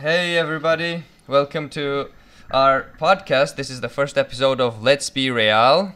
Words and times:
Hey 0.00 0.38
everybody, 0.38 1.02
welcome 1.26 1.68
to 1.70 2.10
our 2.52 2.86
podcast. 3.00 3.56
This 3.56 3.68
is 3.68 3.80
the 3.80 3.88
first 3.88 4.16
episode 4.16 4.60
of 4.60 4.80
Let's 4.80 5.10
Be 5.10 5.28
Real. 5.28 5.92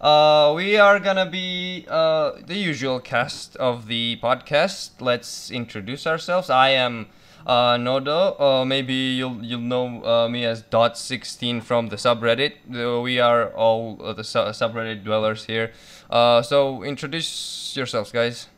Uh, 0.00 0.52
we 0.56 0.76
are 0.78 0.98
gonna 0.98 1.30
be 1.30 1.86
uh, 1.88 2.32
the 2.44 2.56
usual 2.56 2.98
cast 2.98 3.54
of 3.58 3.86
the 3.86 4.18
podcast. 4.20 5.00
Let's 5.00 5.52
introduce 5.52 6.08
ourselves. 6.08 6.50
I 6.50 6.70
am 6.70 7.06
uh, 7.46 7.76
Nodo. 7.76 8.34
Uh, 8.40 8.64
maybe 8.64 8.94
you'll 8.94 9.38
you'll 9.44 9.60
know 9.60 10.04
uh, 10.04 10.28
me 10.28 10.44
as 10.44 10.62
Dot 10.62 10.98
sixteen 10.98 11.60
from 11.60 11.86
the 11.86 11.96
subreddit. 11.96 12.54
Uh, 12.74 13.00
we 13.00 13.20
are 13.20 13.50
all 13.50 13.96
uh, 14.02 14.12
the 14.12 14.24
su- 14.24 14.50
subreddit 14.58 15.04
dwellers 15.04 15.44
here. 15.44 15.72
Uh, 16.10 16.42
so 16.42 16.82
introduce 16.82 17.76
yourselves, 17.76 18.10
guys. 18.10 18.48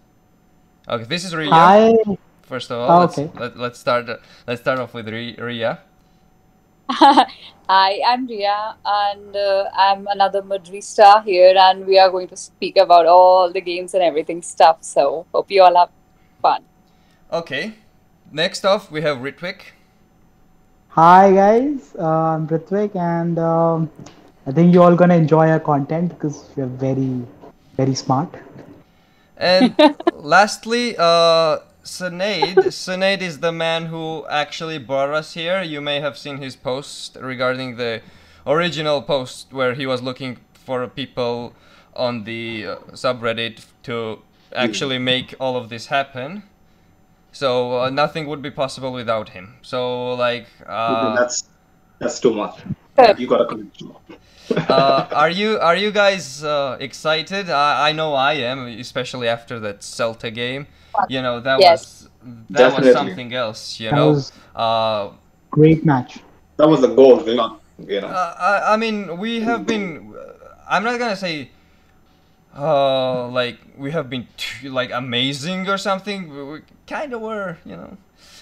Okay, 0.88 1.04
this 1.04 1.26
is 1.26 1.36
Ria. 1.36 1.50
Hi. 1.50 1.94
First 2.48 2.70
of 2.70 2.78
all, 2.78 2.90
Oh, 2.90 3.00
let's, 3.00 3.18
okay. 3.18 3.30
let, 3.38 3.56
let's 3.58 3.78
start. 3.78 4.08
Let's 4.46 4.60
start 4.62 4.78
off 4.78 4.94
with 4.94 5.08
Ria. 5.08 5.78
Hi, 6.90 8.00
I'm 8.06 8.26
Ria, 8.26 8.74
and 8.86 9.36
uh, 9.36 9.68
I'm 9.74 10.06
another 10.06 10.40
Madridista 10.40 11.22
here, 11.24 11.54
and 11.58 11.86
we 11.86 11.98
are 11.98 12.10
going 12.10 12.28
to 12.28 12.36
speak 12.36 12.78
about 12.78 13.04
all 13.04 13.52
the 13.52 13.60
games 13.60 13.92
and 13.92 14.02
everything 14.02 14.40
stuff. 14.40 14.78
So, 14.80 15.26
hope 15.34 15.50
you 15.50 15.62
all 15.62 15.76
have 15.76 15.90
fun. 16.40 16.62
Okay. 17.30 17.74
Next 18.32 18.64
off, 18.64 18.90
we 18.90 19.02
have 19.02 19.18
Ritwik. 19.18 19.60
Hi 20.90 21.32
guys, 21.32 21.94
uh, 21.98 22.04
I'm 22.34 22.48
Ritvik 22.48 22.96
and 22.96 23.38
um, 23.38 23.90
I 24.46 24.52
think 24.52 24.74
you 24.74 24.82
all 24.82 24.96
gonna 24.96 25.14
enjoy 25.14 25.48
our 25.50 25.60
content 25.60 26.08
because 26.08 26.48
we're 26.56 26.66
very, 26.66 27.22
very 27.76 27.94
smart. 27.94 28.34
And 29.36 29.74
lastly, 30.14 30.96
uh, 30.98 31.58
Sinead. 31.88 32.54
Sinead 32.84 33.22
is 33.22 33.40
the 33.40 33.52
man 33.52 33.86
who 33.86 34.26
actually 34.28 34.78
brought 34.78 35.10
us 35.10 35.34
here. 35.34 35.62
You 35.62 35.80
may 35.80 36.00
have 36.00 36.18
seen 36.18 36.38
his 36.38 36.54
post 36.54 37.16
regarding 37.20 37.76
the 37.76 38.02
original 38.46 39.00
post 39.02 39.52
where 39.52 39.74
he 39.74 39.86
was 39.86 40.02
looking 40.02 40.38
for 40.52 40.86
people 40.86 41.54
on 41.96 42.24
the 42.24 42.66
uh, 42.66 42.76
subreddit 42.92 43.64
to 43.84 44.22
actually 44.54 44.98
make 44.98 45.34
all 45.40 45.56
of 45.56 45.68
this 45.68 45.86
happen. 45.86 46.42
So 47.32 47.80
uh, 47.80 47.90
nothing 47.90 48.26
would 48.26 48.42
be 48.42 48.50
possible 48.50 48.92
without 48.92 49.30
him. 49.30 49.56
So 49.62 50.14
like, 50.14 50.46
uh, 50.66 51.16
that's 51.16 51.44
that's 51.98 52.20
too 52.20 52.34
much. 52.34 52.60
You 53.18 53.26
gotta 53.26 53.46
commit. 53.46 53.72
uh, 54.68 55.06
are 55.12 55.30
you 55.30 55.58
are 55.58 55.76
you 55.76 55.90
guys 55.90 56.42
uh, 56.44 56.76
excited? 56.80 57.50
I, 57.50 57.90
I 57.90 57.92
know 57.92 58.14
I 58.14 58.34
am, 58.34 58.66
especially 58.66 59.28
after 59.28 59.58
that 59.60 59.80
Celta 59.80 60.32
game. 60.32 60.66
You 61.06 61.22
know 61.22 61.40
that 61.40 61.60
Yes. 61.60 61.80
was 61.80 62.08
that 62.50 62.72
was 62.72 62.90
something 62.90 63.34
else. 63.34 63.80
You 63.80 63.90
That 63.90 63.96
know, 63.96 64.08
was 64.08 64.32
uh, 64.54 65.10
great 65.50 65.84
match. 65.84 66.20
That 66.56 66.68
was 66.68 66.80
the 66.80 66.88
goal, 66.88 67.22
you 67.28 67.34
know. 67.34 67.58
You 67.86 68.00
know. 68.00 68.08
uh, 68.08 68.34
I, 68.38 68.74
I 68.74 68.76
mean 68.76 69.18
we 69.18 69.40
have 69.40 69.66
been. 69.66 70.14
I'm 70.68 70.84
not 70.84 70.98
gonna 70.98 71.16
say. 71.16 71.50
Uh, 72.56 73.28
like 73.28 73.58
we 73.76 73.90
have 73.92 74.08
been 74.10 74.26
t- 74.36 74.68
like 74.68 74.90
amazing 74.92 75.68
or 75.68 75.78
something. 75.78 76.28
We, 76.28 76.42
we 76.44 76.60
kind 76.86 77.12
of 77.12 77.20
were, 77.20 77.58
you 77.64 77.76
know. 77.76 77.96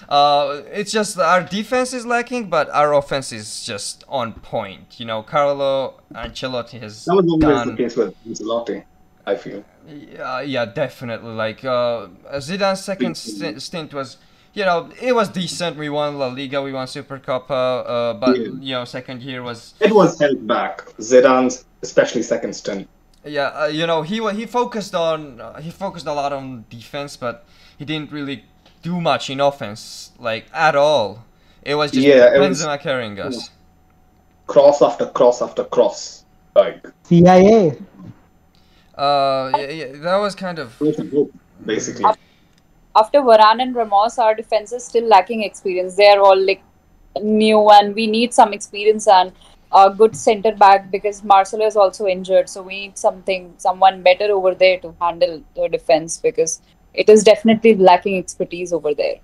Uh, 0.09 0.61
it's 0.71 0.91
just 0.91 1.17
our 1.19 1.41
defense 1.43 1.93
is 1.93 2.05
lacking, 2.05 2.49
but 2.49 2.69
our 2.69 2.93
offense 2.93 3.31
is 3.31 3.63
just 3.65 4.03
on 4.07 4.33
point. 4.33 4.99
You 4.99 5.05
know, 5.05 5.23
Carlo 5.23 5.99
Ancelotti 6.13 6.79
has 6.79 7.05
That 7.05 7.15
was 7.15 7.25
done. 7.39 7.69
the 7.75 7.75
case 7.83 7.95
with 7.95 8.13
Ancelotti, 8.27 8.83
I 9.25 9.35
feel. 9.35 9.63
Yeah, 9.87 10.41
yeah, 10.41 10.65
definitely. 10.65 11.31
Like 11.33 11.63
uh, 11.65 12.07
Zidane's 12.35 12.83
second 12.83 13.15
st- 13.17 13.61
stint 13.61 13.93
was, 13.93 14.17
you 14.53 14.65
know, 14.65 14.89
it 15.01 15.13
was 15.13 15.29
decent. 15.29 15.77
We 15.77 15.89
won 15.89 16.17
La 16.19 16.27
Liga, 16.27 16.61
we 16.61 16.71
won 16.73 16.87
Super 16.87 17.19
Copa, 17.19 17.53
uh, 17.53 18.13
but 18.13 18.37
Yeah. 18.37 18.47
you 18.59 18.71
know, 18.75 18.85
second 18.85 19.21
year 19.23 19.41
was, 19.41 19.73
It 19.79 19.93
was 19.93 20.19
held 20.19 20.45
back. 20.47 20.85
Zidane's, 20.99 21.65
especially 21.81 22.23
second 22.23 22.53
stint. 22.53 22.87
yeah, 23.25 23.47
uh, 23.63 23.65
you 23.67 23.85
know, 23.87 24.01
he 24.03 24.17
he 24.33 24.45
focused 24.45 24.93
on 24.95 25.41
uh, 25.41 25.59
he 25.59 25.71
focused 25.71 26.05
a 26.07 26.13
lot 26.13 26.31
on 26.33 26.65
defense, 26.69 27.17
but 27.17 27.45
he 27.77 27.83
didn't 27.85 28.11
really 28.11 28.45
do 28.81 28.99
much 29.01 29.29
in 29.29 29.39
offense, 29.39 30.11
like 30.19 30.45
at 30.53 30.75
all. 30.75 31.23
It 31.63 31.75
was 31.75 31.91
just 31.91 32.05
Yeah, 32.05 32.33
it 32.33 32.39
was- 32.39 32.61
Benzema 32.61 32.79
carrying 32.79 33.19
us. 33.19 33.49
Cross 34.47 34.81
after 34.81 35.05
cross 35.07 35.41
after 35.41 35.63
cross. 35.65 36.23
Like, 36.55 36.87
CIA. 37.03 37.77
Uh, 38.97 39.51
yeah, 39.57 39.69
yeah, 39.69 39.85
that 39.95 40.17
was 40.17 40.33
kind 40.35 40.57
of 40.59 40.81
it 40.81 40.85
was 40.85 40.99
a 40.99 41.05
hope, 41.05 41.31
basically. 41.65 42.05
After 42.95 43.19
Varane 43.21 43.61
and 43.61 43.75
Ramos, 43.75 44.17
our 44.17 44.33
defense 44.33 44.71
is 44.71 44.83
still 44.83 45.05
lacking 45.07 45.43
experience. 45.43 45.95
They 45.95 46.07
are 46.07 46.19
all 46.19 46.39
like 46.39 46.63
new, 47.21 47.69
and 47.69 47.93
we 47.93 48.07
need 48.07 48.33
some 48.33 48.53
experience 48.53 49.07
and 49.07 49.31
a 49.71 49.89
good 49.91 50.15
center 50.15 50.55
back 50.55 50.89
because 50.89 51.23
Marcelo 51.23 51.65
is 51.67 51.75
also 51.75 52.07
injured. 52.07 52.49
So, 52.49 52.63
we 52.63 52.79
need 52.79 52.97
something, 52.97 53.53
someone 53.57 54.01
better 54.01 54.31
over 54.31 54.55
there 54.55 54.79
to 54.79 54.95
handle 54.99 55.43
the 55.55 55.67
defense 55.67 56.17
because 56.17 56.61
it 56.97 57.09
is 57.09 57.23
definitely 57.23 57.75
lacking 57.75 58.17
expertise 58.17 58.73
over 58.73 58.93
there. 58.93 59.15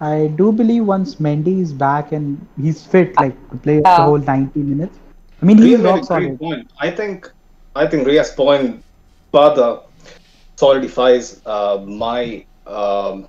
I 0.00 0.28
do 0.36 0.52
believe 0.52 0.84
once 0.84 1.16
Mendy 1.16 1.60
is 1.60 1.72
back 1.72 2.12
and 2.12 2.46
he's 2.60 2.84
fit, 2.84 3.16
like 3.16 3.36
to 3.50 3.56
play 3.56 3.80
the 3.80 3.94
whole 3.94 4.18
90 4.18 4.60
minutes. 4.60 4.98
I 5.40 5.44
mean, 5.44 5.58
he's 5.58 5.66
Ria 5.66 5.78
made 5.78 5.84
a 5.84 5.88
rock 5.88 5.94
great 5.94 6.06
solid. 6.06 6.38
point. 6.38 6.70
I 6.78 6.90
think, 6.90 7.30
I 7.74 7.86
think 7.86 8.06
Ria's 8.06 8.30
point 8.30 8.84
further 9.32 9.80
solidifies 10.56 11.40
uh, 11.46 11.84
my 11.86 12.44
um, 12.66 13.28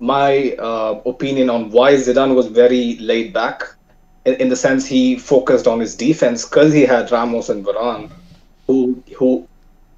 my 0.00 0.52
uh, 0.52 1.00
opinion 1.06 1.50
on 1.50 1.70
why 1.70 1.94
Zidane 1.94 2.34
was 2.34 2.46
very 2.46 2.96
laid 2.98 3.32
back. 3.32 3.62
In, 4.26 4.34
in 4.34 4.48
the 4.48 4.56
sense, 4.56 4.86
he 4.86 5.16
focused 5.16 5.66
on 5.66 5.80
his 5.80 5.94
defense 5.96 6.44
because 6.44 6.72
he 6.72 6.82
had 6.82 7.10
Ramos 7.10 7.48
and 7.48 7.64
Varane, 7.64 8.10
who 8.66 9.02
who 9.16 9.47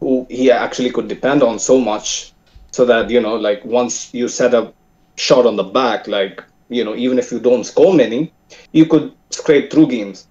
who 0.00 0.26
he 0.28 0.50
actually 0.50 0.90
could 0.90 1.08
depend 1.08 1.42
on 1.42 1.58
so 1.58 1.78
much, 1.78 2.32
so 2.72 2.84
that 2.86 3.10
you 3.10 3.20
know, 3.20 3.36
like 3.36 3.64
once 3.64 4.12
you 4.12 4.28
set 4.28 4.54
a 4.54 4.72
shot 5.16 5.46
on 5.46 5.56
the 5.56 5.62
back, 5.62 6.08
like 6.08 6.42
you 6.68 6.84
know, 6.84 6.94
even 6.94 7.18
if 7.18 7.30
you 7.30 7.38
don't 7.38 7.64
score 7.64 7.94
many, 7.94 8.32
you 8.72 8.86
could 8.86 9.12
scrape 9.30 9.70
through 9.70 9.88
games. 9.88 10.26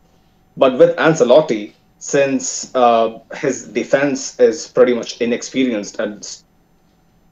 But 0.58 0.78
with 0.78 0.96
Ancelotti, 0.98 1.74
since 2.00 2.74
uh, 2.76 3.20
his 3.36 3.68
defense 3.68 4.40
is 4.40 4.68
pretty 4.68 4.94
much 4.94 5.22
inexperienced, 5.22 6.00
and 6.00 6.28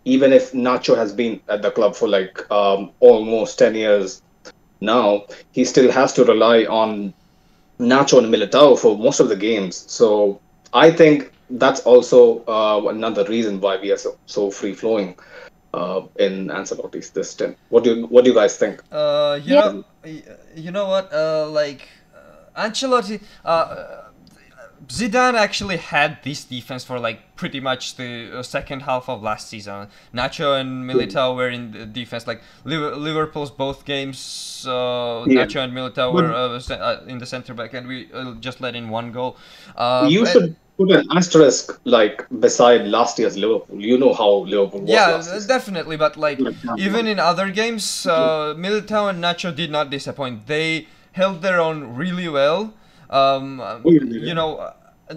even 0.06 0.32
if 0.32 0.52
Nacho 0.52 0.96
has 0.96 1.12
been 1.12 1.42
at 1.50 1.62
the 1.62 1.72
club 1.72 1.96
for 1.96 2.08
like 2.08 2.50
um, 2.52 2.92
almost 3.00 3.60
10 3.60 3.76
years 3.76 4.22
now, 4.80 5.26
he 5.52 5.66
still 5.66 5.92
has 5.92 6.14
to 6.14 6.24
rely 6.24 6.64
on 6.66 7.14
Nacho 7.80 8.20
and 8.20 8.34
Militao 8.34 8.78
for 8.80 8.98
most 8.98 9.20
of 9.20 9.30
the 9.30 9.36
games. 9.36 9.86
So 9.92 10.40
I 10.74 10.92
think 10.92 11.32
that's 11.50 11.82
also 11.82 12.44
uh, 12.46 12.82
another 12.90 13.24
reason 13.26 13.60
why 13.62 13.78
we 13.78 13.92
are 13.92 13.98
so, 13.98 14.18
so 14.26 14.52
free 14.52 14.74
flowing 14.74 15.18
uh, 15.74 16.02
in 16.18 16.48
Ancelotti's 16.48 17.10
this 17.12 17.32
stint. 17.32 17.58
What 17.70 17.84
do 17.84 17.96
you, 17.96 18.06
what 18.08 18.24
do 18.26 18.30
you 18.32 18.36
guys 18.36 18.58
think? 18.58 18.82
Uh, 18.92 19.40
you 19.44 19.56
Yeah. 19.56 19.72
know, 19.72 19.84
you 20.56 20.72
know 20.72 20.88
what? 20.88 21.12
Uh, 21.14 21.48
like 21.50 21.88
uh, 22.16 22.62
Ancelotti, 22.68 23.22
uh, 23.46 24.04
Zidane 24.88 25.34
actually 25.34 25.78
had 25.78 26.20
this 26.24 26.44
defense 26.46 26.84
for 26.84 27.00
like 27.00 27.36
pretty 27.36 27.60
much 27.60 27.96
the 27.96 28.40
uh, 28.40 28.44
second 28.44 28.82
half 28.82 29.10
of 29.10 29.22
last 29.24 29.50
season. 29.50 29.88
Nacho 30.14 30.60
and 30.60 30.90
Militao 30.90 31.36
were 31.36 31.50
in 31.50 31.72
the 31.72 31.86
defense. 31.86 32.28
Like 32.28 32.42
Liverpool's 32.64 33.52
both 33.52 33.86
games, 33.86 34.66
uh, 34.68 35.26
Yeah. 35.28 35.46
Nacho 35.46 35.64
and 35.64 35.74
Militao 35.74 36.14
were 36.14 36.32
uh, 36.32 36.74
uh, 36.76 37.04
in 37.08 37.18
the 37.18 37.26
center 37.26 37.54
back, 37.54 37.74
and 37.74 37.88
we 37.88 38.08
uh, 38.14 38.36
just 38.40 38.62
let 38.62 38.76
in 38.76 38.90
one 38.90 39.12
goal. 39.12 39.36
Uh, 39.76 40.08
you 40.10 40.22
and- 40.22 40.30
should 40.30 40.56
put 40.78 40.92
an 40.92 41.08
asterisk 41.12 41.80
like 41.84 42.26
beside 42.40 42.88
last 42.88 43.18
year's 43.20 43.38
Liverpool. 43.38 43.82
You 43.82 43.98
know 43.98 44.14
how 44.14 44.46
Liverpool 44.54 44.82
was 44.82 44.90
Yeah, 44.90 45.40
definitely, 45.48 45.98
but 45.98 46.18
like 46.18 46.40
even 46.78 47.08
in 47.08 47.20
other 47.20 47.50
games, 47.50 48.06
uh, 48.06 48.54
Militao 48.56 49.10
and 49.10 49.24
Nacho 49.24 49.56
did 49.56 49.72
not 49.72 49.90
disappoint. 49.90 50.48
They 50.48 50.88
held 51.14 51.42
their 51.42 51.60
own 51.60 51.96
really 51.96 52.30
well. 52.30 52.74
Um, 53.10 53.60
Oh, 53.62 53.82
you 53.86 54.34
know, 54.34 54.74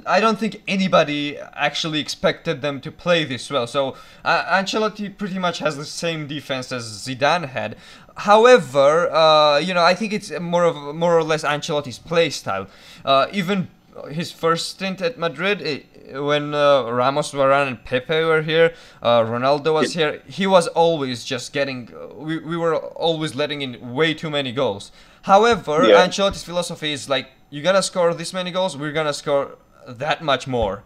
I 0.06 0.20
don't 0.20 0.38
think 0.38 0.62
anybody 0.68 1.36
actually 1.38 1.98
expected 2.00 2.62
them 2.62 2.80
to 2.82 2.92
play 2.92 3.24
this 3.24 3.50
well. 3.50 3.66
So 3.66 3.96
uh, 4.24 4.44
Ancelotti 4.44 5.16
pretty 5.16 5.38
much 5.38 5.58
has 5.58 5.76
the 5.76 5.84
same 5.84 6.26
defense 6.26 6.70
as 6.70 6.84
Zidane 6.84 7.48
had. 7.48 7.76
However, 8.16 9.10
uh, 9.10 9.58
you 9.58 9.74
know, 9.74 9.82
I 9.82 9.94
think 9.94 10.12
it's 10.12 10.30
more 10.38 10.64
of 10.64 10.94
more 10.94 11.16
or 11.16 11.24
less 11.24 11.42
Ancelotti's 11.42 11.98
play 11.98 12.30
style. 12.30 12.68
Uh, 13.04 13.26
even 13.32 13.68
his 14.10 14.32
first 14.32 14.68
stint 14.70 15.00
at 15.00 15.18
Madrid, 15.18 15.62
eh, 15.62 16.18
when 16.18 16.54
uh, 16.54 16.90
Ramos, 16.90 17.32
Varane, 17.32 17.68
and 17.68 17.84
Pepe 17.84 18.24
were 18.24 18.42
here, 18.42 18.74
uh, 19.02 19.20
Ronaldo 19.22 19.74
was 19.74 19.94
here. 19.94 20.22
He 20.26 20.46
was 20.46 20.66
always 20.68 21.24
just 21.24 21.52
getting. 21.52 21.90
uh, 21.94 22.14
We, 22.14 22.38
we 22.38 22.56
were 22.56 22.76
always 22.76 23.34
letting 23.34 23.62
in 23.62 23.92
way 23.94 24.14
too 24.14 24.30
many 24.30 24.52
goals. 24.52 24.92
However, 25.22 25.86
Yeah. 25.86 26.06
Ancelotti's 26.06 26.42
philosophy 26.44 26.92
is 26.92 27.08
like, 27.08 27.28
you're 27.50 27.64
gonna 27.64 27.82
score 27.82 28.14
this 28.14 28.32
many 28.32 28.50
goals, 28.50 28.76
we're 28.76 28.92
gonna 28.92 29.12
score 29.12 29.58
that 29.86 30.22
much 30.22 30.46
more. 30.46 30.82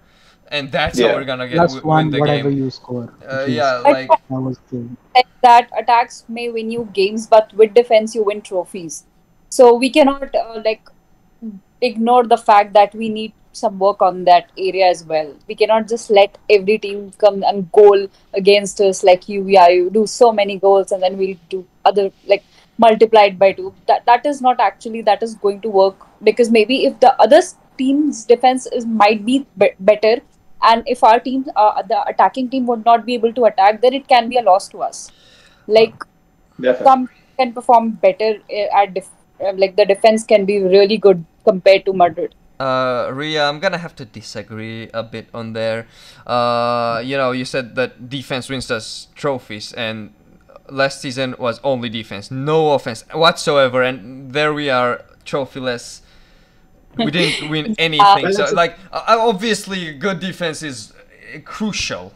and 0.56 0.70
that's 0.70 0.98
Yeah. 0.98 1.08
how 1.08 1.14
we're 1.16 1.24
gonna 1.24 1.48
get 1.48 1.56
Plus 1.56 1.74
w- 1.74 1.88
one, 1.88 2.04
win 2.04 2.10
the 2.12 2.18
whatever 2.20 2.50
game. 2.50 2.58
you 2.64 2.70
score. 2.70 3.08
Uh, 3.26 3.46
yeah, 3.48 3.78
like 3.78 4.08
That 4.28 4.40
was 4.48 4.58
that 5.42 5.68
attacks 5.78 6.24
may 6.28 6.50
win 6.50 6.70
you 6.70 6.88
games, 6.92 7.26
but 7.26 7.52
with 7.54 7.72
defense 7.74 8.14
you 8.14 8.22
win 8.24 8.40
trophies. 8.42 9.04
So 9.48 9.74
we 9.74 9.88
cannot 9.90 10.34
uh, 10.34 10.60
like 10.64 10.82
ignore 11.88 12.24
the 12.24 12.36
fact 12.36 12.72
that 12.74 12.94
we 12.94 13.08
need 13.08 13.32
some 13.52 13.78
work 13.78 14.02
on 14.02 14.24
that 14.24 14.50
area 14.58 14.86
as 14.86 15.04
well. 15.04 15.34
We 15.48 15.54
cannot 15.54 15.88
just 15.88 16.10
let 16.10 16.38
every 16.50 16.78
team 16.78 17.12
come 17.18 17.42
and 17.44 17.70
goal 17.72 18.08
against 18.32 18.80
us 18.80 19.04
like 19.04 19.28
you. 19.28 19.46
Yeah, 19.46 19.68
you 19.68 19.90
do 19.90 20.06
so 20.06 20.32
many 20.32 20.58
goals 20.58 20.92
and 20.92 21.02
then 21.02 21.16
we'll 21.16 21.36
do 21.48 21.64
other 21.84 22.10
like 22.26 22.44
multiplied 22.78 23.38
by 23.38 23.52
two. 23.52 23.74
That 23.86 24.04
that 24.06 24.26
is 24.26 24.40
not 24.42 24.60
actually 24.60 25.02
that 25.02 25.22
is 25.22 25.34
going 25.36 25.60
to 25.62 25.68
work 25.68 26.06
because 26.22 26.50
maybe 26.50 26.84
if 26.86 26.98
the 27.00 27.14
other 27.20 27.42
team's 27.78 28.24
defense 28.24 28.66
is 28.66 28.86
might 28.86 29.24
be, 29.24 29.46
be- 29.58 29.72
better 29.80 30.20
and 30.62 30.82
if 30.86 31.02
our 31.04 31.20
team 31.20 31.44
uh, 31.56 31.82
the 31.82 32.02
attacking 32.08 32.48
team 32.48 32.66
would 32.66 32.84
not 32.84 33.04
be 33.06 33.14
able 33.14 33.32
to 33.32 33.44
attack 33.44 33.80
then 33.80 33.94
it 33.94 34.08
can 34.08 34.28
be 34.28 34.38
a 34.38 34.42
loss 34.42 34.68
to 34.68 34.82
us 34.82 35.10
like 35.66 36.04
Definitely. 36.60 36.84
some 36.84 37.08
can 37.38 37.52
perform 37.52 37.90
better 37.90 38.38
uh, 38.50 38.82
at 38.82 38.94
def- 38.94 39.10
like 39.40 39.76
the 39.76 39.84
defense 39.84 40.24
can 40.24 40.44
be 40.44 40.62
really 40.62 40.96
good 40.96 41.24
compared 41.44 41.84
to 41.84 41.92
madrid 41.92 42.34
Uh, 42.60 43.10
Ria, 43.12 43.48
I'm 43.50 43.58
gonna 43.58 43.82
have 43.82 43.96
to 43.96 44.04
disagree 44.06 44.88
a 44.94 45.02
bit 45.02 45.26
on 45.34 45.54
there. 45.54 45.90
Uh, 46.24 47.02
you 47.04 47.16
know, 47.18 47.32
you 47.34 47.44
said 47.44 47.74
that 47.74 48.08
defense 48.08 48.48
wins 48.48 48.70
us 48.70 49.08
trophies, 49.18 49.74
and 49.74 50.14
last 50.70 51.02
season 51.02 51.34
was 51.36 51.58
only 51.64 51.88
defense, 51.90 52.30
no 52.30 52.72
offense 52.72 53.02
whatsoever, 53.12 53.82
and 53.82 54.30
there 54.32 54.54
we 54.54 54.70
are, 54.70 55.02
trophyless. 55.26 56.02
We 56.96 57.10
didn't 57.10 57.50
win 57.50 57.74
anything. 57.78 58.22
Well, 58.22 58.32
so, 58.32 58.54
like, 58.54 58.78
uh, 58.92 59.02
obviously, 59.18 59.92
good 59.98 60.20
defense 60.20 60.62
is 60.62 60.92
uh, 61.34 61.40
crucial, 61.44 62.14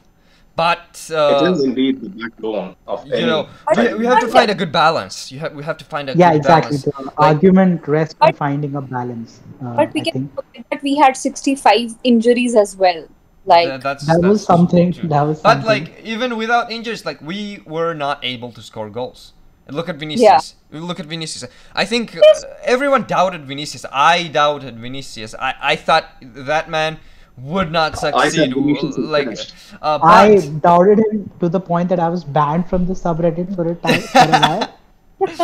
but 0.58 1.06
it 1.08 1.14
uh, 1.14 1.52
is 1.52 1.62
indeed 1.62 2.00
the 2.00 2.08
backbone 2.08 2.74
of 2.88 3.06
you 3.06 3.12
any. 3.14 3.26
know, 3.26 3.48
we, 3.76 3.94
we 3.94 4.06
have 4.06 4.18
to 4.26 4.30
find 4.36 4.50
a 4.50 4.56
good 4.62 4.72
balance. 4.72 5.30
You 5.30 5.38
have 5.38 5.54
we 5.54 5.62
have 5.62 5.78
to 5.82 5.84
find 5.84 6.10
a 6.10 6.16
yeah, 6.16 6.32
good 6.32 6.38
exactly. 6.38 6.78
balance. 6.78 6.82
The 6.82 7.12
argument 7.28 7.86
rests 7.86 8.16
on 8.20 8.32
finding 8.32 8.74
a 8.74 8.82
balance. 8.82 9.40
Uh, 9.62 9.76
but 9.76 9.94
we 9.94 10.00
I 10.00 10.04
can 10.10 10.28
think 10.54 10.66
that 10.72 10.82
we 10.82 10.96
had 10.96 11.16
65 11.16 11.94
injuries 12.02 12.56
as 12.56 12.76
well 12.76 13.06
like 13.48 13.68
Th- 13.68 13.80
that's, 13.80 14.06
that 14.06 14.20
was 14.20 14.44
something. 14.44 14.92
true. 14.92 15.08
That 15.08 15.22
was 15.22 15.40
Something. 15.40 15.62
But 15.62 15.66
like 15.66 16.04
even 16.04 16.36
without 16.36 16.70
injuries, 16.70 17.06
like 17.06 17.20
we 17.22 17.62
were 17.64 17.94
not 17.94 18.24
able 18.24 18.50
to 18.52 18.60
score 18.60 18.90
goals. 18.90 19.32
And 19.66 19.76
Look 19.76 19.88
at 19.88 19.96
Vinicius. 19.96 20.54
Look 20.70 20.98
at 20.98 21.06
Vinicius. 21.06 21.48
I 21.74 21.84
think 21.84 22.16
uh, 22.16 22.22
everyone 22.64 23.02
doubted 23.04 23.46
Vinicius. 23.46 23.84
I 23.92 24.28
doubted 24.28 24.78
Vinicius. 24.78 25.34
I, 25.34 25.54
I 25.60 25.76
thought 25.76 26.06
that 26.22 26.68
man 26.68 26.98
would 27.42 27.70
not 27.72 27.98
succeed. 27.98 28.54
Vinicius 28.54 28.96
like, 28.98 29.38
uh, 29.82 29.98
but 29.98 30.04
I 30.06 30.36
doubted 30.60 30.98
him 30.98 31.30
to 31.40 31.48
the 31.48 31.60
point 31.60 31.88
that 31.88 32.00
I 32.00 32.08
was 32.08 32.24
banned 32.24 32.68
from 32.68 32.86
the 32.86 32.94
subreddit 32.94 33.54
for 33.54 33.66
a 33.68 33.74
time. 33.74 34.00
For 34.00 34.18
a. 34.20 34.74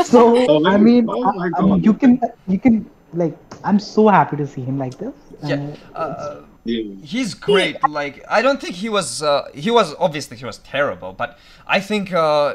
So 0.04 0.46
Oh, 0.48 0.64
I 0.66 0.76
mean, 0.76 1.06
Oh 1.08 1.24
I, 1.40 1.50
I 1.58 1.62
mean, 1.62 1.82
you 1.82 1.94
can, 1.94 2.20
you 2.46 2.58
can, 2.60 2.88
like, 3.12 3.36
I'm 3.64 3.80
so 3.80 4.06
happy 4.08 4.36
to 4.36 4.46
see 4.46 4.62
him 4.62 4.78
like 4.78 4.96
this. 4.98 5.14
yeah, 5.42 5.74
Uh, 5.94 5.98
uh, 5.98 6.40
Yeah. 6.64 6.82
he's 7.04 7.34
great. 7.34 7.76
Like 7.88 8.24
I 8.28 8.40
don't 8.40 8.60
think 8.60 8.76
he 8.76 8.88
was. 8.88 9.22
Uh, 9.22 9.48
he 9.52 9.70
was 9.70 9.94
obviously 9.98 10.36
he 10.36 10.44
was 10.46 10.58
terrible, 10.58 11.12
but 11.12 11.38
I 11.66 11.80
think 11.80 12.12
uh, 12.12 12.54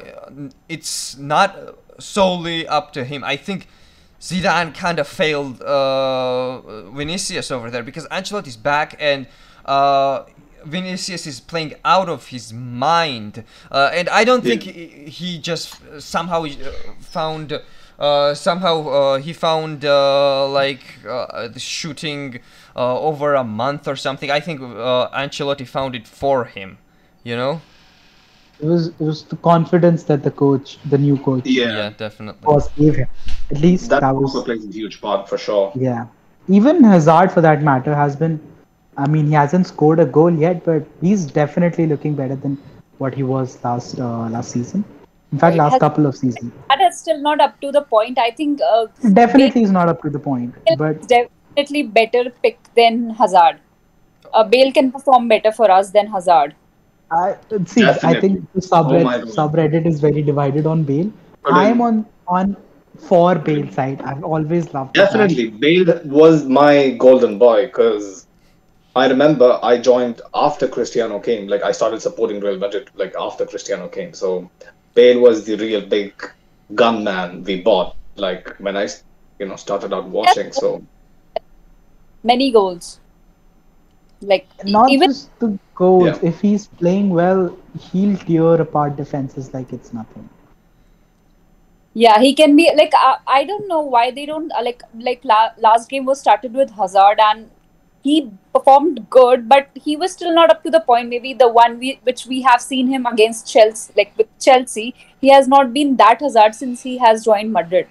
it's 0.68 1.18
not 1.18 1.56
solely 2.00 2.68
up 2.68 2.92
to 2.94 3.04
him. 3.04 3.24
I 3.24 3.36
think 3.38 3.68
Zidane 4.20 4.74
kind 4.76 5.00
of 5.00 5.08
failed 5.08 5.62
uh, 5.62 6.62
Vinicius 6.92 7.52
over 7.52 7.70
there 7.72 7.84
because 7.84 8.08
Ancelotti's 8.08 8.58
back 8.58 8.96
and. 9.00 9.28
Uh, 9.66 10.24
Vinicius 10.66 11.26
is 11.26 11.40
playing 11.40 11.76
out 11.86 12.10
of 12.10 12.28
his 12.28 12.52
mind, 12.52 13.46
uh, 13.72 13.92
and 13.94 14.10
I 14.10 14.26
don't 14.26 14.44
think 14.44 14.66
Yeah. 14.66 14.74
he, 14.74 14.88
he 15.10 15.40
just 15.40 15.78
somehow 16.02 16.44
uh, 16.44 16.72
found 17.00 17.62
uh, 17.98 18.34
somehow 18.34 18.88
uh, 18.90 19.18
he 19.20 19.32
found 19.32 19.86
uh, 19.86 20.46
like 20.50 20.84
uh, 21.08 21.48
the 21.48 21.62
shooting 21.62 22.40
uh, 22.76 23.00
over 23.00 23.36
a 23.36 23.44
month 23.46 23.88
or 23.88 23.96
something. 23.96 24.30
I 24.30 24.42
think 24.42 24.60
uh, 24.62 25.08
Ancelotti 25.12 25.66
found 25.66 25.96
it 25.96 26.06
for 26.06 26.44
him. 26.44 26.78
You 27.24 27.38
know? 27.38 27.62
It 28.62 28.66
was, 28.66 28.88
it 28.88 29.00
was 29.00 29.24
the 29.24 29.38
confidence 29.38 30.04
that 30.04 30.24
the 30.24 30.32
coach, 30.32 30.78
the 30.90 30.98
new 30.98 31.18
coach, 31.18 31.46
Yeah. 31.46 31.92
definitely. 31.98 32.42
was 32.44 32.70
gave 32.78 32.96
him. 32.96 33.08
At 33.52 33.60
least 33.62 33.90
That, 33.90 34.02
that, 34.02 34.14
also 34.16 34.40
was, 34.40 34.44
plays 34.46 34.66
a 34.68 34.72
huge 34.72 35.00
part 35.02 35.28
for 35.30 35.38
sure. 35.38 35.72
yeah. 35.76 36.06
Even 36.48 36.84
Hazard, 36.84 37.32
for 37.32 37.42
that 37.42 37.62
matter, 37.62 37.94
has 37.96 38.16
been. 38.16 38.40
I 38.98 39.08
mean, 39.08 39.28
he 39.28 39.34
hasn't 39.34 39.68
scored 39.68 40.00
a 40.00 40.06
goal 40.06 40.32
yet, 40.34 40.66
but 40.66 40.84
he's 41.00 41.26
definitely 41.26 41.86
looking 41.88 42.16
better 42.16 42.36
than 42.36 42.58
what 42.98 43.14
he 43.14 43.24
was 43.24 43.64
last 43.64 44.00
uh, 44.00 44.28
last 44.30 44.52
season. 44.52 44.84
In 45.32 45.38
fact, 45.38 45.54
He 45.54 45.60
last 45.60 45.74
has- 45.74 45.80
couple 45.80 46.08
of 46.08 46.18
seasons. 46.18 46.52
that 46.70 46.82
is 46.82 46.98
still 47.00 47.20
not 47.22 47.40
up 47.40 47.60
to 47.62 47.72
the 47.72 47.82
point 47.84 48.18
i 48.18 48.32
think 48.32 48.60
uh, 48.68 48.88
Definitely, 49.20 49.62
is 49.64 49.72
not 49.72 49.88
up 49.90 50.02
to 50.02 50.10
the 50.10 50.20
point, 50.20 50.56
but 50.78 51.08
definitely 51.08 51.84
better 52.00 52.24
pick 52.44 52.58
than 52.80 53.12
hazard 53.22 53.60
uh, 54.34 54.44
bale 54.44 54.72
can 54.80 54.92
perform 54.92 55.28
better 55.28 55.52
for 55.60 55.70
us 55.76 55.92
than 55.92 56.08
hazard 56.08 56.56
I 57.12 57.36
see. 57.66 57.84
I 57.84 58.20
think 58.20 58.52
the 58.54 58.62
Oh 58.72 58.84
subreddit, 58.84 59.04
God. 59.04 59.28
subreddit 59.28 59.86
is 59.86 60.00
very 60.00 60.22
divided 60.22 60.66
on 60.66 60.84
Bale. 60.84 61.12
But 61.44 61.54
I 61.54 61.66
am 61.66 61.82
on 61.82 62.06
on 62.28 62.56
for 62.98 63.36
Bale 63.36 63.72
side. 63.72 64.02
I've 64.02 64.24
always 64.24 64.74
loved. 64.74 64.94
Definitely, 64.94 65.50
Bale 65.50 66.02
was 66.06 66.46
my 66.46 66.92
golden 66.92 67.38
boy 67.40 67.66
because 67.68 68.28
I 68.96 69.08
remember 69.08 69.60
I 69.64 69.78
joined 69.80 70.22
after 70.34 70.68
Cristiano 70.68 71.20
came. 71.20 71.48
Like 71.48 71.64
I 71.64 71.72
started 71.72 72.02
supporting 72.02 72.40
Real 72.40 72.58
Madrid 72.58 72.90
like 72.96 73.14
after 73.18 73.46
Cristiano 73.46 73.88
came. 73.88 74.14
So 74.14 74.50
Bale 74.94 75.20
was 75.20 75.46
the 75.46 75.56
real 75.56 75.82
big 75.82 76.14
gunman 76.76 77.44
we 77.44 77.62
bought. 77.62 77.96
Like 78.16 78.56
when 78.60 78.78
I, 78.78 78.88
you 79.40 79.48
know, 79.48 79.56
started 79.56 79.94
out 79.94 80.08
watching. 80.10 80.52
So 80.52 80.84
many 82.24 82.52
goals 82.52 83.00
like 84.22 84.48
Not 84.66 84.90
even 84.90 85.10
just 85.10 85.30
the 85.40 85.58
goals. 85.80 86.06
Yeah. 86.08 86.30
If 86.30 86.42
he's 86.42 86.68
playing 86.68 87.10
well, 87.10 87.46
he'll 87.80 88.18
tear 88.18 88.56
apart 88.62 88.98
defenses 88.98 89.54
like 89.54 89.74
it's 89.74 89.94
nothing. 89.94 90.30
Yeah, 91.94 92.20
he 92.20 92.34
can 92.40 92.56
be 92.56 92.72
like 92.80 92.92
I, 92.96 93.16
I 93.28 93.44
don't 93.46 93.68
know 93.68 93.82
why 93.82 94.12
they 94.12 94.26
don't 94.26 94.52
uh, 94.52 94.62
like 94.64 94.84
like 94.98 95.24
la- 95.24 95.54
last 95.58 95.90
game 95.90 96.06
was 96.06 96.20
started 96.26 96.54
with 96.54 96.70
Hazard 96.82 97.20
and 97.20 97.50
he 98.02 98.32
performed 98.54 99.00
good, 99.10 99.50
but 99.50 99.70
he 99.86 99.96
was 99.98 100.14
still 100.14 100.34
not 100.34 100.52
up 100.52 100.64
to 100.64 100.70
the 100.76 100.80
point. 100.80 101.10
Maybe 101.10 101.34
the 101.34 101.48
one 101.50 101.80
we 101.80 102.00
which 102.10 102.26
we 102.34 102.42
have 102.50 102.62
seen 102.66 102.92
him 102.96 103.08
against 103.14 103.52
Chelsea, 103.54 103.94
like 104.02 104.14
with 104.18 104.28
Chelsea, 104.40 104.94
he 105.22 105.30
has 105.30 105.48
not 105.48 105.74
been 105.74 105.96
that 106.04 106.22
Hazard 106.28 106.56
since 106.60 106.84
he 106.90 106.98
has 107.00 107.26
joined 107.26 107.52
Madrid, 107.58 107.90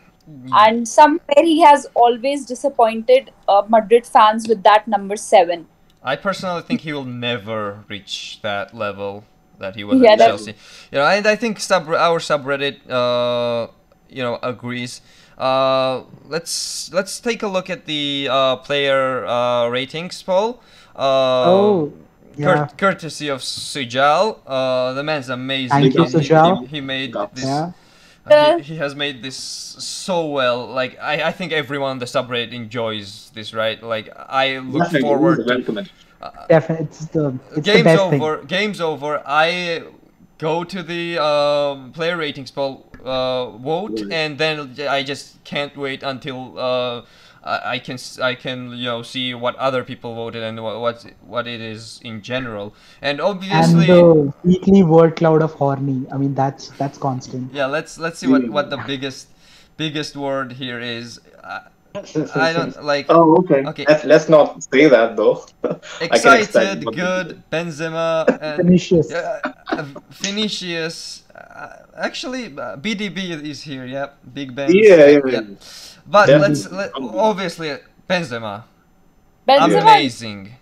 and 0.63 0.89
somewhere 0.93 1.45
he 1.51 1.61
has 1.61 1.87
always 2.05 2.47
disappointed 2.53 3.33
uh, 3.49 3.63
Madrid 3.77 4.07
fans 4.07 4.49
with 4.49 4.63
that 4.71 4.89
number 4.97 5.21
seven. 5.25 5.67
I 6.03 6.17
personally 6.17 6.63
think 6.63 6.83
he 6.83 6.93
will 6.93 7.05
never 7.05 7.85
reach 7.89 8.39
that 8.43 8.75
level 8.75 9.25
that 9.59 9.75
he 9.77 9.85
was 9.85 10.01
Yeah, 10.01 10.13
at 10.13 10.19
that's- 10.19 10.45
Chelsea. 10.45 10.55
You 10.93 10.99
know, 10.99 11.05
and 11.07 11.27
I 11.27 11.37
think 11.37 11.59
sub 11.61 11.89
our 11.89 12.21
subreddit, 12.21 12.79
uh, 12.89 13.69
you 14.09 14.23
know, 14.23 14.39
agrees. 14.43 15.01
Uh, 15.37 16.03
let's 16.29 16.91
let's 16.93 17.21
take 17.21 17.43
a 17.43 17.49
look 17.49 17.69
at 17.71 17.87
the 17.87 18.29
uh, 18.31 18.57
player 18.57 19.27
uh, 19.27 19.69
ratings 19.69 20.23
poll. 20.23 20.61
Uh, 20.97 21.45
oh, 21.47 21.93
yeah. 22.37 22.45
Curt- 22.67 22.79
courtesy 22.79 23.29
of 23.29 23.41
Sujal. 23.41 24.39
Uh, 24.47 24.93
the 24.95 25.03
man's 25.03 25.29
amazing. 25.29 25.71
Thank 25.71 25.95
you, 25.95 26.05
He- 26.05 26.11
Sujal. 26.11 26.61
He, 26.61 26.67
he 26.67 26.81
made 26.81 27.15
Yeah. 27.15 27.27
this. 27.35 27.45
Yeah. 27.45 27.73
Uh, 28.31 28.57
He, 28.57 28.63
he 28.63 28.77
has 28.77 28.95
made 28.95 29.23
this 29.23 29.37
so 29.37 30.27
well. 30.27 30.67
Like 30.67 30.99
I, 31.01 31.23
I 31.29 31.33
think 31.33 31.53
everyone 31.53 31.91
on 31.93 31.99
the 31.99 32.07
subreddit 32.07 32.53
enjoys 32.53 33.31
this, 33.35 33.53
right? 33.55 33.83
Like 33.83 34.09
I 34.17 34.59
look 34.59 34.91
Definitely, 34.91 35.01
forward 35.01 35.41
it 35.41 35.47
was 35.47 35.65
to 35.67 35.73
welcome. 35.73 35.89
Definitely, 36.49 36.87
it's 36.87 37.07
the 37.07 37.39
it's 37.55 37.71
the 37.71 37.81
games 37.81 37.81
best 37.81 38.13
over. 38.13 38.43
Games 38.45 38.81
over. 38.81 39.23
I 39.27 39.85
go 40.39 40.65
to 40.65 40.83
the 40.83 41.19
um, 41.23 41.93
player 41.93 42.17
ratings 42.17 42.51
poll 42.51 42.87
uh, 43.05 43.51
vote, 43.59 44.01
Right. 44.01 44.11
and 44.11 44.39
then 44.39 44.77
I 44.89 45.03
just 45.03 45.43
can't 45.45 45.77
wait 45.77 46.03
until 46.03 46.59
uh, 46.59 47.03
I 47.45 47.75
I 47.75 47.79
can 47.79 47.95
s- 47.95 48.19
I 48.19 48.35
can 48.35 48.73
you 48.73 48.85
know 48.87 49.03
see 49.03 49.35
what 49.35 49.57
other 49.57 49.85
people 49.85 50.15
voted 50.15 50.43
and 50.43 50.63
what 50.63 50.81
what 50.81 51.05
what 51.27 51.47
it 51.47 51.61
is 51.61 52.01
in 52.03 52.23
general. 52.23 52.75
And 53.03 53.21
obviously, 53.21 53.91
And 53.91 53.91
the 53.91 54.33
weekly 54.45 54.83
word 54.83 55.17
cloud 55.17 55.43
of 55.43 55.53
horny. 55.55 56.07
I 56.13 56.17
mean, 56.19 56.35
that's 56.35 56.71
that's 56.79 56.99
constant. 56.99 57.53
yeah. 57.53 57.67
Let's 57.67 57.99
let's 57.99 58.19
see 58.19 58.27
what 58.27 58.49
what 58.49 58.71
the 58.71 58.79
biggest 58.79 59.29
biggest 59.77 60.17
word 60.17 60.53
here 60.53 60.81
is. 60.81 61.21
I, 61.43 61.61
I 62.35 62.53
don't 62.53 62.83
like. 62.85 63.07
Oh, 63.09 63.37
okay. 63.39 63.65
Okay. 63.67 63.85
Let's, 63.89 64.05
let's 64.05 64.29
not 64.29 64.63
say 64.73 64.89
that 64.89 65.17
though. 65.17 65.45
I 65.65 66.19
can 66.19 66.35
expect 66.35 66.83
Excited, 66.83 66.85
good, 66.95 67.43
Benzema, 67.51 68.27
and 68.41 68.57
Vinicius. 68.65 69.11
Uh, 69.13 69.41
Vinicius. 70.11 71.23
Uh, 71.35 71.85
actually, 71.97 72.47
uh, 72.47 72.77
BDB 72.77 73.43
is 73.43 73.63
here. 73.63 73.87
Yeah, 73.87 74.11
Big 74.35 74.55
Ben. 74.55 74.71
Yeah, 74.73 75.07
yeah, 75.07 75.21
yeah. 75.27 75.41
But 76.11 76.29
Yeah. 76.29 76.39
let's 76.39 76.71
let, 76.73 76.91
obviously 76.95 77.69
Benzema, 78.09 78.65
Benzema, 79.47 79.83
amazing. 79.83 80.55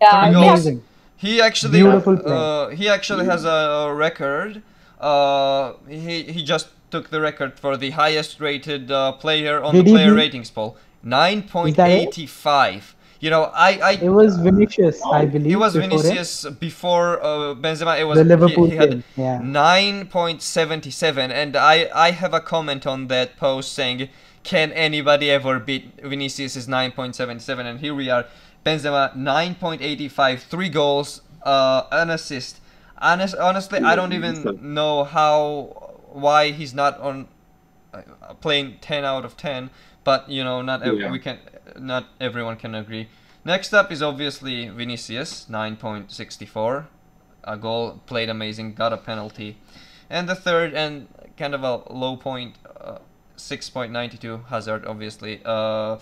yeah, 0.00 0.10
Three 0.10 0.28
we 0.28 0.34
goals. 0.34 0.44
have, 0.44 0.52
Amazing. 0.52 0.82
He 1.16 1.40
actually 1.40 1.80
Beautiful 1.80 2.16
uh, 2.30 2.68
he 2.68 2.88
actually 2.88 3.24
has 3.32 3.44
a 3.44 3.92
record. 3.94 4.62
Uh, 5.00 5.72
he 5.88 6.22
he 6.24 6.42
just 6.42 6.68
took 6.90 7.08
the 7.10 7.20
record 7.20 7.58
for 7.58 7.76
the 7.76 7.90
highest 7.90 8.40
rated 8.40 8.90
uh, 8.90 9.12
player 9.12 9.62
on 9.62 9.74
Did 9.74 9.86
the 9.86 9.92
player 9.92 10.10
beat- 10.12 10.20
ratings 10.24 10.50
poll. 10.50 10.76
Nine 11.02 11.42
point 11.42 11.76
that 11.76 11.90
it? 11.90 11.94
eighty 12.08 12.26
five. 12.26 12.94
You 13.20 13.30
know, 13.30 13.44
I 13.54 13.70
I 13.90 13.92
It 14.08 14.10
was 14.10 14.36
Vinicius, 14.36 15.00
I 15.20 15.24
believe. 15.24 15.46
he 15.52 15.56
was 15.56 15.72
before 15.72 15.88
him. 15.90 16.00
Vinicius 16.02 16.32
before 16.66 17.08
uh, 17.24 17.54
Benzema. 17.54 17.98
It 17.98 18.04
was 18.04 18.16
The 18.18 18.24
he- 18.24 18.28
Liverpool 18.34 18.68
he, 18.70 18.76
had 18.76 19.02
yeah. 19.16 19.38
nine 19.42 20.06
point 20.08 20.42
seventy 20.42 20.90
seven, 20.90 21.30
and 21.30 21.56
I 21.56 21.88
I 21.94 22.10
have 22.10 22.34
a 22.34 22.40
comment 22.40 22.86
on 22.86 23.06
that 23.08 23.28
post 23.38 23.72
saying, 23.72 24.08
"Can 24.44 24.72
anybody 24.72 25.30
ever 25.30 25.58
beat 25.58 26.00
Vinicius's 26.02 26.68
nine 26.68 26.92
point 26.92 27.14
seventy 27.16 27.40
seven?" 27.40 27.66
And 27.66 27.80
here 27.80 27.94
we 27.94 28.08
are, 28.10 28.26
Benzema 28.64 29.14
nine 29.16 29.54
point 29.56 29.82
eighty 29.82 30.08
five, 30.08 30.42
three 30.42 30.68
goals, 30.68 31.22
uh, 31.42 31.82
an 31.90 32.10
assist. 32.10 32.60
Honest, 32.98 33.34
honestly, 33.36 33.80
I 33.80 33.96
don't 33.96 34.12
even 34.12 34.58
know 34.74 35.04
how 35.04 35.92
why 36.12 36.52
he's 36.52 36.72
not 36.72 36.98
on 37.00 37.26
uh, 37.92 38.02
playing 38.40 38.78
10 38.80 39.04
out 39.04 39.24
of 39.24 39.36
10 39.36 39.70
but 40.04 40.28
you 40.28 40.42
know 40.44 40.62
not 40.62 40.82
ev- 40.82 40.96
Yeah. 40.98 41.10
we 41.10 41.18
can 41.18 41.38
not 41.78 42.06
everyone 42.20 42.56
can 42.56 42.74
agree 42.74 43.08
next 43.44 43.72
up 43.74 43.90
is 43.90 44.00
obviously 44.02 44.68
vinicius 44.68 45.46
9.64 45.50 46.86
a 47.44 47.56
goal 47.56 48.00
played 48.06 48.28
amazing 48.28 48.74
got 48.74 48.92
a 48.92 48.96
penalty 48.96 49.58
and 50.08 50.28
the 50.28 50.34
third 50.34 50.72
and 50.74 51.08
kind 51.36 51.54
of 51.54 51.62
a 51.62 51.82
low 51.92 52.16
point 52.16 52.54
uh, 52.80 52.98
6.92 53.36 54.46
hazard 54.46 54.84
obviously 54.86 55.40
uh 55.44 55.96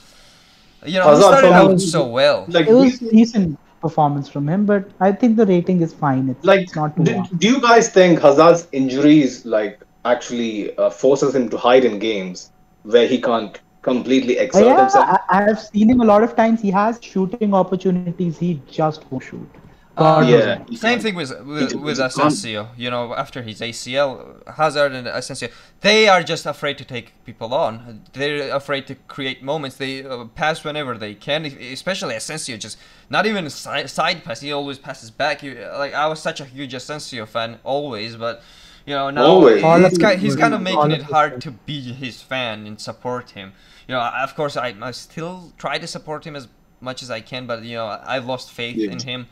you 0.85 0.99
know 0.99 1.05
he 1.05 1.11
Hazard 1.11 1.23
started 1.23 1.53
out 1.53 1.81
so 1.81 2.07
well 2.07 2.45
Like, 2.49 2.67
It 2.67 2.75
was 2.75 2.99
do 2.99 3.11
decent 3.11 3.59
performance 3.83 4.29
from 4.29 4.49
him, 4.49 4.65
but 4.65 4.89
I 5.01 5.13
think 5.13 5.37
the 5.37 5.45
rating 5.45 5.83
is 5.83 5.93
fine. 5.93 6.31
It's, 6.31 6.45
like, 6.45 6.61
it's 6.61 6.77
not 6.77 6.97
too 6.97 7.05
do, 7.05 7.23
do 7.37 7.47
you 7.49 7.61
guys 7.61 7.91
think 7.91 8.21
Hazard's 8.21 8.69
injuries 8.73 9.45
like 9.45 9.83
actually 10.05 10.77
uh, 10.79 10.89
forces 10.89 11.35
him 11.35 11.49
to 11.51 11.59
hide 11.59 11.85
in 11.85 11.99
games 11.99 12.51
where 12.85 13.07
he 13.07 13.21
can't 13.21 13.61
completely 13.83 14.39
exert 14.39 14.67
yeah, 14.67 14.81
himself? 14.81 15.09
I, 15.09 15.19
I 15.39 15.43
have 15.49 15.61
seen 15.61 15.91
him 15.91 16.01
a 16.01 16.05
lot 16.05 16.23
of 16.23 16.35
times. 16.37 16.63
He 16.63 16.71
has 16.71 16.99
shooting 17.03 17.53
opportunities. 17.53 18.39
He 18.39 18.63
just 18.71 19.11
won't 19.11 19.25
shoot. 19.25 19.62
Uh, 19.97 20.25
yeah. 20.27 20.65
Same 20.75 21.01
thing 21.01 21.15
with 21.15 21.31
with, 21.45 21.75
with. 21.75 21.99
Asensio. 21.99 22.69
You 22.79 22.91
know, 22.91 23.15
after 23.15 23.43
his 23.43 23.61
ACL, 23.61 24.47
Hazard 24.49 24.93
and 24.93 25.07
Asensio, 25.07 25.51
they 25.83 26.09
are 26.09 26.23
just 26.23 26.47
afraid 26.47 26.79
to 26.79 26.85
take 26.85 27.13
people 27.27 27.53
on. 27.53 28.03
They're 28.15 28.51
afraid 28.55 28.87
to 28.87 28.95
create 29.07 29.43
moments. 29.43 29.77
They 29.77 30.03
uh, 30.03 30.25
pass 30.25 30.65
whenever 30.65 30.97
they 30.97 31.15
can. 31.15 31.45
Especially 31.45 32.15
Asensio, 32.15 32.57
just 32.57 32.79
not 33.11 33.27
even 33.27 33.51
side, 33.51 33.91
side 33.91 34.25
pass. 34.25 34.41
He 34.41 34.51
always 34.51 34.79
passes 34.79 35.11
back. 35.11 35.43
You, 35.43 35.55
like 35.77 35.93
I 35.93 36.07
was 36.07 36.21
such 36.23 36.41
a 36.41 36.47
huge 36.47 36.73
Asensio 36.73 37.27
fan 37.27 37.59
always, 37.63 38.17
but 38.17 38.43
you 38.87 38.95
know 38.95 39.11
now 39.11 39.25
Always. 39.27 39.63
All 39.63 39.85
it's 39.85 39.97
of 39.97 40.01
ki- 40.01 40.15
it. 40.15 40.19
he's 40.21 40.37
kind 40.37 40.55
of 40.55 40.63
making 40.63 40.91
it 40.93 41.01
it. 41.01 41.03
hard 41.03 41.43
to 41.43 41.51
be 41.51 41.93
his 41.93 42.23
fan 42.23 42.67
and 42.67 42.81
support 42.81 43.31
him. 43.31 43.53
You 43.87 43.95
know, 43.95 44.01
of 44.01 44.35
course 44.35 44.57
I, 44.57 44.75
I 44.81 44.93
still 44.93 45.53
try 45.59 45.77
to 45.79 45.87
support 45.87 46.27
him 46.27 46.35
as 46.35 46.49
much 46.83 47.03
as 47.03 47.11
I 47.11 47.21
can, 47.21 47.47
but 47.47 47.63
you 47.65 47.77
know 47.77 47.87
I've 48.15 48.27
lost 48.27 48.51
faith 48.51 48.77
Yeah. 48.77 48.91
in 48.93 48.99
him. 49.01 49.29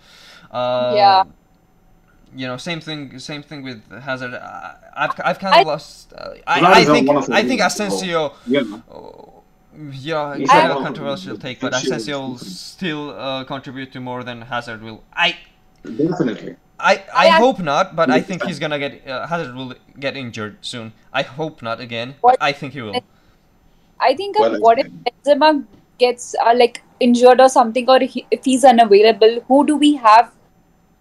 Uh, 0.51 0.93
Yeah. 0.97 1.25
You 2.41 2.47
know, 2.47 2.57
same 2.57 2.81
thing. 2.81 3.19
Same 3.19 3.43
thing 3.43 3.63
with 3.65 3.81
Hazard. 4.03 4.35
I- 4.35 4.77
I've, 4.97 5.11
I've 5.29 5.39
kind 5.41 5.55
of 5.55 5.61
I- 5.67 5.71
lost. 5.73 6.13
Uh, 6.13 6.35
I, 6.47 6.61
Ronaldo 6.61 6.75
I 6.75 6.85
think 6.85 7.09
one 7.09 7.17
of 7.17 7.31
I 7.31 7.43
think 7.43 7.59
biggest 7.61 7.75
Asensio. 7.81 8.33
Yeah. 8.47 8.63
Oh, 8.89 9.43
yeah, 10.09 10.35
He's 10.35 10.43
it's 10.45 10.53
kind 10.53 10.67
of 10.67 10.71
a 10.71 10.75
of 10.75 10.79
the 10.79 10.85
controversial 10.89 11.37
take, 11.39 11.59
but 11.61 11.73
issues. 11.73 11.87
Asensio 11.91 12.21
will 12.21 12.39
still 12.39 13.11
uh, 13.11 13.45
contribute 13.45 13.91
to 13.93 14.01
more 14.01 14.23
than 14.23 14.43
Hazard 14.43 14.81
will. 14.83 15.03
I 15.13 15.37
Definitely. 15.83 16.57
I, 16.79 16.95
I 17.15 17.27
I 17.27 17.29
hope 17.45 17.59
not, 17.59 17.95
but 17.97 18.11
I 18.11 18.21
think 18.21 18.45
he's 18.45 18.59
gonna 18.59 18.79
get 18.79 19.07
uh, 19.09 19.27
Hazard 19.27 19.55
will 19.55 19.75
get 19.99 20.17
injured 20.17 20.57
soon. 20.61 20.93
I 21.13 21.23
hope 21.23 21.63
not 21.63 21.81
again. 21.81 22.15
What- 22.21 22.39
I 22.41 22.53
think 22.53 22.75
he 22.75 22.81
will. 22.83 23.01
I 23.99 24.15
think 24.15 24.37
uh, 24.39 24.43
Well 24.43 24.61
what 24.61 24.79
if. 24.79 24.87
Benzema 25.07 25.65
gets 25.99 26.35
uh, 26.47 26.55
like 26.57 26.83
injured 27.01 27.41
or 27.41 27.49
something, 27.49 27.89
or 27.89 28.01
he, 28.01 28.27
if 28.31 28.45
he's 28.45 28.65
unavailable, 28.65 29.41
who 29.49 29.67
do 29.67 29.77
we 29.77 29.95
have 29.97 30.33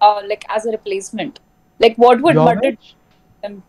uh, 0.01 0.21
like 0.27 0.45
as 0.49 0.65
a 0.65 0.71
replacement? 0.71 1.39
Like 1.79 1.95
what 1.97 2.21
would 2.21 2.35
Madrid? 2.35 2.77
Um, 3.43 3.63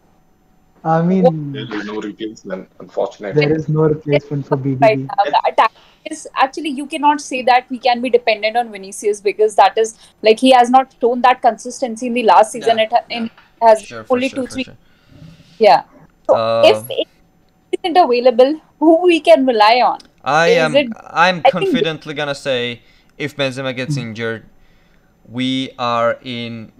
I 0.82 1.02
mean, 1.02 1.52
There 1.52 1.74
is 1.74 1.84
no 1.84 2.00
replacement, 2.00 2.68
unfortunately. 2.80 3.40
there 3.46 3.54
is 3.54 3.68
no 3.68 3.82
replacement 3.82 4.46
for 4.46 4.56
right 4.56 4.64
BBB. 4.64 5.06
now? 5.08 5.24
The 5.24 5.42
attack 5.52 5.72
is 6.10 6.26
actually 6.36 6.70
you 6.70 6.86
cannot 6.86 7.20
say 7.20 7.42
that 7.42 7.68
we 7.70 7.78
can 7.78 8.00
be 8.00 8.08
dependent 8.10 8.56
on 8.56 8.70
Vinicius 8.72 9.20
because 9.20 9.54
that 9.56 9.76
is 9.76 9.98
like 10.22 10.40
he 10.40 10.52
has 10.52 10.70
not 10.70 10.94
shown 11.00 11.20
that 11.22 11.42
consistency 11.42 12.06
in 12.06 12.14
the 12.14 12.22
last 12.22 12.52
season. 12.52 12.78
Yeah, 12.78 12.84
It 12.84 12.92
ha- 12.92 13.04
yeah. 13.10 13.16
in, 13.18 13.30
has 13.62 13.82
Sure, 13.82 14.06
only 14.08 14.28
sure, 14.28 14.36
two 14.40 14.46
for 14.46 14.52
three 14.54 14.64
sure. 14.64 14.76
yeah. 15.58 15.82
So 16.28 16.36
Uh, 16.36 16.62
if 16.64 16.84
it 16.90 17.08
isn't 17.82 17.96
available, 17.96 18.60
who 18.78 19.02
we 19.02 19.20
can 19.20 19.44
rely 19.46 19.80
on? 19.82 19.98
I 20.24 20.48
am. 20.48 20.74
it- 20.76 20.88
I'm 21.06 21.38
I 21.38 21.40
think- 21.42 21.52
confidently 21.52 22.14
gonna 22.14 22.34
say, 22.34 22.82
if 23.18 23.36
Benzema 23.36 23.74
gets 23.74 23.94
Hmm. 23.96 24.02
injured, 24.02 24.46
we 25.28 25.70
are 25.78 26.18
in 26.22 26.72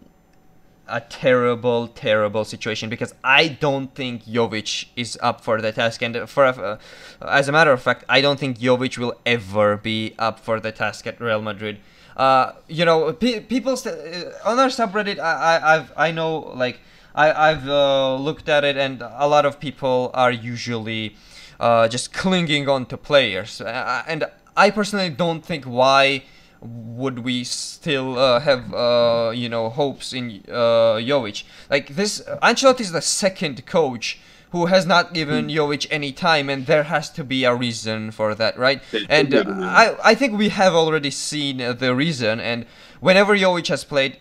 a 0.88 1.00
terrible, 1.00 1.86
terrible 1.86 2.44
situation 2.44 2.88
because 2.90 3.14
I 3.22 3.46
don't 3.48 3.94
think 3.94 4.24
Jovic 4.24 4.86
is 4.96 5.16
up 5.22 5.40
for 5.40 5.60
the 5.60 5.70
task, 5.70 6.02
and 6.02 6.28
for 6.28 6.44
uh, 6.46 6.78
as 7.22 7.46
a 7.48 7.52
matter 7.52 7.70
of 7.70 7.80
fact, 7.80 8.04
I 8.08 8.20
don't 8.20 8.40
think 8.40 8.58
Jovic 8.58 8.98
will 8.98 9.14
ever 9.24 9.76
be 9.76 10.14
up 10.18 10.40
for 10.40 10.58
the 10.58 10.72
task 10.72 11.06
at 11.06 11.20
Real 11.20 11.42
Madrid. 11.42 11.78
Uh, 12.16 12.52
you 12.66 12.84
know, 12.84 13.12
pe- 13.12 13.40
people 13.40 13.76
st- 13.76 13.94
uh, 13.94 14.30
on 14.50 14.58
our 14.58 14.66
subreddit, 14.68 15.18
I, 15.20 15.32
I, 15.32 15.74
I've, 15.76 15.92
I 15.96 16.10
know, 16.10 16.38
like, 16.56 16.80
I, 17.14 17.50
I've 17.50 17.68
uh, 17.68 18.16
looked 18.16 18.48
at 18.48 18.64
it, 18.64 18.76
and 18.76 19.00
a 19.00 19.28
lot 19.28 19.46
of 19.46 19.60
people 19.60 20.10
are 20.12 20.32
usually 20.32 21.16
uh, 21.60 21.86
just 21.86 22.12
clinging 22.12 22.68
on 22.68 22.86
to 22.86 22.96
players, 22.96 23.60
uh, 23.60 24.02
and 24.08 24.24
I 24.56 24.70
personally 24.70 25.10
don't 25.10 25.44
think 25.44 25.64
why 25.64 26.24
would 26.60 27.20
we 27.20 27.44
still 27.44 28.18
uh, 28.18 28.40
have 28.40 28.74
uh, 28.74 29.32
you 29.34 29.48
know 29.48 29.68
hopes 29.68 30.12
in 30.12 30.42
uh, 30.48 30.98
Jovic. 30.98 31.44
Like 31.70 31.94
this, 31.94 32.20
Ancelotti 32.42 32.80
is 32.80 32.92
the 32.92 33.02
second 33.02 33.66
coach 33.66 34.18
who 34.52 34.66
has 34.66 34.84
not 34.84 35.14
given 35.14 35.48
Jovic 35.48 35.86
any 35.90 36.12
time, 36.12 36.50
and 36.50 36.66
there 36.66 36.84
has 36.84 37.08
to 37.10 37.24
be 37.24 37.44
a 37.44 37.54
reason 37.54 38.10
for 38.10 38.34
that, 38.34 38.58
right? 38.58 38.82
And 39.08 39.34
uh. 39.34 39.44
I 39.60 39.96
I 40.02 40.14
think 40.14 40.38
we 40.38 40.48
have 40.48 40.74
already 40.74 41.10
seen 41.10 41.60
uh, 41.60 41.72
the 41.72 41.94
reason, 41.94 42.40
and 42.40 42.66
whenever 43.00 43.36
Jovic 43.36 43.68
has 43.68 43.84
played. 43.84 44.16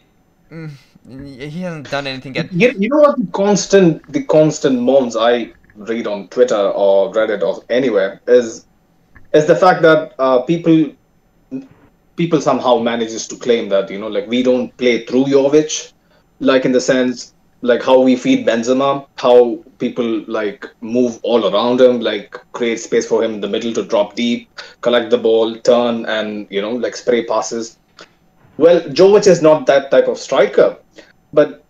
Mm, 0.51 0.72
he 1.08 1.62
hasn't 1.62 1.89
done 1.89 2.05
anything 2.05 2.36
yet. 2.36 2.51
You, 2.51 2.74
you 2.77 2.89
know 2.89 3.00
what 3.00 3.17
the 3.17 3.25
constant 3.31 4.12
the 4.12 4.24
constant 4.24 4.81
moans 4.81 5.15
I 5.15 5.53
read 5.79 6.07
on 6.07 6.27
Twitter 6.27 6.55
or 6.55 7.12
Reddit 7.13 7.41
or 7.41 7.63
anywhere 7.69 8.21
is 8.27 8.65
is 9.33 9.45
the 9.45 9.55
fact 9.55 9.81
that 9.81 10.13
uh, 10.19 10.41
people 10.41 10.91
people 12.15 12.41
somehow 12.41 12.77
manages 12.77 13.27
to 13.27 13.36
claim 13.36 13.69
that 13.69 13.89
you 13.89 14.00
know 14.00 14.07
like 14.07 14.27
we 14.27 14.43
don't 14.43 14.75
play 14.77 15.05
through 15.05 15.25
Jovic, 15.25 15.93
like 16.39 16.65
in 16.65 16.71
the 16.71 16.81
sense 16.81 17.33
like 17.62 17.83
how 17.83 18.00
we 18.00 18.15
feed 18.15 18.48
Benzema, 18.48 19.05
how 19.17 19.59
people 19.79 20.24
like 20.27 20.65
move 20.81 21.19
all 21.24 21.53
around 21.53 21.81
him, 21.81 22.00
like 22.00 22.38
create 22.53 22.79
space 22.79 23.07
for 23.07 23.24
him 23.24 23.36
in 23.36 23.41
the 23.41 23.48
middle 23.48 23.74
to 23.74 23.83
drop 23.83 24.15
deep, 24.15 24.50
collect 24.81 25.09
the 25.09 25.17
ball, 25.17 25.55
turn, 25.57 26.05
and 26.05 26.48
you 26.50 26.62
know 26.62 26.71
like 26.71 26.95
spray 26.95 27.25
passes. 27.25 27.77
Well, 28.57 28.81
Jovic 28.81 29.27
is 29.27 29.41
not 29.41 29.65
that 29.67 29.91
type 29.91 30.07
of 30.07 30.17
striker, 30.17 30.77
but 31.33 31.63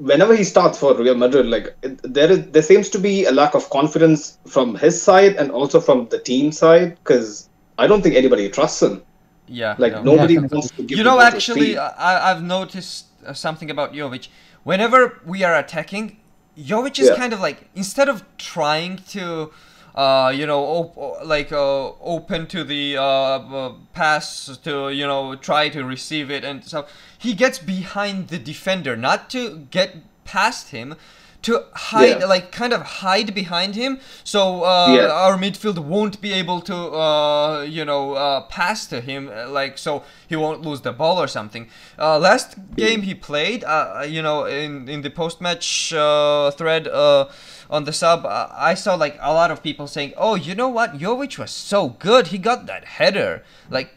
whenever 0.00 0.34
he 0.34 0.44
starts 0.44 0.78
for 0.78 0.94
Real 0.96 1.14
Madrid, 1.14 1.46
like 1.46 1.76
it, 1.82 2.00
there 2.02 2.30
is 2.32 2.46
there 2.50 2.62
seems 2.62 2.88
to 2.90 2.98
be 2.98 3.24
a 3.26 3.32
lack 3.32 3.54
of 3.54 3.68
confidence 3.70 4.38
from 4.46 4.74
his 4.74 5.00
side 5.00 5.36
and 5.36 5.50
also 5.50 5.80
from 5.80 6.08
the 6.08 6.18
team 6.18 6.52
side 6.52 6.96
because 6.96 7.48
I 7.78 7.86
don't 7.86 8.02
think 8.02 8.16
anybody 8.16 8.48
trusts 8.48 8.82
him. 8.82 9.02
Yeah, 9.46 9.74
Like 9.78 9.92
no. 9.94 10.02
nobody 10.02 10.34
Definitely. 10.34 10.56
wants 10.56 10.70
to 10.76 10.82
give. 10.82 10.98
you 10.98 11.04
the 11.04 11.10
know 11.10 11.16
ball 11.18 11.30
to 11.30 11.36
actually. 11.36 11.76
I, 11.78 12.30
i've 12.30 12.42
noticed 12.42 13.06
uh, 13.26 13.32
something 13.34 13.70
about 13.70 13.92
jovic 13.92 14.28
whenever 14.62 15.00
we 15.26 15.42
are 15.44 15.56
attacking 15.64 16.18
jovic 16.56 16.98
is 16.98 17.08
Yeah. 17.08 17.16
kind 17.16 17.32
of 17.32 17.40
like 17.40 17.58
instead 17.74 18.08
of 18.08 18.22
trying 18.38 18.98
to 19.16 19.50
uh, 19.94 20.32
you 20.34 20.46
know 20.46 20.60
op- 20.60 21.24
like 21.24 21.52
uh, 21.52 21.90
open 22.00 22.46
to 22.46 22.64
the 22.64 22.96
uh, 22.96 23.02
uh, 23.02 23.72
pass 23.92 24.56
to 24.58 24.90
you 24.90 25.06
know 25.06 25.34
try 25.36 25.68
to 25.68 25.84
receive 25.84 26.30
it 26.30 26.44
and 26.44 26.64
so 26.64 26.86
he 27.18 27.34
gets 27.34 27.58
behind 27.58 28.28
the 28.28 28.38
defender 28.38 28.96
not 28.96 29.30
to 29.30 29.66
get 29.70 29.96
past 30.24 30.70
him 30.70 30.94
to 31.42 31.64
hide 31.74 32.20
Yeah. 32.20 32.26
like 32.26 32.52
kind 32.52 32.72
of 32.72 32.82
hide 33.02 33.34
behind 33.34 33.74
him 33.74 33.98
so 34.24 34.62
uh, 34.64 34.94
Yeah. 34.94 35.10
our 35.24 35.36
midfield 35.38 35.78
won't 35.78 36.20
be 36.20 36.32
able 36.32 36.60
to 36.62 36.76
uh, 36.76 37.62
you 37.62 37.84
know 37.84 38.12
uh, 38.14 38.40
pass 38.42 38.86
to 38.88 39.00
him 39.00 39.30
uh, 39.32 39.48
like 39.48 39.78
so 39.78 40.02
he 40.28 40.36
won't 40.36 40.60
lose 40.62 40.80
the 40.82 40.92
ball 40.92 41.16
or 41.18 41.26
something 41.28 41.68
uh, 41.98 42.18
last 42.18 42.56
game 42.76 43.02
he 43.02 43.14
played 43.14 43.64
uh, 43.64 44.04
you 44.06 44.22
know 44.22 44.44
in 44.44 44.88
in 44.88 45.00
the 45.02 45.10
post 45.10 45.40
match 45.40 45.92
uh, 45.94 46.50
thread 46.50 46.86
uh, 46.88 47.24
on 47.70 47.84
the 47.84 47.92
sub 47.92 48.26
uh, 48.26 48.48
I 48.52 48.74
saw 48.74 48.94
like 48.94 49.16
a 49.20 49.32
lot 49.32 49.50
of 49.50 49.62
people 49.62 49.86
saying 49.86 50.12
oh 50.18 50.34
you 50.34 50.54
know 50.54 50.68
what 50.68 50.98
Jovic 50.98 51.38
was 51.38 51.50
so 51.50 51.80
good 51.88 52.26
he 52.28 52.38
got 52.38 52.66
that 52.66 52.84
header 52.84 53.42
like 53.70 53.90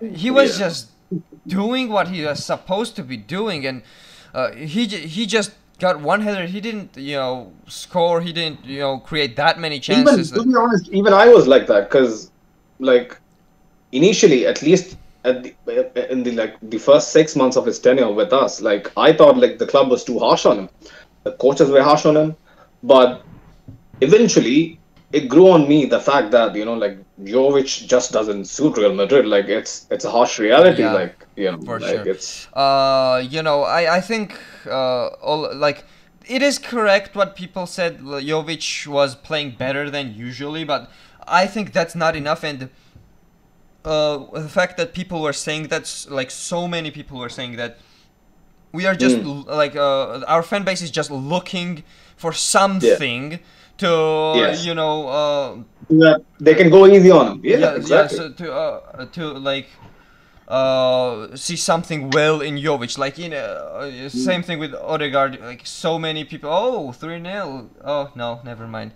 he 0.00 0.30
was 0.30 0.58
Yeah. 0.58 0.66
just 0.66 0.90
doing 1.46 1.88
what 1.88 2.08
he 2.08 2.24
was 2.24 2.44
supposed 2.44 2.96
to 2.96 3.02
be 3.02 3.16
doing, 3.16 3.66
and 3.66 3.82
uh, 4.34 4.50
he 4.52 4.86
he 4.86 5.26
just 5.26 5.52
got 5.78 6.00
one 6.00 6.20
header. 6.20 6.46
He 6.46 6.60
didn't 6.60 6.96
you 6.96 7.16
know 7.16 7.52
score. 7.66 8.20
He 8.20 8.32
didn't 8.32 8.64
you 8.64 8.80
know 8.80 8.98
create 8.98 9.36
that 9.36 9.58
many 9.58 9.80
chances. 9.80 10.32
Even 10.32 10.44
to 10.44 10.48
be 10.50 10.56
honest, 10.56 10.88
even 10.88 11.12
I 11.12 11.28
was 11.28 11.46
like 11.46 11.66
that 11.66 11.88
because, 11.88 12.30
like, 12.78 13.18
initially, 13.92 14.46
at 14.46 14.62
least 14.62 14.96
at 15.24 15.42
the, 15.42 16.12
in 16.12 16.22
the 16.22 16.32
like 16.32 16.56
the 16.62 16.78
first 16.78 17.12
six 17.12 17.34
months 17.34 17.56
of 17.56 17.66
his 17.66 17.78
tenure 17.78 18.12
with 18.12 18.32
us, 18.32 18.60
like 18.60 18.92
I 18.96 19.12
thought 19.12 19.38
like 19.38 19.58
the 19.58 19.66
club 19.66 19.90
was 19.90 20.04
too 20.04 20.18
harsh 20.18 20.46
on 20.46 20.58
him, 20.58 20.68
the 21.24 21.32
coaches 21.32 21.70
were 21.70 21.82
harsh 21.82 22.04
on 22.04 22.16
him, 22.16 22.36
but 22.82 23.22
eventually 24.00 24.78
it 25.18 25.28
grew 25.28 25.48
on 25.56 25.68
me 25.68 25.78
the 25.86 26.00
fact 26.00 26.32
that 26.32 26.54
you 26.54 26.64
know 26.64 26.74
like 26.74 26.96
Jovic 27.22 27.86
just 27.86 28.12
doesn't 28.12 28.44
suit 28.46 28.76
Real 28.76 28.94
Madrid. 28.94 29.26
Like 29.26 29.46
it's 29.46 29.86
it's 29.90 30.04
a 30.04 30.10
harsh 30.10 30.38
reality. 30.38 30.82
Yeah, 30.82 30.92
like 30.92 31.16
you 31.36 31.50
know, 31.52 31.60
for 31.68 31.78
like 31.78 32.02
sure. 32.02 32.08
it's 32.08 32.48
uh, 32.54 33.22
you 33.34 33.42
know, 33.42 33.62
I 33.62 33.96
I 33.98 34.00
think 34.00 34.38
uh, 34.66 35.06
all 35.28 35.54
like 35.66 35.84
it 36.26 36.42
is 36.42 36.58
correct 36.58 37.14
what 37.14 37.36
people 37.36 37.66
said. 37.66 38.00
Jovic 38.00 38.86
was 38.86 39.14
playing 39.14 39.50
better 39.64 39.90
than 39.90 40.14
usually, 40.14 40.64
but 40.64 40.90
I 41.26 41.46
think 41.46 41.72
that's 41.72 41.94
not 41.94 42.16
enough. 42.16 42.42
And 42.44 42.70
uh, 43.84 44.18
the 44.32 44.48
fact 44.48 44.76
that 44.78 44.94
people 44.94 45.22
were 45.22 45.32
saying 45.32 45.68
that's 45.68 46.08
like 46.10 46.30
so 46.30 46.66
many 46.66 46.90
people 46.90 47.18
were 47.18 47.28
saying 47.28 47.56
that 47.56 47.78
we 48.72 48.86
are 48.86 48.96
just 48.96 49.16
Mm. 49.18 49.46
like 49.46 49.76
uh, 49.76 50.24
our 50.26 50.42
fan 50.42 50.64
base 50.64 50.82
is 50.82 50.90
just 50.90 51.10
looking 51.10 51.84
for 52.16 52.32
something 52.32 53.38
to 53.78 54.32
Yes. 54.36 54.64
you 54.64 54.74
know 54.74 55.08
uh, 55.08 55.56
that 55.90 56.22
they 56.40 56.54
can 56.54 56.70
go 56.70 56.86
easy 56.86 57.10
on 57.10 57.26
them. 57.26 57.40
Yeah, 57.44 57.74
exactly. 57.74 58.16
so 58.18 58.32
to 58.32 58.52
uh, 58.52 59.04
to 59.12 59.24
like 59.34 59.68
uh 60.48 61.34
see 61.36 61.56
something 61.56 62.10
well 62.10 62.40
in 62.40 62.56
Jovic. 62.56 62.98
Like 62.98 63.18
you 63.18 63.30
know 63.30 63.44
uh, 63.80 64.08
same 64.08 64.42
thing 64.42 64.58
with 64.58 64.74
Odegaard. 64.74 65.40
Like 65.40 65.62
so 65.66 65.98
many 65.98 66.24
people 66.24 66.50
oh 66.50 66.92
3-0 66.92 67.68
oh 67.84 68.10
no 68.14 68.40
never 68.44 68.66
mind. 68.66 68.92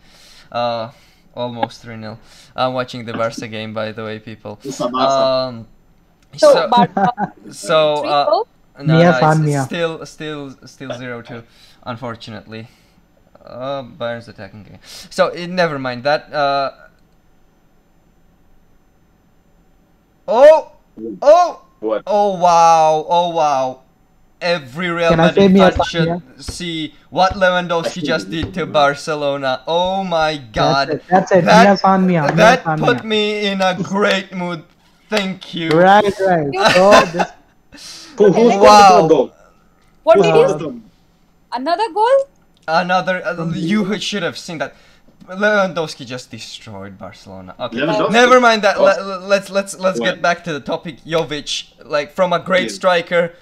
Uh 0.52 0.90
almost 1.34 1.84
3-0 1.84 2.18
I'm 2.56 2.72
watching 2.74 3.04
the 3.04 3.12
Barca 3.12 3.48
game 3.56 3.72
by 3.72 3.92
the 3.92 4.04
way 4.04 4.18
people. 4.18 4.58
Um 4.94 5.66
So, 6.36 6.52
so 6.52 6.58
uh, 6.72 7.26
so 7.50 7.76
three 8.02 8.10
uh, 8.10 8.24
goals? 8.26 8.46
no, 8.82 8.98
no, 9.00 9.10
it's, 9.10 9.40
it's 9.48 9.64
still 9.64 10.04
still 10.06 10.50
still 10.66 10.90
0-2 10.90 11.42
unfortunately 11.84 12.68
uh 13.48 13.82
Bayern's 13.82 14.28
attacking 14.28 14.64
game 14.64 14.78
so 14.84 15.28
it, 15.28 15.48
never 15.48 15.78
mind 15.78 16.04
that 16.04 16.32
uh 16.32 16.72
Oh! 20.26 20.72
Oh! 21.22 21.64
What? 21.80 22.02
Oh 22.06 22.36
wow! 22.38 23.06
Oh 23.08 23.30
wow! 23.30 23.80
Every 24.40 24.88
Real 24.90 25.10
Can 25.10 25.18
Madrid 25.18 25.52
fan 25.52 25.72
should 25.82 26.08
Sanya? 26.08 26.42
see 26.42 26.94
what 27.10 27.32
Lewandowski 27.34 28.02
just 28.04 28.28
did 28.30 28.52
to 28.54 28.66
Barcelona. 28.66 29.62
Oh 29.66 30.04
my 30.04 30.36
God! 30.52 30.88
That's 30.88 31.00
it. 31.00 31.06
That's 31.08 31.32
it. 31.32 31.44
That- 31.44 31.64
Mia 31.68 31.76
San 31.76 32.06
Mia. 32.06 32.22
Mia 32.34 32.34
That 32.36 32.64
San 32.64 32.78
put 32.78 33.04
Mia. 33.04 33.04
me 33.04 33.46
in 33.46 33.60
a 33.62 33.74
great 33.80 34.32
mood. 34.34 34.64
Thank 35.08 35.54
you. 35.54 35.70
Right, 35.70 36.04
right. 36.20 36.50
Oh, 36.76 37.04
this 37.12 37.32
Who, 38.18 38.32
who's 38.32 38.54
Wow. 38.56 38.60
wow. 38.60 39.02
the 39.02 39.08
goal? 39.08 39.32
what 40.02 40.16
Who's 40.18 40.26
did 40.26 40.60
you? 40.60 40.82
Another 41.52 41.88
goal? 41.94 42.28
Another. 42.68 43.24
Uh, 43.24 43.50
you 43.54 43.98
should 43.98 44.22
have 44.22 44.38
seen 44.38 44.58
that. 44.58 44.74
Lewandowski 45.26 46.06
just 46.06 46.30
destroyed 46.30 46.96
Barcelona. 46.96 47.54
Okay, 47.58 47.84
never 48.10 48.40
mind 48.40 48.62
that. 48.62 48.76
Oh. 48.76 48.84
Let, 48.84 49.22
let's 49.22 49.50
let's 49.50 49.78
let's 49.78 49.98
get 49.98 50.22
back 50.22 50.44
to 50.44 50.52
the 50.52 50.60
topic. 50.60 51.02
Jovic, 51.04 51.72
like 51.84 52.12
from 52.12 52.32
a 52.32 52.38
great 52.38 52.68
Yeah. 52.70 52.76
striker 52.76 53.34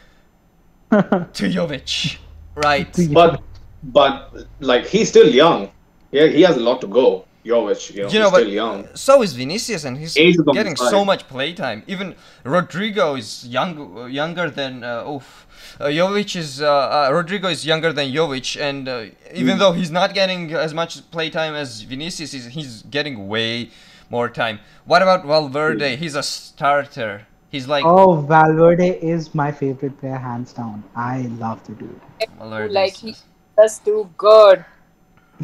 to 0.91 1.45
Jovic, 1.55 2.17
right? 2.55 2.89
But 3.13 3.43
but 3.83 4.47
like 4.61 4.87
he's 4.87 5.09
still 5.09 5.29
young. 5.29 5.71
Yeah, 6.13 6.27
he 6.29 6.43
has 6.43 6.57
a 6.57 6.61
lot 6.61 6.81
to 6.81 6.87
go. 6.87 7.26
Jovic, 7.47 7.95
you 7.95 8.03
know, 8.03 8.09
You 8.13 8.19
know, 8.19 8.25
he's 8.27 8.33
but 8.37 8.41
still 8.41 8.53
young. 8.63 8.89
so 8.95 9.23
is 9.23 9.33
Vinicius, 9.35 9.85
and 9.85 9.97
he's 9.97 10.17
Age 10.17 10.37
getting 10.53 10.77
so 10.77 10.91
side. 10.91 11.07
much 11.07 11.23
playtime. 11.29 11.83
Even 11.87 12.15
Rodrygo 12.45 13.19
is 13.19 13.47
young, 13.47 14.11
younger 14.11 14.51
than 14.51 14.83
uh, 14.85 15.09
oof. 15.13 15.47
Uh, 15.81 15.85
Jovic 15.87 16.37
is 16.37 16.63
uh, 16.63 16.67
uh, 16.69 17.11
Rodrygo 17.11 17.51
is 17.51 17.67
younger 17.67 17.93
than 17.93 18.07
Jovic, 18.13 18.61
and 18.61 18.89
uh, 18.89 19.05
even 19.35 19.57
Mm. 19.57 19.59
though 19.61 19.73
he's 19.73 19.91
not 19.91 20.15
getting 20.15 20.53
as 20.55 20.73
much 20.75 20.93
playtime 21.11 21.55
as 21.55 21.83
Vinicius, 21.83 22.33
he's, 22.33 22.47
he's 22.47 22.83
getting 22.97 23.29
way 23.29 23.71
more 24.09 24.29
time. 24.29 24.59
What 24.85 25.03
about 25.03 25.25
Valverde? 25.27 25.97
Mm. 25.97 25.99
He's 25.99 26.15
a 26.15 26.23
starter. 26.23 27.27
He's 27.51 27.67
like 27.69 27.85
oh, 27.85 28.21
Valverde 28.23 28.99
is 29.01 29.35
my 29.35 29.51
favorite 29.53 29.99
player, 30.01 30.17
hands 30.17 30.53
down. 30.53 30.83
I 30.97 31.23
love 31.39 31.65
the 31.67 31.75
dude. 31.75 32.01
Valverde 32.39 32.73
like 32.73 32.93
is- 32.95 33.01
he 33.01 33.15
does 33.57 33.79
do 33.81 34.09
good. 34.17 34.65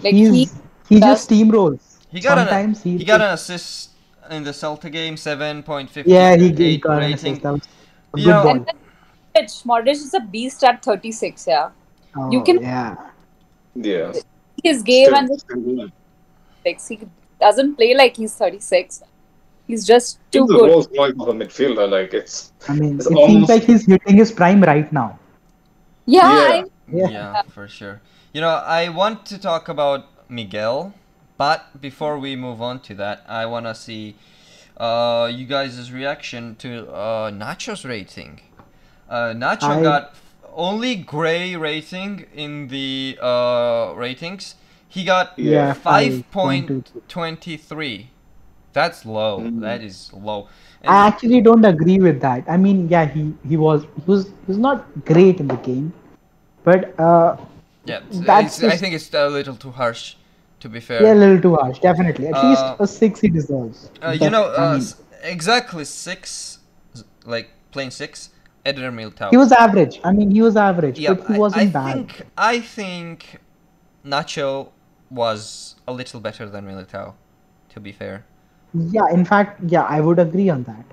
Like 0.03 0.15
He's 0.15 0.31
he 0.33 0.49
he 0.89 1.01
does- 1.01 1.27
just 1.27 1.31
steamrolls. 1.31 1.92
He 2.13 2.21
got 2.21 2.39
Sometimes 2.39 2.85
an 2.85 2.93
he 2.93 2.99
he 2.99 3.05
got 3.05 3.21
an 3.21 3.33
assist 3.33 3.91
in 4.31 4.45
the 4.45 4.51
Celta 4.53 4.91
game, 4.93 5.17
seven 5.17 5.63
point 5.63 5.91
fifty 5.91 6.11
yeah 6.13 6.37
he, 6.37 6.53
he 6.53 6.65
eight 6.75 6.81
got 6.83 7.03
an 7.03 7.13
assist. 7.13 7.43
That 7.43 7.53
was 7.53 7.63
a 8.15 8.19
Yeah. 8.21 8.43
good 8.43 8.67
ball. 8.67 8.77
and 9.35 9.47
Modric, 9.49 9.65
Modric 9.67 9.93
is 10.09 10.15
a 10.15 10.21
beast 10.21 10.63
at 10.65 10.85
36. 10.85 11.47
Yeah, 11.47 11.71
Oh, 12.17 12.31
you 12.31 12.43
can- 12.43 12.61
yeah. 12.61 12.97
Yeah. 13.75 14.13
his 14.63 14.83
game 14.83 15.07
Still- 15.07 15.19
and 15.19 15.29
the 15.29 15.39
still 15.39 15.89
six. 16.65 16.89
He 16.89 17.01
doesn't 17.41 17.77
play 17.77 17.95
like 17.95 18.17
he's 18.17 18.35
36. 18.35 19.03
He's 19.67 19.87
just 19.87 20.19
too 20.31 20.43
He's 20.43 20.49
the 20.49 20.55
good. 20.59 20.71
Rolls 20.71 20.89
Royce 20.99 21.13
of 21.19 21.29
a 21.29 21.33
midfielder. 21.33 21.89
Like 21.91 22.13
it's 22.13 22.53
I 22.69 22.75
mean, 22.75 22.97
It's 22.97 23.07
it 23.07 23.15
almost- 23.15 23.33
seems 23.33 23.49
like 23.49 23.63
he's 23.65 23.87
hitting 23.87 24.17
his 24.17 24.31
prime 24.31 24.63
right 24.63 24.93
now. 24.93 25.19
Yeah, 26.07 26.21
Yeah. 26.31 26.53
I- 26.53 26.65
Yeah. 26.93 27.09
Yeah, 27.09 27.43
for 27.57 27.67
sure. 27.69 28.01
You 28.35 28.41
know, 28.43 28.49
I 28.81 28.89
want 28.91 29.25
to 29.33 29.39
talk 29.39 29.69
about 29.69 30.07
Miguel, 30.29 30.93
but 31.43 31.61
before 31.89 32.17
we 32.25 32.31
move 32.37 32.61
on 32.63 32.79
to 32.89 32.93
that, 32.95 33.19
I 33.41 33.43
want 33.47 33.67
to 33.67 33.75
see 33.75 34.15
uh, 34.77 35.29
you 35.39 35.45
guys' 35.45 35.91
reaction 35.91 36.55
to 36.65 36.71
uh, 36.89 37.31
Nacho's 37.43 37.85
rating. 37.85 38.41
Uh, 39.11 39.33
Nacho 39.45 39.73
I- 39.79 39.83
got 39.83 40.15
only 40.55 40.95
gray 40.95 41.57
rating 41.57 42.27
in 42.45 42.69
the 42.69 43.19
uh, 43.21 43.93
ratings. 44.05 44.55
He 44.89 45.03
got 45.05 45.27
Yeah. 45.37 45.75
5.23. 45.75 48.07
That's 48.73 49.05
low. 49.05 49.41
Mm. 49.41 49.61
That 49.67 49.83
is 49.83 50.13
low. 50.29 50.47
I 50.85 51.09
actually 51.09 51.41
don't 51.41 51.65
agree 51.65 51.99
with 51.99 52.21
that. 52.21 52.45
I 52.55 52.57
mean, 52.57 52.89
yeah, 52.95 53.07
he 53.17 53.23
he 53.51 53.57
was 53.57 53.81
he 53.83 53.89
was 54.13 54.23
he 54.27 54.47
was 54.53 54.59
not 54.69 54.79
great 55.11 55.37
in 55.43 55.47
the 55.55 55.61
game, 55.69 55.87
but 56.69 56.81
uh, 57.09 57.31
yeah, 57.85 58.01
that's 58.31 58.55
it's- 58.59 58.75
I 58.75 58.77
think 58.81 58.93
it's 58.99 59.09
a 59.15 59.29
little 59.39 59.57
too 59.65 59.73
harsh, 59.83 60.03
to 60.63 60.69
be 60.69 60.81
fair. 60.89 61.03
yeah, 61.03 61.15
a 61.15 61.21
little 61.23 61.41
too 61.47 61.55
harsh. 61.61 61.79
Definitely, 61.89 62.27
at 62.29 62.35
Uh, 62.35 62.49
least 62.49 62.65
a 62.87 62.87
six 62.87 63.21
he 63.21 63.29
deserves. 63.39 63.91
Uh, 64.03 64.11
you 64.23 64.31
know, 64.35 64.45
I 64.45 64.65
uh, 64.65 64.81
exactly 65.37 65.85
six, 65.85 66.59
like 67.35 67.49
playing 67.73 67.91
six, 68.03 68.31
Eder 68.65 68.91
Militao. 68.99 69.31
he 69.31 69.37
was 69.45 69.53
average. 69.53 70.01
I 70.05 70.13
mean, 70.19 70.31
he 70.31 70.43
was 70.49 70.57
average, 70.57 70.99
yeah, 70.99 71.15
but 71.15 71.27
he 71.29 71.35
I- 71.35 71.39
wasn't 71.45 71.63
I, 71.63 71.67
bad. 71.81 71.95
think 71.95 72.27
I 72.39 72.61
think 72.61 73.41
Nacho 74.05 74.69
was 75.11 75.75
a 75.87 75.93
little 76.01 76.21
better 76.21 76.49
than 76.49 76.65
Militao, 76.73 77.15
to 77.75 77.81
be 77.81 77.93
fair. 77.93 78.25
Yeah, 78.97 79.09
in 79.13 79.25
fact, 79.25 79.61
yeah, 79.75 79.83
I 79.97 80.01
would 80.01 80.19
agree 80.19 80.49
on 80.49 80.63
that. 80.65 80.85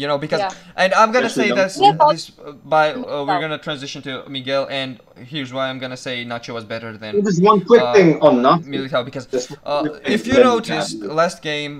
You 0.00 0.06
know, 0.06 0.18
because 0.18 0.40
Yeah. 0.40 0.50
and 0.82 0.90
I'm 1.00 1.10
gonna 1.14 1.30
say 1.40 1.48
this, 1.60 1.72
Yeah, 1.80 1.96
this 2.12 2.30
uh, 2.46 2.52
by 2.74 2.84
uh, 2.92 3.24
we're 3.26 3.40
gonna 3.44 3.56
transition 3.68 4.00
to 4.02 4.12
Miguel, 4.36 4.64
and 4.80 4.90
here's 5.32 5.52
why 5.56 5.64
I'm 5.70 5.78
gonna 5.84 5.96
say 6.06 6.14
Nacho 6.32 6.52
was 6.58 6.64
better 6.74 6.90
than 7.02 7.12
just 7.24 7.42
one 7.42 7.60
quick 7.70 7.82
Uh, 7.82 7.94
thing 7.96 8.08
on 8.26 8.34
Nacho. 8.46 8.66
Militao 8.74 9.02
because 9.10 9.26
uh, 9.26 9.38
one 9.64 9.88
quick 9.88 10.04
thing, 10.04 10.12
if 10.16 10.26
you 10.26 10.34
then 10.34 10.46
we 10.46 10.52
noticed 10.54 10.94
last 11.22 11.38
game, 11.50 11.74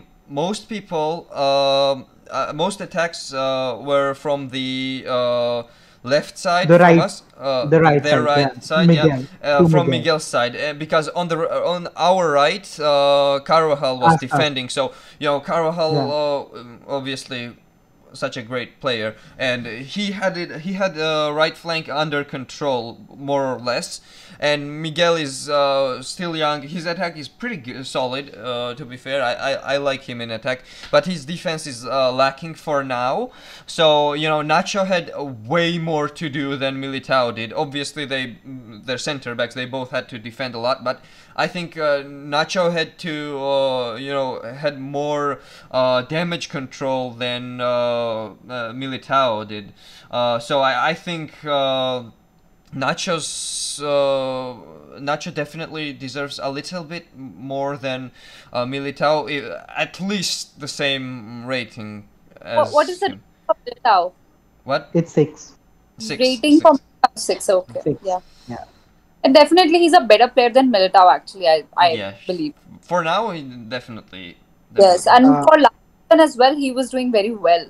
most 0.44 0.62
people, 0.74 1.10
um, 1.44 2.06
uh, 2.30 2.52
most 2.64 2.80
attacks 2.86 3.20
uh, 3.34 3.76
were 3.90 4.14
from 4.14 4.38
the 4.48 5.04
uh, 5.16 5.62
left 6.02 6.34
side. 6.38 6.68
The 6.68 6.78
from 6.78 6.86
right- 6.88 6.98
us, 7.06 7.22
uh, 7.38 7.66
the 7.66 7.80
right 7.86 8.02
their 8.02 8.20
side, 8.24 8.32
right 8.32 8.50
yeah. 8.54 8.60
side, 8.70 8.86
Miguel, 8.88 9.08
yeah, 9.08 9.22
uh, 9.42 9.58
from 9.58 9.86
Miguel. 9.86 9.94
Miguel's 9.98 10.24
side, 10.24 10.56
uh, 10.56 10.72
because 10.84 11.06
on 11.20 11.28
the 11.28 11.36
on 11.74 11.82
our 12.08 12.24
right, 12.42 12.66
uh, 12.80 13.40
Carvajal 13.50 13.94
was 14.00 14.14
Us, 14.14 14.14
us. 14.14 14.20
defending. 14.26 14.66
So 14.70 14.82
you 15.20 15.26
know, 15.28 15.38
Carvajal 15.40 15.92
Yeah. 15.92 16.96
obviously 16.96 17.42
such 18.16 18.36
a 18.36 18.42
great 18.42 18.80
player, 18.80 19.14
and 19.38 19.66
he 19.66 20.12
had 20.12 20.36
it. 20.36 20.60
He 20.62 20.74
had 20.74 20.94
the 20.94 21.30
right 21.34 21.56
flank 21.56 21.88
under 21.88 22.24
control, 22.24 22.98
more 23.14 23.46
or 23.46 23.58
less. 23.58 24.00
And 24.38 24.82
Miguel 24.82 25.16
is 25.16 25.48
uh, 25.48 26.02
still 26.02 26.36
young. 26.36 26.62
His 26.62 26.84
attack 26.84 27.16
is 27.16 27.28
pretty 27.28 27.56
good, 27.56 27.86
solid. 27.86 28.36
Uh, 28.36 28.74
to 28.74 28.84
be 28.84 28.96
fair, 28.96 29.22
I, 29.22 29.32
I, 29.32 29.52
I 29.52 29.76
like 29.78 30.02
him 30.02 30.20
in 30.20 30.30
attack, 30.30 30.62
but 30.90 31.06
his 31.06 31.24
defense 31.24 31.66
is 31.66 31.86
uh, 31.86 32.12
lacking 32.12 32.54
for 32.54 32.84
now. 32.84 33.30
So 33.66 34.12
you 34.12 34.28
know, 34.28 34.40
Nacho 34.40 34.86
had 34.86 35.12
way 35.46 35.78
more 35.78 36.08
to 36.08 36.28
do 36.28 36.56
than 36.56 36.80
Militao 36.80 37.34
did. 37.34 37.52
Obviously, 37.52 38.04
they 38.04 38.36
their 38.44 38.98
center 38.98 39.34
backs 39.34 39.54
they 39.54 39.66
both 39.66 39.90
had 39.90 40.08
to 40.10 40.18
defend 40.18 40.54
a 40.54 40.58
lot, 40.58 40.84
but 40.84 41.00
I 41.38 41.46
think 41.46 41.76
uh, 41.76 42.02
Nacho 42.02 42.72
had 42.72 42.98
to, 43.00 43.38
uh, 43.38 43.96
you 43.96 44.10
know, 44.10 44.40
had 44.40 44.80
more 44.80 45.40
uh, 45.70 46.00
damage 46.02 46.48
control 46.48 47.10
than 47.10 47.60
uh, 47.60 47.66
uh, 47.66 48.32
Militao 48.72 49.46
did. 49.46 49.74
Uh, 50.10 50.38
so 50.38 50.60
I, 50.60 50.90
I 50.90 50.94
think 50.94 51.32
uh, 51.44 52.04
Nacho's 52.74 53.80
uh, 53.82 54.56
Nacho 54.98 55.32
definitely 55.32 55.92
deserves 55.92 56.40
a 56.42 56.50
little 56.50 56.84
bit 56.84 57.14
more 57.16 57.76
than 57.76 58.12
uh, 58.52 58.64
Militao, 58.64 59.62
at 59.76 60.00
least 60.00 60.58
the 60.58 60.68
same 60.68 61.44
rating. 61.44 62.08
As 62.40 62.56
What, 62.56 62.72
what 62.72 62.88
is 62.88 63.02
it 63.02 63.12
him. 63.12 63.22
of 63.48 63.56
Militao? 63.66 64.12
What? 64.64 64.88
It's 64.94 65.12
six. 65.12 65.52
Six. 65.98 66.18
rating 66.18 66.54
six. 66.54 66.62
from 66.62 66.78
six? 67.14 67.48
Okay, 67.50 67.80
Six. 67.82 68.00
yeah. 68.02 68.20
Yeah. 69.22 69.26
And 69.26 69.34
definitely, 69.34 69.78
he's 69.78 69.92
a 69.92 70.00
better 70.00 70.28
player 70.28 70.50
than 70.50 70.70
Militao. 70.72 71.12
Actually, 71.14 71.48
I 71.48 71.64
I 71.76 71.90
Yeah. 71.92 72.12
believe. 72.26 72.54
For 72.82 73.02
now, 73.04 73.30
he 73.30 73.42
definitely. 73.76 74.36
Yes, 74.78 75.06
and 75.06 75.26
Uh, 75.26 75.42
for 75.42 75.58
last 75.58 76.20
as 76.26 76.36
well, 76.36 76.54
he 76.54 76.72
was 76.72 76.90
doing 76.90 77.10
very 77.12 77.34
well. 77.34 77.66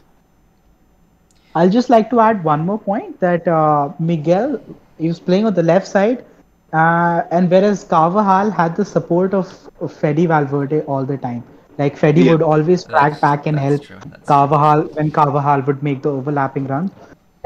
I'll 1.54 1.70
just 1.70 1.88
like 1.88 2.10
to 2.10 2.20
add 2.20 2.44
one 2.44 2.64
more 2.66 2.78
point 2.78 3.20
that 3.20 3.46
uh, 3.48 3.90
Miguel 3.98 4.60
he 4.98 5.08
was 5.08 5.20
playing 5.20 5.46
on 5.46 5.54
the 5.54 5.62
left 5.62 5.86
side, 5.86 6.24
uh, 6.72 7.22
and 7.30 7.50
whereas 7.50 7.84
Carvajal 7.84 8.50
had 8.50 8.76
the 8.76 8.84
support 8.84 9.34
of, 9.34 9.52
of 9.80 9.92
Fede 9.92 10.28
Valverde 10.28 10.82
all 10.82 11.04
the 11.04 11.16
time. 11.16 11.42
Like 11.78 11.96
Fede 11.96 12.18
Yeah. 12.18 12.32
would 12.32 12.42
always 12.42 12.84
track 12.84 13.12
That's- 13.14 13.20
back 13.20 13.46
and 13.46 13.58
help 13.58 13.82
true, 13.82 13.96
that's- 14.04 14.26
Carvajal 14.26 14.82
when 14.98 15.10
Carvajal 15.10 15.62
would 15.62 15.82
make 15.82 16.02
the 16.02 16.10
overlapping 16.10 16.66
runs. 16.66 16.90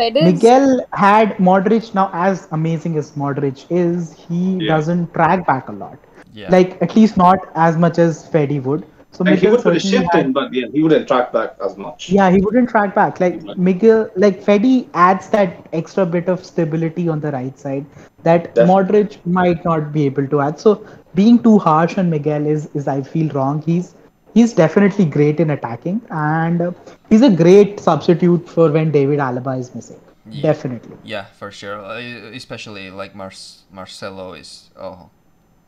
Fed 0.01 0.15
Miguel 0.19 0.81
had 0.93 1.37
Modric 1.39 1.95
now 1.95 2.11
as 2.13 2.49
amazing 2.53 2.97
as 2.99 3.13
Modric 3.13 3.67
is, 3.71 4.13
he 4.15 4.59
Yeah. 4.59 4.73
doesn't 4.73 5.13
track 5.15 5.47
back 5.47 5.69
a 5.69 5.73
lot. 5.73 5.99
Yeah. 6.33 6.51
Like 6.51 6.81
at 6.83 6.97
least 6.97 7.17
not 7.17 7.39
as 7.55 7.77
much 7.77 7.99
as 7.99 8.27
Fede 8.29 8.65
would. 8.65 8.87
So 9.13 9.25
Like 9.25 9.39
he 9.41 9.47
Miguel 9.47 9.51
would 9.51 9.63
put 9.63 9.77
a 9.77 9.81
shift 9.81 10.15
had, 10.15 10.27
in, 10.27 10.33
but 10.33 10.53
yeah, 10.55 10.67
he 10.73 10.83
wouldn't 10.83 11.09
track 11.09 11.33
back 11.33 11.57
as 11.65 11.77
much. 11.77 12.11
yeah, 12.11 12.31
he 12.31 12.41
wouldn't 12.41 12.69
track 12.71 12.95
back. 12.95 13.21
Like 13.21 13.43
Miguel, 13.57 14.09
like 14.17 14.43
Fede 14.43 14.89
adds 14.95 15.29
that 15.31 15.67
extra 15.73 16.07
bit 16.07 16.29
of 16.29 16.45
stability 16.45 17.09
on 17.09 17.21
the 17.21 17.33
right 17.33 17.59
side 17.59 17.87
that 18.23 18.55
Definitely. 18.55 18.65
Modric 18.65 19.19
might 19.27 19.65
not 19.65 19.93
be 19.93 20.07
able 20.07 20.27
to 20.29 20.41
add. 20.41 20.59
So 20.61 20.85
being 21.15 21.43
too 21.43 21.59
harsh 21.59 21.99
on 21.99 22.11
Miguel 22.11 22.47
is, 22.47 22.69
is 22.75 22.89
I 22.89 23.03
feel 23.03 23.29
wrong. 23.33 23.63
He's 23.63 23.95
he's 24.35 24.53
definitely 24.53 25.05
great 25.05 25.40
in 25.40 25.51
attacking, 25.51 26.01
and 26.11 26.61
uh, 26.61 26.73
he's 27.09 27.23
a 27.23 27.31
great 27.31 27.81
substitute 27.81 28.49
for 28.49 28.71
when 28.71 28.90
David 28.90 29.19
Alaba 29.19 29.59
is 29.59 29.75
missing. 29.75 30.01
Yeah. 30.27 30.43
Definitely. 30.43 30.97
Yeah, 31.03 31.25
for 31.38 31.51
sure. 31.51 31.81
Uh, 31.81 31.99
especially 32.35 32.90
like 32.90 33.14
Mars 33.14 33.64
Marcelo 33.73 34.35
is 34.35 34.71
oh. 34.77 35.11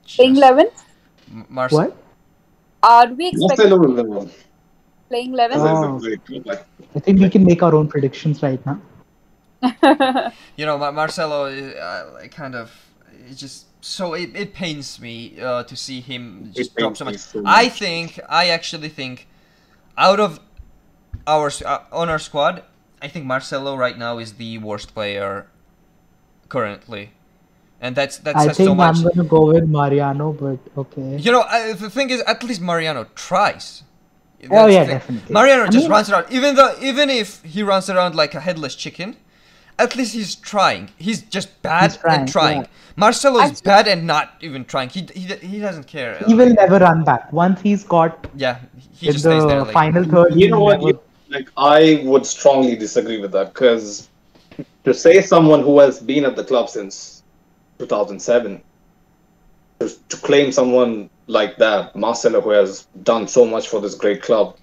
playing 0.06 0.34
just- 0.34 0.44
eleven. 0.44 0.66
M- 1.32 1.46
Marce- 1.50 1.72
What? 1.72 1.96
Are 2.82 3.06
we 3.08 3.28
expecting 3.28 3.70
Marcelo 3.70 4.28
playing 5.08 5.32
eleven? 5.32 5.58
Oh. 5.60 5.96
is 5.96 6.04
a 6.04 6.16
great 6.16 6.44
club. 6.44 6.46
Like, 6.46 6.66
I 6.94 7.00
think 7.00 7.20
we 7.20 7.30
can 7.30 7.44
make 7.44 7.62
our 7.62 7.74
own 7.74 7.88
predictions 7.88 8.42
right 8.42 8.60
now. 8.66 8.80
You 10.56 10.66
know, 10.66 10.76
Mar- 10.76 10.92
Marcelo 10.92 11.46
uh, 11.46 12.28
kind 12.28 12.54
of 12.54 12.70
it's 13.28 13.40
just 13.40 13.66
so 13.82 14.14
it, 14.14 14.34
it 14.34 14.54
pains 14.54 15.00
me 15.00 15.38
uh, 15.40 15.64
to 15.64 15.76
see 15.76 16.00
him 16.00 16.50
just 16.54 16.74
drop 16.76 16.96
so 16.96 17.04
much. 17.04 17.18
so 17.18 17.42
I 17.44 17.68
think 17.68 18.18
I 18.28 18.48
actually 18.48 18.88
think 18.88 19.28
out 19.98 20.20
of 20.20 20.40
our 21.26 21.50
uh, 21.66 21.80
on 21.92 22.08
our 22.08 22.18
squad, 22.18 22.62
I 23.02 23.08
think 23.08 23.26
Marcelo 23.26 23.76
right 23.76 23.98
now 23.98 24.18
is 24.18 24.34
the 24.34 24.58
worst 24.58 24.94
player 24.94 25.46
currently. 26.48 27.10
And 27.80 27.96
that's 27.96 28.18
that 28.18 28.36
I 28.36 28.44
think 28.44 28.68
so 28.68 28.74
much. 28.76 28.98
I'm 28.98 29.02
gonna 29.02 29.28
go 29.28 29.46
with 29.46 29.68
Mariano, 29.68 30.32
but 30.32 30.58
okay. 30.78 31.16
You 31.16 31.32
know, 31.32 31.42
I, 31.42 31.72
the 31.72 31.90
thing 31.90 32.10
is, 32.10 32.20
at 32.22 32.42
least 32.44 32.60
Mariano 32.60 33.08
tries. 33.16 33.82
Oh, 34.50 34.66
yeah, 34.66 34.84
definitely. 34.84 35.32
Mariano 35.32 35.64
I 35.64 35.68
just 35.68 35.84
mean- 35.84 35.90
runs 35.90 36.10
around, 36.10 36.26
even 36.30 36.54
though, 36.54 36.74
even 36.80 37.10
if 37.10 37.42
he 37.42 37.62
runs 37.62 37.90
around 37.90 38.14
like 38.14 38.34
a 38.34 38.40
headless 38.40 38.74
chicken, 38.76 39.16
at 39.84 39.96
least 39.96 40.12
he's 40.14 40.34
trying. 40.34 40.88
He's 41.06 41.20
just 41.36 41.48
bad 41.62 41.90
He's 41.90 42.00
trying, 42.00 42.20
and 42.20 42.28
trying. 42.36 42.60
yeah. 42.62 42.66
Marcelo 42.96 43.38
is 43.40 43.50
Actually- 43.50 43.64
bad 43.74 43.88
and 43.88 44.06
not 44.06 44.26
even 44.40 44.64
trying. 44.64 44.88
He 44.96 45.02
he, 45.14 45.26
he 45.52 45.58
doesn't 45.66 45.86
care. 45.86 46.12
He 46.26 46.34
will 46.34 46.52
never 46.62 46.78
run 46.78 47.04
back. 47.04 47.32
Once 47.32 47.60
he's 47.60 47.84
got 47.84 48.26
Yeah, 48.44 48.56
he 48.98 49.06
in 49.08 49.12
just 49.14 49.24
stays 49.24 49.44
there. 49.46 49.58
the 49.60 49.64
Like, 49.64 49.72
final 49.82 50.04
third, 50.04 50.34
you 50.34 50.48
know 50.50 50.60
what? 50.60 50.78
never- 50.80 50.88
You, 50.90 51.00
like 51.36 51.48
I 51.56 52.02
would 52.04 52.26
strongly 52.26 52.76
disagree 52.76 53.20
with 53.24 53.32
that 53.32 53.54
because 53.54 54.08
to 54.84 54.92
say 54.94 55.14
someone 55.22 55.62
who 55.62 55.78
has 55.84 55.98
been 56.00 56.24
at 56.30 56.36
the 56.36 56.44
club 56.44 56.68
since 56.68 57.22
2007 57.78 58.60
to, 59.80 59.88
to 60.08 60.16
claim 60.18 60.52
someone 60.52 61.08
like 61.26 61.56
that, 61.56 61.96
Marcelo, 61.96 62.40
who 62.40 62.50
has 62.50 62.86
done 63.02 63.26
so 63.26 63.44
much 63.46 63.68
for 63.68 63.80
this 63.80 63.94
great 63.94 64.20
club, 64.22 64.56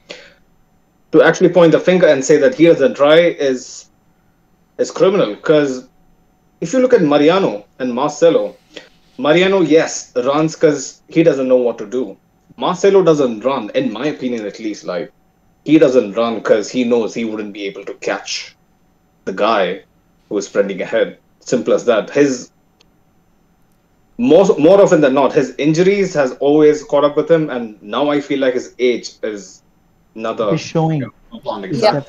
to 1.12 1.24
actually 1.24 1.50
point 1.50 1.72
the 1.72 1.80
finger 1.80 2.06
and 2.08 2.24
say 2.24 2.38
that 2.38 2.54
he 2.54 2.68
is 2.68 2.82
a 2.82 2.90
dry 2.90 3.18
is 3.50 3.89
is 4.80 4.92
criminal. 4.92 5.36
Because 5.36 5.88
if 6.62 6.74
you 6.74 6.80
look 6.80 6.94
at 6.94 7.02
Mariano 7.04 7.66
and 7.78 7.94
Marcelo, 7.94 8.56
Mariano, 9.18 9.62
yes, 9.62 10.14
runs 10.16 10.56
because 10.56 11.02
he 11.08 11.24
doesn't 11.24 11.48
know 11.48 11.58
what 11.58 11.78
to 11.78 11.86
do. 11.86 12.18
Marcelo 12.58 13.04
doesn't 13.04 13.42
run, 13.42 13.70
in 13.76 13.92
my 13.94 14.08
opinion, 14.08 14.46
at 14.46 14.60
least. 14.60 14.86
Like 14.86 15.12
he 15.66 15.78
doesn't 15.78 16.14
run 16.14 16.36
because 16.36 16.70
he 16.70 16.84
knows 16.84 17.14
he 17.14 17.26
wouldn't 17.26 17.54
be 17.54 17.64
able 17.66 17.86
to 17.86 17.94
catch 17.96 18.56
the 19.26 19.34
guy 19.34 19.84
who 20.28 20.38
is 20.38 20.48
sprinting 20.48 20.82
ahead. 20.82 21.20
Simple 21.40 21.74
as 21.74 21.86
that. 21.86 22.10
His 22.10 22.52
more 24.18 24.46
more 24.58 24.82
often 24.82 25.02
than 25.02 25.14
not, 25.14 25.34
his 25.34 25.56
injuries 25.58 26.14
has 26.14 26.34
always 26.40 26.84
caught 26.84 27.04
up 27.04 27.16
with 27.16 27.30
him, 27.30 27.50
and 27.50 27.82
now 27.82 28.10
I 28.10 28.20
feel 28.22 28.40
like 28.40 28.54
his 28.54 28.76
age 28.80 29.12
is 29.24 29.64
another 30.16 30.54
is 30.54 30.62
showing. 30.62 31.02
one 31.02 31.12
He's 31.32 31.82
Yeah. 31.82 32.02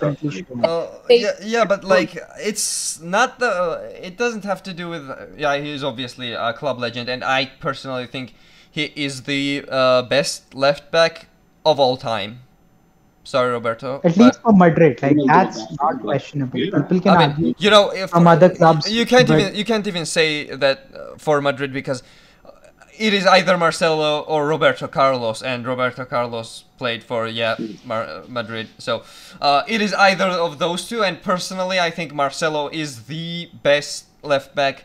Uh, 0.64 0.86
yeah, 1.08 1.30
yeah, 1.42 1.64
but 1.64 1.84
like 1.84 2.16
it's 2.38 3.00
not 3.00 3.38
the. 3.38 3.92
It 4.02 4.16
doesn't 4.16 4.44
have 4.44 4.62
to 4.64 4.72
do 4.72 4.88
with. 4.88 5.10
Yeah, 5.36 5.56
he's 5.58 5.84
obviously 5.84 6.32
a 6.32 6.52
club 6.52 6.78
legend, 6.78 7.08
and 7.08 7.22
I 7.22 7.46
personally 7.60 8.06
think 8.06 8.34
he 8.70 8.92
is 8.96 9.22
the 9.24 9.64
uh, 9.68 10.02
best 10.02 10.54
left 10.54 10.90
back 10.90 11.26
of 11.66 11.78
all 11.78 11.96
time. 11.96 12.40
Sorry, 13.24 13.50
Roberto. 13.52 13.96
At 13.96 14.02
but- 14.02 14.16
least 14.16 14.40
for 14.40 14.52
Madrid, 14.52 15.02
like 15.02 15.16
that's 15.26 15.60
not 15.76 16.00
questionable. 16.00 16.58
People 16.58 17.00
can 17.00 17.08
I 17.08 17.24
argue. 17.26 17.54
you 17.58 17.70
know, 17.70 17.90
if 17.90 18.10
from 18.10 18.26
other 18.26 18.48
clubs, 18.48 18.90
you 18.90 19.04
can't 19.04 19.28
but- 19.28 19.38
even 19.38 19.54
you 19.54 19.64
can't 19.64 19.86
even 19.86 20.06
say 20.06 20.46
that 20.56 20.86
uh, 20.94 21.18
for 21.18 21.42
Madrid 21.42 21.72
because 21.72 22.02
uh, 22.02 22.06
it 23.00 23.12
is 23.14 23.26
either 23.26 23.56
Marcelo 23.56 24.20
or 24.20 24.46
Roberto 24.46 24.86
Carlos, 24.86 25.42
and 25.42 25.66
Roberto 25.66 26.04
Carlos 26.04 26.64
played 26.78 27.02
for 27.02 27.26
yeah 27.26 27.56
Mar- 27.84 28.22
Madrid. 28.28 28.68
So 28.78 29.02
uh, 29.40 29.62
it 29.66 29.80
is 29.80 29.92
either 29.94 30.26
of 30.46 30.58
those 30.58 30.86
two, 30.88 31.02
and 31.02 31.20
personally, 31.22 31.80
I 31.80 31.90
think 31.90 32.12
Marcelo 32.12 32.68
is 32.68 33.04
the 33.04 33.48
best 33.62 34.06
left 34.22 34.54
back 34.54 34.84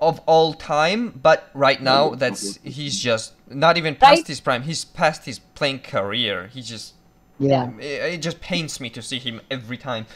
of 0.00 0.20
all 0.26 0.54
time. 0.54 1.10
But 1.22 1.50
right 1.54 1.80
now, 1.82 2.10
that's 2.14 2.56
he's 2.62 3.00
just 3.00 3.32
not 3.48 3.76
even 3.76 3.94
past 3.96 4.10
Right. 4.18 4.26
his 4.26 4.40
prime. 4.40 4.62
He's 4.62 4.84
past 4.84 5.24
his 5.24 5.38
playing 5.58 5.80
career. 5.80 6.48
He 6.54 6.62
just 6.62 6.94
Yeah. 7.38 7.70
it, 7.78 8.14
it 8.14 8.22
just 8.22 8.40
pains 8.40 8.80
me 8.80 8.90
to 8.90 9.02
see 9.02 9.18
him 9.18 9.40
every 9.50 9.76
time. 9.78 10.06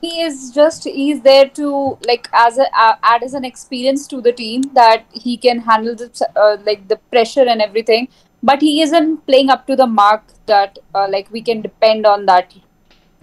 He 0.00 0.22
is 0.22 0.50
just 0.50 0.84
he's 0.84 1.20
there 1.22 1.48
to 1.48 1.98
like 2.06 2.28
as 2.32 2.58
a 2.58 2.66
uh, 2.84 2.96
add 3.02 3.22
as 3.22 3.34
an 3.34 3.44
experience 3.44 4.06
to 4.08 4.20
the 4.20 4.32
team 4.32 4.62
that 4.74 5.04
he 5.12 5.36
can 5.36 5.60
handle 5.60 5.94
the 5.94 6.08
uh, 6.36 6.56
like 6.64 6.86
the 6.88 6.96
pressure 7.14 7.46
and 7.46 7.60
everything. 7.60 8.08
But 8.42 8.62
he 8.62 8.80
isn't 8.82 9.26
playing 9.26 9.50
up 9.50 9.66
to 9.66 9.76
the 9.76 9.86
mark 9.86 10.22
that 10.46 10.78
uh, 10.94 11.06
like 11.10 11.30
we 11.30 11.42
can 11.42 11.60
depend 11.60 12.06
on 12.06 12.26
that 12.26 12.54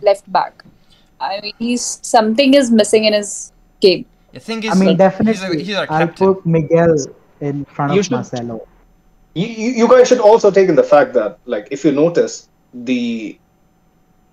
left 0.02 0.32
back. 0.32 0.64
I 1.20 1.42
mean 1.42 1.54
he's 1.58 2.00
something 2.04 2.54
is 2.54 2.70
missing 2.72 3.06
in 3.06 3.14
his 3.14 3.52
game. 3.82 4.06
The 4.34 4.40
thing 4.40 4.64
is, 4.64 4.72
I 4.72 4.76
mean, 4.76 4.90
he's, 4.90 4.96
a, 4.96 4.98
definitely, 4.98 5.64
he's 5.64 5.76
our 5.76 5.88
I'll 5.90 6.08
put 6.10 6.46
Miguel 6.46 6.96
in 7.42 7.66
front 7.66 7.94
You 7.94 8.00
of 8.02 8.06
should- 8.06 8.12
Marcelo. 8.12 8.68
you, 9.34 9.48
you 9.48 9.70
you 9.82 9.88
guys 9.88 10.08
should 10.08 10.20
also 10.20 10.52
take 10.52 10.70
in 10.70 10.76
the 10.76 10.84
fact 10.84 11.14
that 11.14 11.40
like 11.46 11.68
if 11.72 11.84
you 11.86 11.92
notice 11.92 12.48
the 12.74 13.40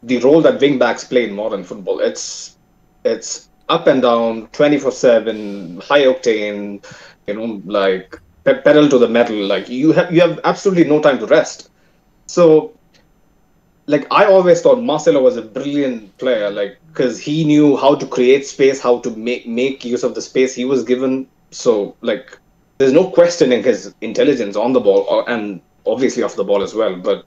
the 0.06 0.18
role 0.18 0.40
that 0.42 0.60
wing 0.60 0.78
backs 0.78 1.04
play 1.04 1.24
in 1.28 1.34
modern 1.34 1.64
football 1.64 2.00
it's 2.00 2.56
it's 3.04 3.48
up 3.68 3.86
and 3.86 4.02
down 4.02 4.46
24/7 4.48 5.82
high 5.82 6.04
octane 6.04 6.84
you 7.26 7.34
know 7.34 7.62
like 7.64 8.20
pe- 8.44 8.60
pedal 8.62 8.88
to 8.88 8.98
the 8.98 9.08
metal 9.08 9.36
like 9.36 9.68
you 9.68 9.92
have 9.92 10.12
you 10.12 10.20
have 10.20 10.40
absolutely 10.44 10.84
no 10.84 11.00
time 11.00 11.18
to 11.18 11.26
rest 11.26 11.70
so 12.26 12.74
like 13.86 14.06
I 14.10 14.24
always 14.24 14.62
thought 14.62 14.82
Marcelo 14.82 15.22
was 15.22 15.36
a 15.36 15.42
brilliant 15.42 16.16
player, 16.18 16.50
like 16.50 16.78
because 16.88 17.20
he 17.20 17.44
knew 17.44 17.76
how 17.76 17.94
to 17.94 18.06
create 18.06 18.46
space, 18.46 18.80
how 18.80 18.98
to 19.00 19.10
make 19.10 19.46
make 19.46 19.84
use 19.84 20.02
of 20.02 20.14
the 20.14 20.22
space 20.22 20.54
he 20.54 20.64
was 20.64 20.84
given. 20.84 21.28
So 21.50 21.96
like, 22.00 22.38
there's 22.78 22.92
no 22.92 23.10
questioning 23.10 23.62
his 23.62 23.94
intelligence 24.00 24.56
on 24.56 24.72
the 24.72 24.80
ball 24.80 25.06
or, 25.08 25.28
and 25.28 25.60
obviously 25.86 26.22
off 26.22 26.36
the 26.36 26.44
ball 26.44 26.62
as 26.62 26.74
well. 26.74 26.96
But 26.96 27.26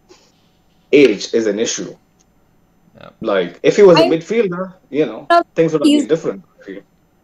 age 0.91 1.33
is 1.33 1.45
an 1.47 1.59
issue. 1.59 1.95
Yeah. 2.99 3.09
Like 3.21 3.59
if 3.63 3.75
he 3.75 3.83
was 3.83 3.97
a 3.97 4.03
I- 4.05 4.09
midfielder, 4.09 4.73
you 4.89 5.05
know, 5.05 5.27
No, 5.29 5.43
things 5.55 5.73
would 5.73 5.81
have 5.81 5.91
been 5.91 6.07
different. 6.07 6.43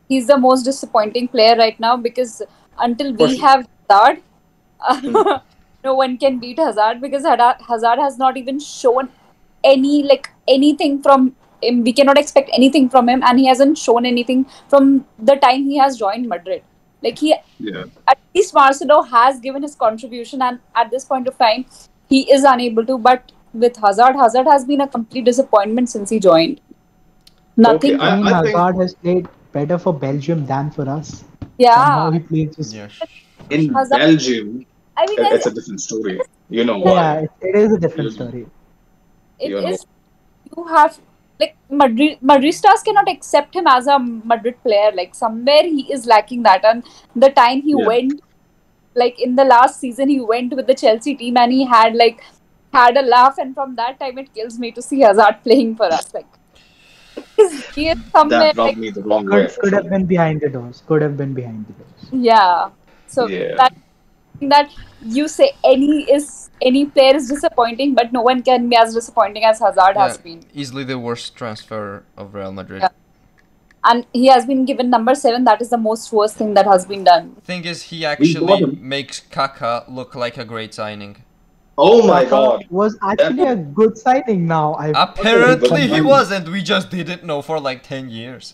He's 0.10 0.28
the 0.28 0.38
most 0.38 0.64
disappointing 0.64 1.28
player 1.28 1.56
right 1.56 1.80
now 1.80 1.96
because 1.98 2.42
until 2.78 3.14
we 3.14 3.38
sure. 3.38 3.48
have 3.48 3.68
Hazard, 3.90 4.22
hmm. 4.82 5.32
no 5.84 5.94
one 5.96 6.18
can 6.18 6.40
beat 6.40 6.60
Hazard 6.60 7.02
because 7.02 7.24
Hada- 7.24 7.60
Hazard 7.68 8.00
has 8.00 8.18
not 8.18 8.38
even 8.38 8.60
shown 8.60 9.10
any 9.64 10.04
like 10.04 10.30
anything 10.48 11.02
from 11.02 11.36
him. 11.62 11.84
We 11.84 11.94
cannot 11.94 12.18
expect 12.18 12.50
anything 12.54 12.90
from 12.90 13.10
him, 13.10 13.24
and 13.24 13.40
he 13.40 13.48
hasn't 13.48 13.78
shown 13.78 14.06
anything 14.06 14.46
from 14.70 15.06
the 15.18 15.36
time 15.38 15.64
he 15.66 15.78
has 15.78 15.98
joined 15.98 16.28
Madrid. 16.28 16.64
Like 17.02 17.18
he, 17.18 17.36
Yeah. 17.60 17.86
at 18.08 18.20
least 18.36 18.54
Marcelo 18.54 19.02
has 19.02 19.40
given 19.40 19.62
his 19.62 19.76
contribution, 19.76 20.42
and 20.42 20.60
at 20.76 20.92
this 20.92 21.06
point 21.06 21.28
of 21.28 21.38
time, 21.38 21.66
he 22.10 22.22
is 22.32 22.44
unable 22.44 22.86
to. 22.86 22.98
But 22.98 23.32
with 23.54 23.76
Hazard, 23.78 24.16
Hazard 24.16 24.48
has 24.48 24.66
been 24.66 24.82
a 24.82 24.88
complete 24.88 25.26
disappointment 25.26 25.90
since 25.90 26.10
he 26.10 26.20
joined. 26.20 26.60
Nothing. 27.56 28.00
I- 28.00 28.10
I 28.10 28.16
mean, 28.18 28.28
I 28.28 28.42
think- 28.42 28.58
Hazard 28.58 28.82
has 28.82 28.94
played 28.96 29.28
better 29.52 29.78
for 29.78 29.94
Belgium 29.94 30.46
than 30.46 30.72
for 30.72 30.90
us. 30.90 31.24
yeah. 31.58 31.76
Somehow 31.76 32.12
he 32.12 32.20
plays 32.20 32.56
just 32.56 32.74
Yeah. 32.76 32.88
In 33.50 33.74
Hazard- 33.74 34.00
Belgium, 34.00 34.66
I 34.98 35.06
mean, 35.08 35.20
it's 35.38 35.46
a 35.46 35.52
different 35.52 35.82
story. 35.82 36.20
You 36.50 36.64
know 36.66 36.78
why? 36.80 36.94
yeah, 36.94 37.14
it, 37.22 37.32
it 37.42 37.56
is 37.56 37.72
a 37.74 37.80
different 37.80 38.10
Yeah. 38.12 38.16
story. 38.16 38.46
it 39.40 39.50
you 39.50 39.62
know. 39.62 39.76
you 40.58 40.64
have 40.72 41.00
like 41.40 41.56
Madrid 41.70 42.18
Madridistas 42.32 42.84
cannot 42.86 43.10
accept 43.10 43.56
him 43.56 43.66
as 43.68 43.88
a 43.88 43.98
Madrid 44.00 44.56
player. 44.64 44.92
Like 45.00 45.16
somewhere 45.16 45.64
he 45.64 45.92
is 45.92 46.06
lacking 46.06 46.44
that. 46.44 46.64
And 46.64 46.84
the 47.16 47.30
time 47.30 47.62
he 47.62 47.76
Yeah. 47.78 47.88
went, 47.88 48.22
like 48.96 49.20
in 49.20 49.36
the 49.36 49.44
last 49.44 49.80
season, 49.80 50.10
he 50.10 50.20
went 50.22 50.54
with 50.56 50.68
the 50.68 50.76
Chelsea 50.76 51.16
team 51.16 51.38
and 51.38 51.52
he 51.52 51.66
had 51.66 51.96
like 51.96 52.24
had 52.74 52.98
a 52.98 53.02
laugh. 53.02 53.38
And 53.38 53.54
from 53.54 53.76
that 53.76 54.00
time, 54.00 54.18
it 54.18 54.34
kills 54.34 54.60
me 54.60 54.72
to 54.72 54.82
see 54.82 55.02
Hazard 55.02 55.38
playing 55.44 55.76
for 55.76 55.86
us. 55.86 56.14
Like 56.14 56.28
he 57.76 57.90
is 57.90 58.00
somewhere 58.12 58.40
That 58.40 58.58
rubbed 58.58 58.58
like 58.58 58.78
me 58.78 58.90
the 58.90 59.02
wrong. 59.04 59.26
Could, 59.28 59.52
for 59.52 59.62
could 59.62 59.74
have 59.74 59.90
been 59.90 60.06
behind 60.06 60.42
the 60.42 60.50
doors. 60.50 60.84
Could 60.88 61.02
have 61.02 61.18
been 61.18 61.34
behind 61.34 61.66
the 61.68 61.74
doors. 61.74 62.24
yeah. 62.30 62.70
So 63.08 63.28
Yeah. 63.28 63.56
that 63.58 63.76
that 64.54 64.72
you 65.18 65.28
say 65.28 65.52
any 65.64 66.02
is 66.12 66.50
any 66.62 66.86
player 66.86 67.16
is 67.16 67.28
disappointing, 67.30 67.94
but 67.94 68.12
no 68.12 68.22
one 68.22 68.42
can 68.42 68.68
be 68.70 68.76
as 68.76 68.94
disappointing 68.94 69.44
as 69.46 69.60
Hazard 69.60 69.98
has 69.98 70.18
been. 70.18 70.42
easily 70.54 70.84
the 70.84 70.98
worst 70.98 71.36
transfer 71.36 72.04
of 72.18 72.34
Real 72.34 72.52
Madrid. 72.52 72.82
Yeah. 72.82 72.90
and 73.92 74.06
he 74.14 74.28
has 74.32 74.46
been 74.50 74.60
given 74.68 74.90
number 74.90 75.14
seven. 75.22 75.44
That 75.48 75.62
is 75.64 75.70
the 75.70 75.78
most 75.78 76.12
worst 76.18 76.36
thing 76.42 76.54
that 76.58 76.66
has 76.66 76.86
been 76.92 77.04
done. 77.08 77.26
Thing 77.50 77.66
is, 77.72 77.82
he 77.92 78.06
actually 78.06 78.66
makes 78.94 79.20
Kaká 79.38 79.72
look 79.98 80.16
like 80.16 80.38
a 80.38 80.46
great 80.52 80.74
signing. 80.74 81.18
Oh 81.78 82.06
my 82.08 82.24
Kaká 82.26 82.30
god. 82.30 82.66
Was 82.70 82.98
actually 83.02 83.44
a 83.44 83.56
good 83.56 83.98
signing 83.98 84.46
now. 84.48 84.74
I 84.74 84.92
Apparently, 84.96 85.88
he 85.88 86.02
was, 86.02 86.32
and 86.32 86.48
we 86.50 86.62
just 86.62 86.90
didn't 86.92 87.24
know 87.24 87.42
for 87.42 87.60
like 87.60 87.84
ten 87.84 88.10
years. 88.10 88.54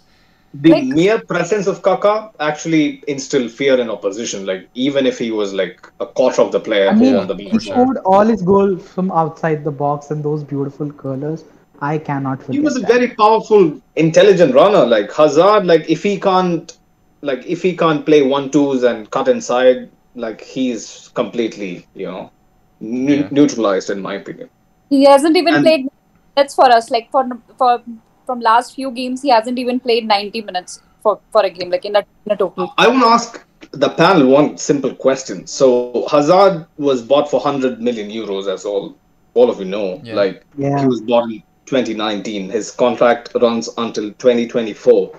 The 0.54 0.72
Like- 0.72 0.86
mere 0.86 1.20
presence 1.20 1.68
of 1.68 1.82
Kaká 1.84 2.32
actually 2.40 3.04
instilled 3.08 3.52
fear 3.52 3.80
in 3.80 3.90
opposition. 3.90 4.46
Like 4.46 4.68
even 4.74 5.06
if 5.06 5.20
he 5.20 5.30
was 5.32 5.54
like 5.54 5.92
a 6.00 6.08
quarter 6.08 6.42
of 6.42 6.52
the 6.52 6.60
player 6.60 6.90
I 6.90 6.96
mean, 6.96 7.16
on 7.16 7.28
the 7.28 7.36
he 7.36 7.60
scored 7.60 7.98
all 8.06 8.26
his 8.26 8.42
goals 8.42 8.88
from 8.88 9.12
outside 9.12 9.64
the 9.64 9.72
box 9.84 10.10
and 10.12 10.24
those 10.24 10.44
beautiful 10.44 10.92
curlers. 10.92 11.44
I 11.82 11.98
cannot 11.98 12.40
forget 12.42 12.56
He 12.56 12.60
was 12.62 12.76
a 12.78 12.80
that. 12.80 12.90
very 12.94 13.10
powerful, 13.10 13.80
intelligent 13.96 14.54
runner. 14.56 14.86
Like 14.86 15.14
Hazard, 15.14 15.66
like 15.66 15.90
if 15.90 16.02
he 16.04 16.20
can't, 16.20 16.76
like 17.22 17.46
if 17.46 17.62
he 17.62 17.76
can't 17.76 18.06
play 18.06 18.22
one 18.24 18.50
twos 18.50 18.84
and 18.84 19.10
cut 19.12 19.28
inside, 19.28 19.90
like 20.16 20.42
he's 20.42 21.10
completely, 21.14 21.86
you 21.94 22.08
know, 22.08 22.32
ne- 22.80 23.18
Yeah. 23.18 23.28
neutralized 23.32 23.90
in 23.90 24.02
my 24.02 24.16
opinion. 24.16 24.50
He 24.90 25.06
hasn't 25.06 25.38
even 25.38 25.54
And- 25.56 25.64
played 25.64 25.88
minutes 26.36 26.56
for 26.56 26.70
us. 26.72 26.90
Like 26.92 27.10
for 27.12 27.26
for 27.58 27.82
from 28.26 28.40
last 28.40 28.76
few 28.76 28.92
games, 28.92 29.22
he 29.22 29.30
hasn't 29.30 29.60
even 29.60 29.80
played 29.80 30.08
ninety 30.08 30.42
minutes 30.42 30.82
for 31.04 31.20
for 31.32 31.44
a 31.44 31.50
game. 31.50 31.70
Like 31.70 31.86
in 31.86 31.96
a, 31.96 32.04
in 32.26 32.32
a 32.32 32.38
total. 32.38 32.74
I 32.78 32.88
want 32.88 33.04
to 33.04 33.10
ask 33.10 33.46
the 33.72 33.90
panel 33.90 34.28
one 34.28 34.58
simple 34.58 34.94
question. 34.96 35.46
So 35.48 36.08
Hazard 36.12 36.66
was 36.78 37.02
bought 37.02 37.30
for 37.30 37.40
hundred 37.40 37.82
million 37.82 38.10
euros, 38.10 38.48
as 38.54 38.66
all 38.66 38.96
all 39.36 39.50
of 39.50 39.60
you 39.60 39.66
know. 39.66 40.02
Yeah. 40.04 40.16
Like 40.16 40.44
Yeah. 40.58 40.80
he 40.80 40.86
was 40.88 41.02
bought 41.02 41.26
in 41.30 41.44
2019. 41.66 42.50
His 42.50 42.72
contract 42.72 43.32
runs 43.36 43.70
until 43.78 44.06
2024. 44.14 45.12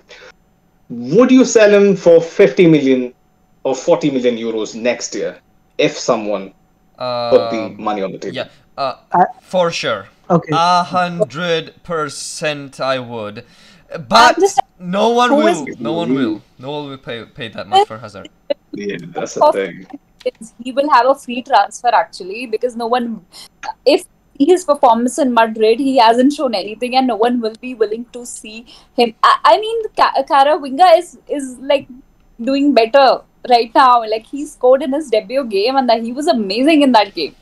Would 0.90 1.30
you 1.30 1.44
sell 1.44 1.72
him 1.72 1.94
for 1.96 2.20
50 2.20 2.66
million 2.66 3.12
or 3.62 3.74
40 3.76 4.10
million 4.10 4.36
euros 4.36 4.74
next 4.74 5.14
year 5.14 5.38
if 5.78 5.96
someone 5.96 6.52
put 7.00 7.50
the 7.50 7.62
Um, 7.64 7.82
money 7.82 8.02
on 8.02 8.12
the 8.12 8.18
table? 8.18 8.36
yeah, 8.36 8.48
uh, 8.76 8.94
I- 9.12 9.26
for 9.40 9.70
sure. 9.70 10.08
Okay. 10.28 10.52
A 10.52 10.82
hundred 10.84 11.74
percent, 11.82 12.80
I 12.80 12.98
would. 12.98 13.44
But 14.08 14.38
just- 14.38 14.60
no 14.78 15.08
one 15.10 15.34
will. 15.34 15.66
No 15.78 15.92
one 15.94 16.14
will. 16.14 16.42
No 16.58 16.70
one 16.76 16.90
will 16.90 16.98
pay 16.98 17.24
pay 17.24 17.48
that 17.48 17.66
much 17.66 17.88
for 17.88 17.98
Hazard. 17.98 18.28
Yeah, 18.72 18.98
that's 19.16 19.34
the 19.34 19.50
thing. 19.52 19.86
he 20.62 20.70
will 20.76 20.88
have 20.92 21.06
a 21.10 21.14
free 21.14 21.40
transfer 21.42 21.88
actually 21.98 22.40
because 22.54 22.76
no 22.76 22.86
one 22.86 23.04
if 23.92 24.02
his 24.38 24.64
performance 24.70 25.18
in 25.22 25.32
Madrid 25.38 25.80
he 25.80 25.96
hasn't 25.98 26.34
shown 26.38 26.54
anything 26.58 26.94
and 27.00 27.06
no 27.12 27.16
one 27.22 27.40
will 27.44 27.54
be 27.62 27.70
willing 27.82 28.04
to 28.16 28.24
see 28.26 28.66
him 28.98 29.14
I, 29.22 29.32
I 29.52 29.54
mean 29.62 29.78
Ka- 30.00 30.22
Camavinga 30.32 30.90
is 30.98 31.08
is 31.38 31.56
like 31.72 31.88
doing 32.50 32.74
better 32.80 33.06
right 33.48 33.74
now 33.74 34.00
like 34.14 34.26
he 34.26 34.44
scored 34.46 34.82
in 34.82 34.92
his 34.92 35.08
debut 35.10 35.44
game 35.44 35.76
and 35.76 35.88
that 35.88 36.02
he 36.02 36.12
was 36.12 36.26
amazing 36.26 36.82
in 36.82 36.92
that 36.92 37.14
game 37.20 37.36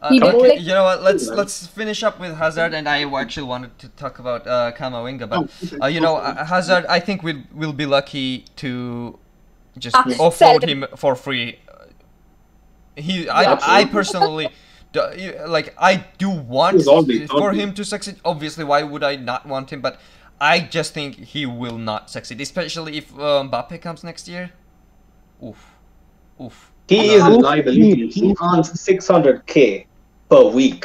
Uh, 0.00 0.10
He 0.14 0.18
did 0.22 0.34
okay, 0.34 0.48
like- 0.50 0.60
you 0.66 0.74
know 0.74 0.82
what? 0.88 1.00
Let's 1.06 1.24
let's 1.38 1.54
finish 1.78 2.00
up 2.08 2.18
with 2.24 2.34
Hazard, 2.40 2.72
and 2.80 2.88
I 2.90 2.98
actually 3.20 3.46
wanted 3.52 3.72
to 3.84 3.88
talk 4.02 4.20
about 4.24 4.44
uh, 4.56 4.58
Camavinga, 4.80 5.26
but 5.32 5.40
Oh, 5.40 5.80
uh, 5.84 5.88
you 5.94 6.02
know, 6.04 6.12
uh, 6.26 6.44
Hazard. 6.50 6.84
I 6.96 6.98
think 7.06 7.24
we'll 7.28 7.40
we'll 7.62 7.72
be 7.80 7.86
lucky 7.94 8.28
to 8.62 8.70
just 9.86 9.96
Ah, 10.00 10.04
offload 10.26 10.36
sell 10.42 10.60
him 10.74 10.86
for 11.04 11.16
free. 11.24 11.58
He, 12.94 13.24
Yeah. 13.24 13.40
I, 13.40 13.80
I 13.80 13.84
personally, 13.86 14.48
do, 14.92 15.02
like, 15.46 15.74
I 15.78 16.04
do 16.18 16.30
want 16.30 16.76
He's 16.76 16.86
for 17.30 17.50
done. 17.50 17.54
him 17.62 17.74
to 17.74 17.84
succeed. 17.84 18.16
Obviously, 18.24 18.64
why 18.64 18.82
would 18.82 19.02
I 19.02 19.16
not 19.16 19.46
want 19.46 19.72
him? 19.72 19.80
But 19.80 19.98
I 20.40 20.60
just 20.60 20.94
think 20.94 21.16
he 21.34 21.44
will 21.46 21.78
not 21.78 22.08
succeed, 22.10 22.40
especially 22.40 22.98
if 22.98 23.12
uh, 23.18 23.42
Mbappe 23.50 23.80
comes 23.80 24.04
next 24.04 24.28
year. 24.28 24.50
Oof, 25.44 25.60
oof. 26.40 26.72
He 26.88 26.96
No. 27.08 27.14
is 27.14 27.22
a 27.22 27.28
liability. 27.30 28.08
he? 28.08 28.20
He 28.28 28.36
earns 28.42 28.70
600k 28.72 29.86
per 30.30 30.42
week. 30.48 30.84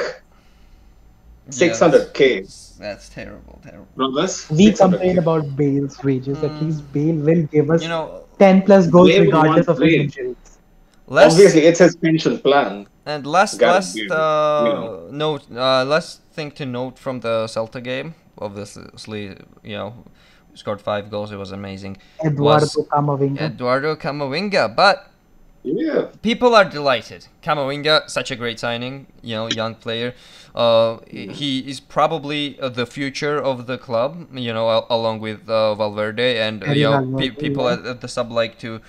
600k. 1.50 2.76
That's 2.78 3.08
terrible, 3.08 3.60
terrible. 3.62 3.86
Brothers, 3.96 4.48
we 4.50 4.72
complain 4.72 5.18
about 5.18 5.56
Bale's 5.56 6.02
wages. 6.02 6.42
At 6.42 6.60
least 6.62 6.90
Bale 6.92 7.16
will 7.16 7.42
give 7.44 7.70
us 7.70 7.82
You 7.82 7.88
know, 7.88 8.24
10 8.38 8.62
plus 8.62 8.86
goals 8.86 9.08
Bale 9.08 9.24
regardless 9.24 9.68
of 9.68 9.78
his 9.78 9.94
injuries. 9.94 10.36
last 11.06 11.32
Obviously, 11.32 11.62
it's 11.62 11.78
his 11.80 11.96
pension 11.96 12.38
plan. 12.38 12.86
and 13.06 13.26
last 13.26 13.58
Gotta 13.58 13.74
last 13.74 13.96
uh, 14.10 14.64
know. 14.64 15.08
note, 15.10 15.42
uh, 15.54 15.84
last 15.84 16.22
thing 16.32 16.50
to 16.52 16.64
note 16.66 16.98
from 16.98 17.20
the 17.20 17.46
Celta 17.46 17.82
game. 17.82 18.14
Obviously, 18.38 19.36
you 19.62 19.76
know, 19.76 19.94
scored 20.54 20.80
five 20.80 21.10
goals. 21.10 21.32
It 21.32 21.36
was 21.36 21.52
amazing. 21.52 21.96
Eduardo 22.24 22.64
Was 22.64 22.88
Camavinga. 22.92 23.40
Eduardo 23.40 23.96
Camavinga, 23.96 24.74
but 24.74 25.10
Yeah. 25.62 26.08
people 26.22 26.54
are 26.54 26.64
delighted. 26.64 27.26
Camavinga, 27.42 28.08
such 28.10 28.30
a 28.30 28.36
great 28.36 28.58
signing. 28.60 29.06
You 29.22 29.34
know, 29.36 29.48
young 29.48 29.74
player. 29.74 30.14
Uh, 30.54 30.98
he 31.10 31.60
is 31.68 31.80
probably 31.80 32.58
uh, 32.60 32.68
the 32.68 32.86
future 32.86 33.38
of 33.42 33.66
the 33.66 33.78
club. 33.78 34.28
You 34.34 34.52
know, 34.52 34.86
along 34.90 35.20
with 35.20 35.48
uh, 35.48 35.74
Valverde 35.74 36.38
and 36.38 36.62
uh, 36.62 36.70
you 36.72 36.84
know, 36.84 37.16
pe- 37.18 37.30
people 37.30 37.64
yeah. 37.64 37.74
at, 37.74 37.86
at 37.86 38.00
the 38.02 38.08
sub 38.08 38.30
like 38.30 38.58
to 38.60 38.80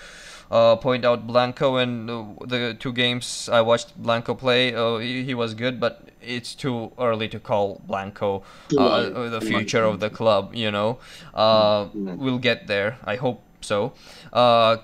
uh, 0.51 0.75
point 0.77 1.05
out 1.05 1.25
Blanco 1.27 1.77
and 1.77 2.09
uh, 2.09 2.23
the 2.45 2.75
two 2.79 2.93
games 2.93 3.49
I 3.51 3.61
watched 3.61 3.95
Blanco 3.97 4.33
play. 4.35 4.73
Uh, 4.75 4.97
he, 4.97 5.23
he 5.23 5.33
was 5.33 5.53
good, 5.53 5.79
but 5.79 6.09
it's 6.21 6.55
too 6.55 6.91
early 6.99 7.27
to 7.29 7.39
call 7.39 7.81
Blanco 7.87 8.43
uh, 8.77 8.81
uh, 8.85 9.29
the 9.29 9.41
future 9.41 9.83
of 9.83 9.99
the 9.99 10.09
club. 10.09 10.53
You 10.55 10.71
know, 10.71 10.99
uh, 11.33 11.85
Mm. 11.85 12.17
we'll 12.17 12.39
get 12.39 12.67
there. 12.67 12.97
I 13.05 13.15
hope 13.15 13.41
so. 13.61 13.93
Uh, 14.33 14.75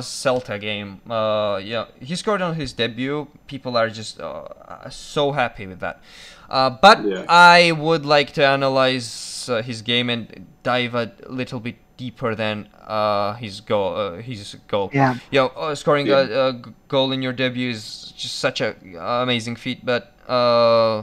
Celta 0.00 0.58
game. 0.60 1.00
Uh, 1.10 1.60
yeah, 1.62 1.86
he 2.00 2.16
scored 2.16 2.40
on 2.42 2.54
his 2.54 2.72
debut. 2.72 3.26
People 3.46 3.76
are 3.76 3.90
just 3.90 4.20
uh, 4.20 4.88
so 4.90 5.32
happy 5.32 5.66
with 5.66 5.80
that. 5.80 6.00
Uh, 6.48 6.70
but 6.70 7.04
Yeah. 7.04 7.24
I 7.28 7.72
would 7.72 8.04
like 8.04 8.32
to 8.34 8.44
analyze 8.46 9.48
uh, 9.48 9.62
his 9.62 9.82
game 9.82 10.10
and 10.10 10.46
dive 10.62 10.94
a 10.94 11.12
little 11.28 11.60
bit 11.60 11.76
deeper 12.00 12.34
than 12.34 12.56
uh, 12.88 13.34
his 13.44 13.60
goal. 13.60 13.90
Uh, 13.96 14.22
his 14.30 14.56
goal. 14.72 14.88
Yeah. 14.92 15.14
Yo, 15.30 15.42
uh, 15.54 15.74
scoring 15.74 16.06
Yeah. 16.06 16.24
a, 16.24 16.48
a 16.48 16.52
g- 16.54 16.72
goal 16.88 17.12
in 17.12 17.20
your 17.26 17.34
debut 17.42 17.70
is 17.70 18.12
just 18.16 18.36
such 18.46 18.58
a 18.66 18.74
amazing 19.22 19.56
feat. 19.56 19.84
But 19.84 20.02
uh, 20.26 21.02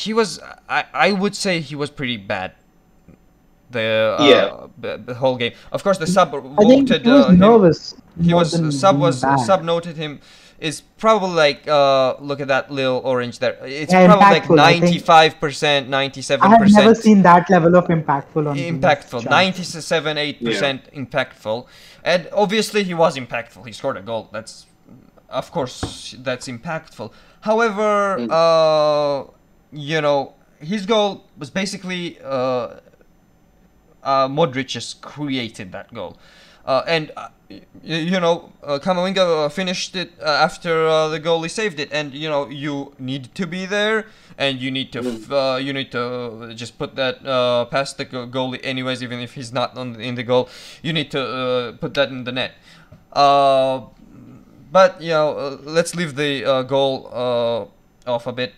he 0.00 0.10
was. 0.18 0.40
I, 0.68 0.84
I 1.08 1.08
would 1.12 1.34
say 1.36 1.60
he 1.60 1.76
was 1.76 1.90
pretty 1.90 2.16
bad. 2.16 2.52
The 3.70 4.16
uh, 4.18 4.24
Yeah. 4.32 4.66
the, 4.78 4.92
the 5.08 5.14
whole 5.14 5.36
game. 5.36 5.52
Of 5.72 5.82
course, 5.84 5.98
the 5.98 6.06
sub 6.06 6.28
I 6.34 6.40
think 6.64 6.88
voted 6.88 7.04
he 7.04 7.12
was 7.12 7.24
uh, 7.26 7.28
him- 7.30 7.38
nervous. 7.38 7.80
he 8.28 8.32
was 8.34 8.48
sub 8.80 8.98
was 8.98 9.20
bad. 9.22 9.40
sub 9.40 9.62
noted 9.62 9.96
him 9.96 10.20
is 10.58 10.80
probably 10.80 11.30
like 11.36 11.68
uh 11.68 12.16
look 12.20 12.40
at 12.40 12.48
that 12.48 12.70
little 12.70 13.00
orange 13.04 13.38
there. 13.38 13.58
It's 13.62 13.92
Yeah, 13.92 14.06
probably 14.06 14.24
like 14.38 14.44
impactful, 14.44 14.58
I 14.58 14.72
think. 14.72 14.82
ninety 14.84 14.98
five 14.98 15.40
percent, 15.40 15.88
ninety 15.88 16.22
I 16.30 16.48
have 16.48 16.70
never 16.70 16.94
seen 16.94 17.22
that 17.22 17.48
level 17.50 17.76
of 17.76 17.86
impactful 17.86 18.46
on 18.48 18.56
impactful. 18.56 19.24
Ninety. 19.24 19.28
Ninety 19.28 19.62
seven 19.64 20.16
eight 20.18 20.42
percent 20.42 20.90
impactful. 20.92 21.66
And 22.04 22.28
obviously 22.32 22.84
he 22.84 22.94
was 22.94 23.16
impactful. 23.16 23.66
He 23.66 23.72
scored 23.72 23.96
a 23.96 24.02
goal. 24.02 24.28
That's 24.32 24.66
of 25.28 25.50
course, 25.50 26.14
that's 26.20 26.46
impactful. 26.48 27.12
However, 27.40 28.16
Mm. 28.20 28.30
uh, 28.30 29.30
you 29.72 30.00
know, 30.00 30.34
his 30.60 30.86
goal 30.86 31.24
was 31.36 31.50
basically 31.50 32.18
uh, 32.24 32.78
uh, 34.02 34.28
Modric 34.28 34.68
just 34.68 35.02
created 35.02 35.72
that 35.72 35.92
goal. 35.92 36.16
Uh, 36.66 36.82
and 36.88 37.12
uh, 37.16 37.28
you 37.84 38.18
know, 38.18 38.50
uh, 38.64 38.80
uh, 38.82 39.48
finished 39.48 39.94
it 39.94 40.20
after 40.20 41.08
the 41.08 41.20
goalie 41.20 41.48
saved 41.48 41.78
it, 41.78 41.88
and 41.92 42.12
you 42.12 42.28
know 42.28 42.48
you 42.48 42.92
need 42.98 43.32
to 43.36 43.46
be 43.46 43.66
there, 43.66 44.06
and 44.36 44.58
you 44.60 44.72
need 44.72 44.90
to 44.90 45.00
you 45.62 45.72
need 45.72 45.92
to 45.92 46.52
just 46.56 46.76
put 46.76 46.96
that 46.96 47.22
past 47.70 47.98
the 47.98 48.04
goalie 48.04 48.58
anyways, 48.64 49.00
even 49.00 49.20
if 49.20 49.34
he's 49.34 49.52
not 49.52 49.76
on 49.78 50.00
in 50.00 50.16
the 50.16 50.24
goal, 50.24 50.48
you 50.82 50.92
need 50.92 51.08
to 51.12 51.78
put 51.80 51.94
that 51.94 52.08
in 52.08 52.24
the 52.24 52.32
net. 52.32 52.54
But 53.12 55.00
you 55.00 55.10
know, 55.10 55.60
let's 55.62 55.94
leave 55.94 56.16
the 56.16 56.64
goal 56.66 57.06
off 58.06 58.26
a 58.26 58.32
bit. 58.32 58.54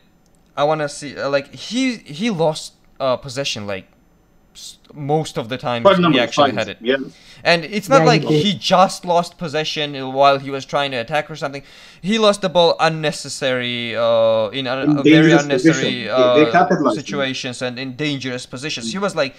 I 0.56 0.64
want 0.64 0.80
to 0.80 0.88
see 0.88 1.14
like 1.22 1.54
he 1.54 1.98
he 1.98 2.30
lost 2.30 2.72
uh, 2.98 3.16
possession 3.18 3.66
like 3.66 3.86
most 4.94 5.36
of 5.38 5.48
the 5.48 5.58
time 5.58 5.82
Quite 5.82 5.98
a 5.98 6.00
number 6.00 6.18
he 6.18 6.22
actually 6.22 6.52
times, 6.52 6.58
had 6.58 6.68
it. 6.68 6.78
Yeah. 6.80 6.96
And 7.44 7.64
it's 7.64 7.88
not 7.88 8.00
Yeah, 8.00 8.12
like 8.12 8.22
he 8.22 8.38
he 8.46 8.52
just 8.76 9.04
lost 9.04 9.38
possession 9.38 9.88
while 10.18 10.38
he 10.38 10.50
was 10.50 10.64
trying 10.74 10.90
to 10.94 10.96
attack 11.04 11.30
or 11.30 11.36
something. 11.36 11.62
He 12.10 12.18
lost 12.18 12.40
the 12.40 12.48
ball 12.48 12.70
unnecessary 12.80 13.94
uh, 13.96 14.48
in 14.58 14.66
a, 14.66 14.74
In 14.84 14.98
a 14.98 15.02
very 15.02 15.32
unnecessary 15.32 16.06
positions. 16.06 16.34
They- 16.34 16.44
they 16.44 16.48
uh, 16.48 16.52
capitalized 16.52 16.98
on 16.98 17.02
it. 17.02 17.06
situations 17.06 17.62
and 17.62 17.78
in 17.78 17.88
dangerous 17.96 18.44
positions. 18.46 18.92
He 18.92 18.98
was 18.98 19.14
like, 19.14 19.34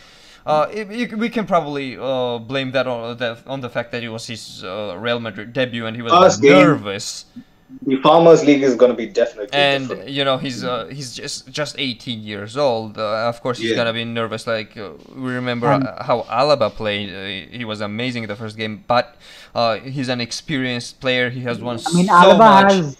uh, 0.45 0.67
it- 0.71 0.89
you- 0.99 1.17
we 1.17 1.29
can 1.29 1.45
probably 1.45 1.97
uh, 1.99 2.37
blame 2.51 2.71
that 2.71 2.87
on 2.87 3.17
the 3.17 3.37
on 3.53 3.59
the 3.61 3.69
fact 3.69 3.91
that 3.91 4.01
it 4.03 4.09
was 4.09 4.27
his 4.27 4.63
uh, 4.63 4.95
Real 5.05 5.19
Madrid 5.19 5.51
debut 5.53 5.85
and 5.87 5.95
he 5.95 6.01
was 6.01 6.39
nervous. 6.41 7.07
game. 7.35 7.43
Nervous. 7.69 7.87
The 7.87 8.01
Farmers 8.01 8.43
League 8.45 8.63
is 8.63 8.75
going 8.75 8.91
to 8.91 8.97
be 8.97 9.05
definitely 9.05 9.49
And 9.53 9.87
different. 9.87 10.09
you 10.09 10.23
know 10.25 10.37
he's 10.37 10.63
uh, 10.63 10.85
he's 10.91 11.15
just 11.15 11.49
just 11.51 11.75
18 11.77 12.21
years 12.21 12.57
old. 12.57 12.97
Uh, 12.97 13.29
of 13.29 13.41
course 13.41 13.57
he's 13.59 13.69
Yeah. 13.71 13.75
gonna 13.77 13.93
be 13.93 14.05
nervous. 14.05 14.47
Like 14.47 14.75
uh, 14.77 14.91
we 15.15 15.31
remember 15.33 15.67
And- 15.67 15.87
uh, 15.87 16.03
how 16.03 16.21
Alaba 16.23 16.69
played. 16.71 17.09
Uh, 17.09 17.57
he 17.57 17.65
was 17.65 17.81
amazing 17.81 18.27
the 18.27 18.35
first 18.35 18.57
game, 18.57 18.83
but 18.87 19.15
uh, 19.55 19.77
he's 19.77 20.09
an 20.09 20.19
experienced 20.21 20.99
player. 20.99 21.29
He 21.29 21.41
has 21.41 21.59
won 21.59 21.79
I 21.85 21.93
mean, 21.93 22.07
so 22.07 22.13
Alaba 22.13 22.37
much. 22.63 22.73
has 22.73 22.97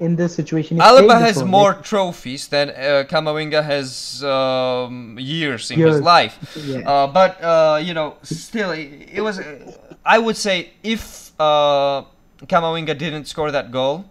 in 0.00 0.16
this 0.16 0.34
situation. 0.34 0.78
Alaba 0.78 1.18
has 1.20 1.34
before, 1.36 1.48
more 1.48 1.72
like- 1.72 1.84
trophies 1.84 2.48
than 2.48 2.70
uh, 2.70 3.04
Camavinga 3.08 3.62
has 3.64 4.22
um, 4.24 5.16
years 5.18 5.70
in 5.70 5.78
Years. 5.78 5.94
his 5.94 6.02
life. 6.02 6.36
Yeah. 6.66 6.80
Uh, 6.90 7.06
but 7.06 7.40
uh, 7.42 7.78
you 7.82 7.94
know, 7.94 8.16
still, 8.22 8.70
it, 8.72 9.08
it 9.14 9.20
was. 9.22 9.38
Uh, 9.38 9.72
I 10.04 10.18
would 10.18 10.36
say 10.36 10.70
if 10.82 11.32
uh, 11.40 12.02
Camavinga 12.46 12.96
didn't 12.96 13.26
score 13.26 13.50
that 13.50 13.70
goal, 13.70 14.04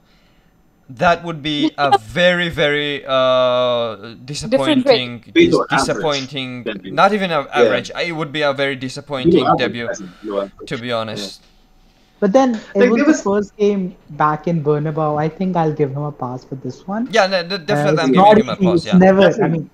that 0.89 1.24
would 1.24 1.41
be 1.41 1.72
a 1.78 1.98
very, 2.02 2.50
very 2.50 3.04
uh, 3.06 4.15
disappointing, 4.26 5.24
Below 5.34 5.65
average 5.69 5.80
disappointing. 5.80 6.65
Not 7.02 7.13
even 7.13 7.32
a 7.32 7.48
average. 7.54 7.91
It 7.96 8.12
would 8.15 8.32
be 8.32 8.41
a 8.41 8.54
very 8.54 8.76
disappointing 8.76 9.43
Low 9.43 9.56
debut, 9.56 9.89
average, 9.89 10.52
to 10.67 10.78
be 10.78 10.91
honest. 10.91 11.41
But 12.19 12.32
then 12.32 12.56
it 12.56 12.62
Like, 12.80 12.89
was 12.89 12.98
there 12.98 13.06
the 13.06 13.12
was- 13.12 13.22
first 13.22 13.58
game 13.58 13.96
back 14.12 14.48
in 14.48 14.63
Bernabeu. 14.63 15.19
I 15.19 15.28
think 15.30 15.58
I'll 15.58 15.74
give 15.74 15.91
him 15.91 16.04
a 16.04 16.12
pass 16.12 16.43
for 16.46 16.56
this 16.56 16.88
one. 16.88 17.08
Yeah, 17.12 17.28
no, 17.28 17.43
de- 17.43 17.56
Uh, 17.56 17.58
definitely, 17.58 18.04
I'm 18.04 18.10
it's 18.10 18.17
giving 18.17 18.24
not 18.24 18.38
him 18.38 18.50
a 18.50 18.54
easy. 18.54 18.65
pass. 18.65 18.76
It's 18.76 18.86
Yeah. 18.86 18.98
never. 18.98 19.43
I 19.43 19.48
mean, 19.50 19.69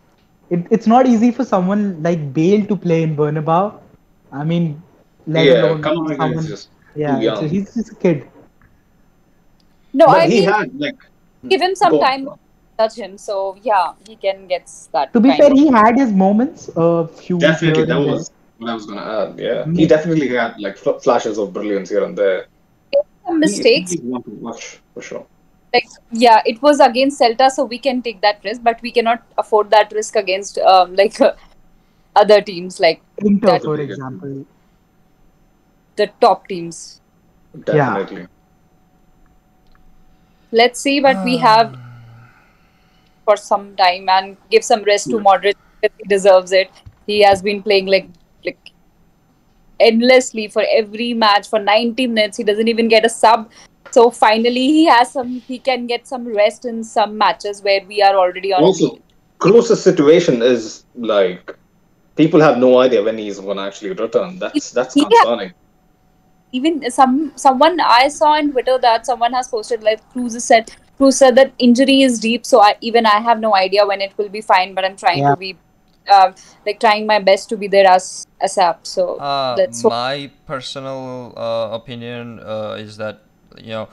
it, 0.49 0.65
it's 0.71 0.87
not 0.87 1.05
easy 1.05 1.31
for 1.31 1.45
someone 1.45 2.01
like 2.01 2.33
Bale 2.33 2.65
to 2.65 2.75
play 2.75 3.03
in 3.03 3.15
Bernabeu. 3.15 3.73
I 4.31 4.43
mean, 4.43 4.81
let 5.27 5.45
Yeah, 5.45 5.61
alone 5.65 5.81
Camavinga 5.83 6.17
someone. 6.17 6.45
just 6.47 6.69
yeah, 6.95 7.15
too 7.17 7.23
young. 7.25 7.35
so 7.37 7.47
he's 7.47 7.73
just 7.75 7.91
a 7.91 7.95
kid. 7.95 8.25
No, 9.93 10.05
but 10.05 10.17
I 10.21 10.27
he 10.27 10.39
mean, 10.41 10.49
had 10.49 10.79
like 10.79 10.97
give 11.47 11.61
him 11.61 11.75
some 11.75 11.91
Go 11.93 11.99
time 12.01 12.25
to 12.25 12.35
touch 12.77 12.95
him. 12.95 13.17
So 13.17 13.57
yeah, 13.63 13.93
he 14.07 14.15
can 14.15 14.47
get 14.47 14.69
that. 14.93 15.13
To 15.13 15.19
be 15.19 15.35
fair, 15.37 15.51
of- 15.51 15.57
he 15.57 15.67
had 15.67 15.97
his 15.97 16.11
moments. 16.11 16.69
A 16.75 17.07
few 17.07 17.39
definitely 17.39 17.77
here 17.79 17.85
that 17.87 17.97
and 17.97 18.05
there. 18.05 18.13
was 18.13 18.31
what 18.57 18.69
I 18.69 18.73
was 18.75 18.85
going 18.85 18.99
to 18.99 19.05
add. 19.05 19.39
Yeah, 19.39 19.63
Mm. 19.65 19.77
he 19.77 19.87
definitely 19.87 20.27
had 20.29 20.59
like 20.59 20.77
fl- 20.77 20.99
flashes 21.07 21.37
of 21.37 21.53
brilliance 21.53 21.89
here 21.89 22.03
and 22.03 22.17
there. 22.17 22.45
some 23.25 23.35
He- 23.35 23.39
mistakes. 23.39 23.91
he's 23.91 24.01
one 24.01 24.23
to 24.23 24.31
watch 24.47 24.79
for 24.93 25.01
sure. 25.09 25.25
like 25.73 25.89
yeah 26.21 26.39
it 26.51 26.61
was 26.65 26.79
against 26.83 27.19
celta 27.21 27.47
so 27.55 27.63
we 27.73 27.77
can 27.87 27.97
take 28.05 28.21
that 28.21 28.37
risk 28.47 28.61
but 28.67 28.79
we 28.85 28.91
cannot 28.95 29.19
afford 29.43 29.67
that 29.73 29.91
risk 29.97 30.15
against 30.21 30.57
um, 30.71 30.95
like 31.01 31.19
uh, 31.27 31.29
other 32.21 32.37
teams 32.47 32.79
like 32.85 33.03
Inter, 33.31 33.47
That- 33.51 33.67
for 33.69 33.75
example. 33.83 34.33
the 36.01 36.07
top 36.25 36.47
teams 36.53 36.79
Definitely. 37.65 38.25
Let's 40.51 40.79
see 40.79 40.99
what 41.01 41.23
we 41.23 41.37
have 41.37 41.75
for 43.25 43.37
some 43.37 43.75
time 43.75 44.09
and 44.09 44.37
give 44.49 44.63
some 44.63 44.83
rest 44.83 45.09
to 45.09 45.17
Yeah. 45.17 45.23
Modric 45.29 45.55
because 45.81 45.95
he 45.97 46.07
deserves 46.09 46.51
it 46.51 46.69
he 47.07 47.21
has 47.21 47.41
been 47.41 47.63
playing 47.63 47.87
like 47.87 48.09
like 48.45 48.71
endlessly 49.79 50.47
for 50.47 50.63
every 50.69 51.13
match 51.13 51.49
for 51.49 51.59
90 51.59 52.07
minutes 52.07 52.37
he 52.37 52.43
doesn't 52.43 52.67
even 52.67 52.87
get 52.89 53.05
a 53.05 53.09
sub 53.09 53.49
so 53.91 54.09
finally 54.11 54.67
he 54.77 54.85
has 54.85 55.11
some 55.11 55.41
he 55.47 55.57
can 55.59 55.87
get 55.87 56.07
some 56.07 56.27
rest 56.27 56.65
in 56.65 56.83
some 56.83 57.17
matches 57.17 57.61
where 57.63 57.81
we 57.87 58.01
are 58.01 58.15
already 58.15 58.53
on 58.53 58.63
Also, 58.63 58.91
lead. 58.91 59.03
Kroos' 59.39 59.77
situation 59.77 60.41
is 60.41 60.83
like 60.95 61.55
people 62.15 62.41
have 62.41 62.57
no 62.57 62.77
idea 62.79 63.01
when 63.01 63.17
he's 63.17 63.39
going 63.39 63.57
to 63.57 63.63
actually 63.63 63.91
return. 63.91 64.37
That's 64.39 64.71
that's 64.71 64.95
Yeah. 64.95 65.05
concerning. 65.05 65.53
Even 66.51 66.89
some 66.89 67.31
someone 67.35 67.79
I 67.79 68.07
saw 68.07 68.31
on 68.33 68.51
Twitter 68.51 68.77
that 68.79 69.05
someone 69.05 69.33
has 69.33 69.47
posted 69.47 69.83
like 69.83 70.01
Kroos 70.13 70.39
said 70.41 70.71
Kroos 70.99 71.13
said 71.13 71.35
that 71.35 71.53
injury 71.59 72.01
is 72.01 72.19
deep, 72.19 72.45
so 72.45 72.59
I, 72.61 72.75
even 72.81 73.05
I 73.05 73.19
have 73.19 73.39
no 73.39 73.55
idea 73.55 73.85
when 73.85 74.01
it 74.01 74.13
will 74.17 74.29
be 74.29 74.41
fine. 74.41 74.73
But 74.73 74.85
I'm 74.85 74.95
trying 74.97 75.19
Yeah. 75.19 75.31
to 75.31 75.37
be 75.37 75.57
um, 76.13 76.33
like 76.65 76.79
trying 76.79 77.05
my 77.05 77.19
best 77.19 77.49
to 77.49 77.57
be 77.57 77.67
there 77.67 77.87
as 77.87 78.25
ASAP. 78.43 78.77
So 78.83 79.15
Uh, 79.17 79.55
let's 79.57 79.81
hope. 79.83 79.91
my 79.91 80.31
personal 80.47 81.33
uh, 81.37 81.69
opinion 81.71 82.39
uh, 82.39 82.77
is 82.79 82.97
that 82.97 83.21
you 83.57 83.71
know, 83.71 83.89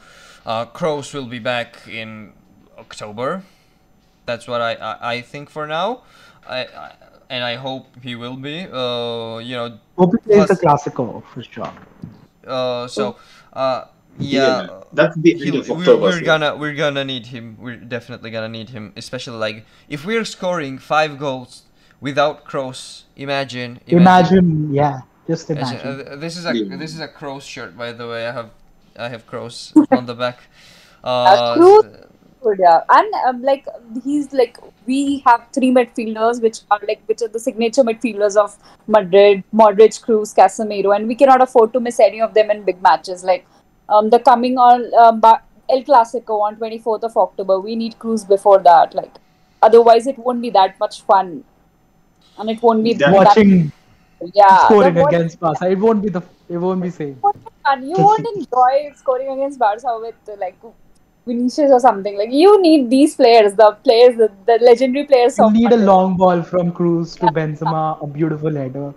uh, 0.47 0.65
Kroos 0.67 1.13
will 1.13 1.27
be 1.27 1.39
back 1.39 1.77
in 1.89 2.33
October. 2.79 3.43
That's 4.25 4.49
what 4.49 4.61
I, 4.61 4.75
I, 4.75 5.13
I 5.15 5.21
think 5.21 5.51
for 5.51 5.67
now. 5.67 6.03
I, 6.49 6.61
I 6.65 6.93
and 7.29 7.43
I 7.43 7.57
hope 7.57 7.87
he 8.03 8.15
will 8.15 8.37
be. 8.37 8.67
Uh, 8.71 9.39
you 9.39 9.57
know, 9.57 9.79
Hope 9.99 10.13
he 10.13 10.19
plays 10.19 10.49
the 10.49 10.55
Plus- 10.57 10.85
Clasico 10.85 11.23
for 11.25 11.43
sure. 11.43 11.73
Uh, 12.47 12.87
so 12.89 13.17
uh, 13.53 13.85
yeah. 14.19 14.69
that's 14.93 15.17
the 15.17 15.33
end 15.35 15.55
of 15.57 15.69
we- 15.69 15.75
October. 15.77 16.03
we're 16.03 16.19
so- 16.21 16.25
gonna 16.25 16.57
we're 16.57 16.75
gonna 16.75 17.05
need 17.05 17.27
him. 17.27 17.57
We're 17.61 17.77
definitely 17.77 18.31
gonna 18.31 18.49
need 18.49 18.71
him, 18.71 18.93
especially 18.97 19.37
like 19.39 19.65
if 19.89 20.05
we're 20.05 20.25
scoring 20.25 20.79
five 20.79 21.19
goals 21.19 21.63
without 22.01 22.45
Kroos. 22.45 23.03
Imagine, 23.17 23.81
Imagine, 23.87 24.73
yeah, 24.73 25.01
just 25.27 25.51
Imagine- 25.51 25.81
imagine. 25.81 26.13
uh, 26.13 26.17
this 26.17 26.37
is 26.37 26.45
a 26.47 26.57
Yeah. 26.57 26.77
this 26.77 26.95
is 26.95 27.01
a 27.01 27.09
Kroos 27.09 27.43
shirt, 27.43 27.77
by 27.77 27.93
the 27.93 28.07
way. 28.09 28.27
I 28.29 28.33
have 28.33 28.51
I 28.99 29.09
have 29.09 29.27
Kroos 29.27 29.73
on 29.99 30.07
the 30.07 30.15
back. 30.15 30.39
Uh, 31.05 31.57
Kroos? 31.57 32.06
Good, 32.47 32.61
yeah, 32.63 32.83
and 32.89 33.15
um, 33.29 33.43
like 33.43 33.67
he's 34.05 34.33
like 34.33 34.59
we 34.87 35.21
have 35.27 35.47
three 35.53 35.71
midfielders 35.73 36.41
which 36.41 36.59
are 36.71 36.79
like 36.87 37.01
which 37.07 37.23
are 37.23 37.29
the 37.37 37.41
signature 37.41 37.83
midfielders 37.83 38.37
of 38.37 38.57
Madrid, 38.87 39.43
Modric, 39.53 39.97
Kroos, 40.05 40.33
Casemiro, 40.41 40.95
and 40.95 41.09
we 41.09 41.17
cannot 41.17 41.43
afford 41.43 41.73
to 41.73 41.81
miss 41.81 41.99
any 41.99 42.21
of 42.21 42.35
them 42.35 42.53
in 42.53 42.63
big 42.63 42.81
matches. 42.81 43.25
Like 43.25 43.45
um, 43.89 44.11
the 44.11 44.21
coming 44.21 44.59
on 44.59 44.87
um, 44.95 45.21
El 45.69 45.83
Clasico 45.83 46.39
on 46.43 46.55
24th 46.55 47.03
of 47.03 47.17
October, 47.17 47.59
we 47.59 47.75
need 47.75 47.99
Kroos 47.99 48.29
before 48.29 48.61
that. 48.61 48.95
Like 48.95 49.19
otherwise, 49.61 50.07
it 50.07 50.17
won't 50.17 50.41
be 50.41 50.51
that 50.51 50.79
much 50.79 51.03
fun, 51.03 51.43
and 52.39 52.49
it 52.49 52.63
won't 52.63 52.85
be 52.85 52.95
that, 52.95 53.13
Watching 53.13 53.73
yeah 54.35 54.67
scoring 54.67 54.99
against 54.99 55.41
Barca, 55.41 55.69
it 55.69 55.79
won't 55.81 56.01
be 56.01 56.11
the 56.11 56.23
it 56.49 56.59
won't 56.59 56.81
be 56.81 56.91
same. 56.91 57.21
you 57.83 57.97
won't 58.09 58.35
enjoy 58.37 58.93
scoring 58.95 59.31
against 59.31 59.59
Barca 59.59 59.99
with 60.01 60.37
like 60.39 60.55
Vinicius 61.27 61.71
or 61.73 61.81
something. 61.81 62.17
Like 62.17 62.31
you 62.33 62.61
need 62.63 62.89
these 62.91 63.15
players, 63.17 63.55
the 63.55 63.73
players, 63.85 64.17
the, 64.17 64.31
the 64.47 64.59
legendary 64.65 65.07
players. 65.07 65.37
You 65.39 65.51
need 65.51 65.73
a 65.73 65.77
long 65.77 66.17
ball 66.17 66.43
from 66.43 66.73
Kroos 66.73 67.19
to 67.21 67.27
Benzema, 67.27 68.03
a 68.03 68.07
beautiful 68.07 68.55
header. 68.55 68.95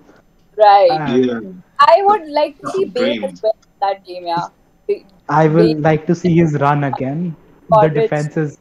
right. 0.58 0.92
And 0.92 1.26
Yeah. 1.26 1.40
I 1.80 2.02
would 2.04 2.28
like 2.30 2.60
to 2.60 2.70
see 2.72 2.86
Bale 2.86 3.26
as 3.26 3.42
well 3.42 3.56
that 3.82 4.06
game. 4.06 4.28
Yeah, 4.28 4.48
Be- 4.88 5.06
I 5.30 5.48
will 5.48 5.74
Bale- 5.74 5.80
like 5.82 6.06
to 6.08 6.16
see 6.16 6.36
his 6.36 6.54
run 6.60 6.84
again. 6.84 7.36
The 7.70 7.76
Modric. 7.76 7.94
defense 7.94 8.38
is 8.38 8.58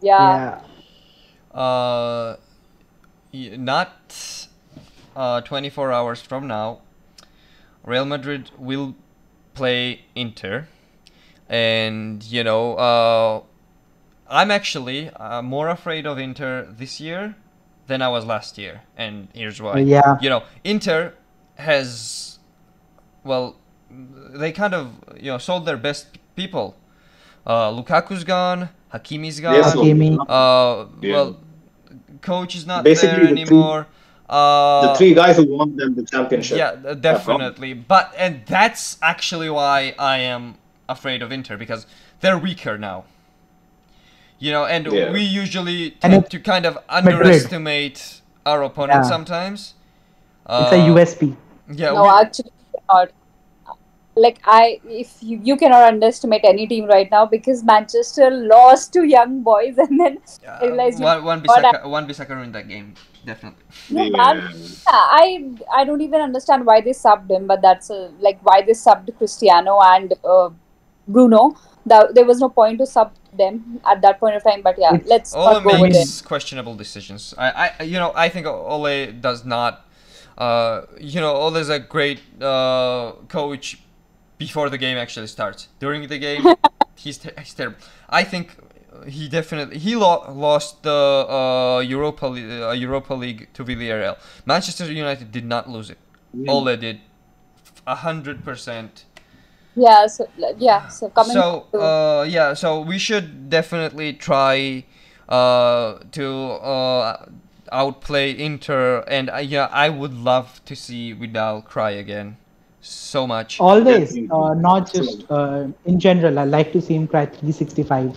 yeah. 0.00 0.60
yeah. 1.54 1.58
uh, 1.60 2.36
not 3.32 4.48
uh, 5.16 5.40
24 5.42 5.92
hours 5.92 6.22
from 6.22 6.46
now, 6.46 6.80
Real 7.84 8.04
Madrid 8.04 8.50
will 8.58 8.94
play 9.54 10.02
Inter, 10.14 10.68
and 11.52 12.22
you 12.24 12.42
know, 12.42 12.74
uh, 12.76 13.42
I'm 14.28 14.50
actually 14.50 15.10
uh, 15.10 15.42
more 15.42 15.68
afraid 15.68 16.06
of 16.06 16.18
Inter 16.18 16.66
this 16.70 17.00
year 17.00 17.36
than 17.86 18.00
I 18.00 18.08
was 18.08 18.24
last 18.24 18.56
year, 18.58 18.80
and 18.96 19.28
here's 19.34 19.60
why. 19.60 19.80
Yeah. 19.80 20.16
You 20.22 20.30
know, 20.30 20.42
Inter 20.64 21.12
has, 21.56 22.38
well, 23.24 23.56
they 23.90 24.50
kind 24.52 24.72
of 24.74 24.88
you 25.20 25.30
know 25.32 25.38
sold 25.38 25.66
their 25.66 25.76
best 25.76 26.06
people 26.36 26.74
Uh, 27.44 27.70
Lukaku's 27.74 28.22
gone. 28.24 28.68
Hakimi's 28.94 29.40
gone. 29.40 29.54
Yes, 29.58 29.74
Hakimi. 29.74 30.14
Uh, 30.28 30.86
Yeah. 31.02 31.12
well, 31.14 31.30
coach 32.22 32.54
is 32.54 32.64
not 32.66 32.84
Basically, 32.84 33.08
there 33.18 33.34
the 33.34 33.44
three- 33.44 33.58
anymore. 33.58 33.80
uh, 34.30 34.86
the 34.86 34.94
three 34.94 35.12
guys 35.12 35.34
who 35.38 35.44
won 35.58 35.74
them 35.76 35.90
the 35.98 36.04
championship. 36.06 36.56
yeah, 36.56 36.94
definitely. 36.94 37.74
But 37.74 38.14
and 38.16 38.32
that's 38.46 38.96
actually 39.02 39.50
why 39.50 39.78
I 39.98 40.18
am 40.34 40.54
afraid 40.88 41.22
of 41.22 41.32
Inter 41.32 41.56
because 41.56 41.86
they're 42.20 42.38
weaker 42.38 42.76
now. 42.78 43.04
You 44.38 44.50
know, 44.52 44.64
and 44.64 44.86
Yeah. 44.86 45.12
we 45.12 45.22
usually 45.22 45.96
And 46.02 46.12
tend 46.12 46.24
it- 46.24 46.30
to 46.30 46.40
kind 46.40 46.66
of 46.66 46.74
Madrid. 46.90 47.14
underestimate 47.14 48.20
our 48.44 48.62
opponent 48.62 49.04
Yeah. 49.04 49.08
sometimes. 49.08 49.74
It's 50.48 50.72
a 50.72 50.80
Uh, 50.80 50.86
USP. 50.86 51.36
Yeah, 51.70 51.92
no, 51.92 52.02
we- 52.02 52.08
actually 52.08 52.52
not. 52.92 53.10
Like 54.14 54.40
I, 54.44 54.78
if 54.84 55.16
you, 55.22 55.40
you 55.42 55.56
cannot 55.56 55.84
underestimate 55.88 56.42
any 56.44 56.66
team 56.66 56.84
right 56.84 57.10
now 57.10 57.24
because 57.24 57.62
Manchester 57.64 58.28
lost 58.30 58.92
to 58.92 59.04
young 59.04 59.40
boys 59.42 59.78
and 59.84 59.98
then 59.98 60.18
uh, 60.46 60.58
realize 60.60 60.98
you 61.00 61.06
one, 61.06 61.24
one 61.24 61.40
got 61.40 61.64
Bissaka, 61.64 61.88
Wan-Bissaka 61.88 62.28
ruined 62.28 62.54
that 62.54 62.68
game, 62.68 62.92
definitely. 63.24 63.64
Yeah, 63.88 64.02
Yeah. 64.02 64.34
Yeah, 64.34 65.04
I 65.22 65.44
I 65.72 65.84
don't 65.84 66.02
even 66.02 66.20
understand 66.20 66.66
why 66.66 66.82
they 66.82 66.90
subbed 66.90 67.30
him, 67.30 67.46
but 67.46 67.62
that's 67.62 67.90
uh, 67.90 68.10
like 68.20 68.38
why 68.42 68.60
they 68.60 68.72
subbed 68.72 69.08
Cristiano 69.16 69.78
and 69.80 70.12
uh, 70.24 70.50
Bruno. 71.08 71.56
That 71.84 72.14
there 72.14 72.24
was 72.24 72.38
no 72.38 72.48
point 72.48 72.78
to 72.78 72.86
sub 72.86 73.12
them 73.36 73.80
at 73.84 74.02
that 74.02 74.20
point 74.20 74.36
of 74.36 74.44
time. 74.44 74.62
But 74.62 74.76
yeah, 74.78 74.98
let's 75.04 75.34
Ole 75.34 75.54
not 75.54 75.64
go 75.64 75.80
with 75.80 75.90
it. 75.90 75.98
makes 75.98 76.22
questionable 76.22 76.76
decisions. 76.76 77.34
I, 77.36 77.72
I, 77.80 77.82
you 77.82 77.98
know, 77.98 78.12
I 78.14 78.28
think 78.28 78.46
Ole 78.46 79.10
does 79.12 79.44
not. 79.44 79.84
Uh, 80.38 80.82
you 80.98 81.20
know, 81.20 81.34
Ole 81.34 81.56
is 81.56 81.68
a 81.68 81.80
great 81.80 82.20
uh, 82.40 83.12
coach 83.28 83.80
before 84.38 84.70
the 84.70 84.78
game 84.78 84.96
actually 84.96 85.26
starts. 85.26 85.68
During 85.80 86.06
the 86.06 86.18
game, 86.18 86.46
he's, 86.96 87.18
ter- 87.18 87.34
he's 87.38 87.52
terrible. 87.54 87.78
I 88.08 88.22
think 88.24 88.56
he 89.06 89.28
definitely 89.28 89.78
he 89.78 89.96
lo- 89.96 90.24
lost 90.32 90.82
the 90.82 90.90
uh, 90.92 91.80
Europa 91.80 92.26
Le- 92.26 92.68
uh, 92.68 92.72
Europa 92.72 93.14
League 93.14 93.48
to 93.54 93.64
Villarreal. 93.64 94.16
Manchester 94.46 94.90
United 94.92 95.32
did 95.32 95.44
not 95.44 95.68
lose 95.68 95.90
it. 95.90 95.98
Ole 96.48 96.76
did, 96.76 97.00
a 97.86 97.96
hundred 97.96 98.44
percent. 98.44 99.04
Yeah, 99.74 100.06
so 100.06 100.26
yeah, 100.58 100.86
so 100.88 101.08
coming. 101.08 101.36
So 101.36 101.66
to- 101.72 101.80
uh, 101.80 102.26
yeah, 102.28 102.54
so 102.54 102.80
we 102.80 102.98
should 102.98 103.48
definitely 103.48 104.12
try 104.12 104.84
uh, 105.28 105.98
to 106.12 106.26
uh, 106.60 107.26
outplay 107.70 108.36
Inter, 108.36 109.04
and 109.08 109.30
uh, 109.30 109.36
yeah, 109.38 109.68
I 109.72 109.88
would 109.88 110.12
love 110.12 110.60
to 110.66 110.76
see 110.76 111.12
Vidal 111.12 111.62
cry 111.62 111.90
again, 111.92 112.36
so 112.80 113.26
much. 113.26 113.60
Always, 113.60 114.16
uh, 114.30 114.54
not 114.54 114.92
just 114.92 115.24
uh, 115.30 115.68
in 115.86 115.98
general. 115.98 116.38
I 116.38 116.44
like 116.44 116.72
to 116.72 116.80
see 116.80 116.94
him 116.94 117.06
cry 117.08 117.26
365 117.26 118.16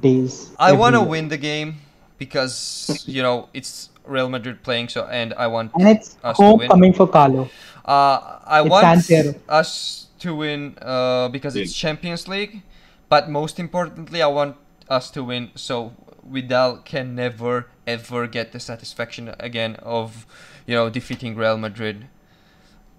days. 0.00 0.50
I 0.58 0.72
want 0.72 0.94
to 0.94 1.02
win 1.02 1.28
the 1.28 1.38
game 1.38 1.76
because 2.18 3.04
you 3.08 3.22
know 3.22 3.48
it's 3.52 3.90
Real 4.04 4.28
Madrid 4.28 4.62
playing, 4.62 4.88
so 4.88 5.06
and 5.06 5.34
I 5.34 5.46
want 5.48 5.72
and 5.74 5.88
it's 5.88 6.16
us 6.22 6.38
to 6.38 6.44
win. 6.44 6.58
homecoming 6.58 6.92
for 6.92 7.08
Carlo. 7.08 7.48
Uh, 7.84 8.38
I 8.46 8.60
It's 8.62 8.70
want 8.70 9.02
San 9.02 9.34
us 9.48 10.01
to 10.22 10.34
win 10.34 10.76
uh, 10.80 11.28
because 11.28 11.54
it's 11.56 11.74
Champions 11.74 12.28
League, 12.28 12.62
but 13.08 13.28
most 13.28 13.58
importantly, 13.58 14.22
I 14.22 14.28
want 14.28 14.56
us 14.88 15.10
to 15.10 15.22
win 15.24 15.50
so 15.54 15.92
Vidal 16.24 16.78
can 16.84 17.14
never 17.14 17.66
ever 17.86 18.26
get 18.26 18.52
the 18.52 18.60
satisfaction 18.60 19.34
again 19.40 19.76
of 19.82 20.26
you 20.66 20.74
know 20.74 20.88
defeating 20.90 21.34
Real 21.36 21.58
Madrid. 21.58 22.06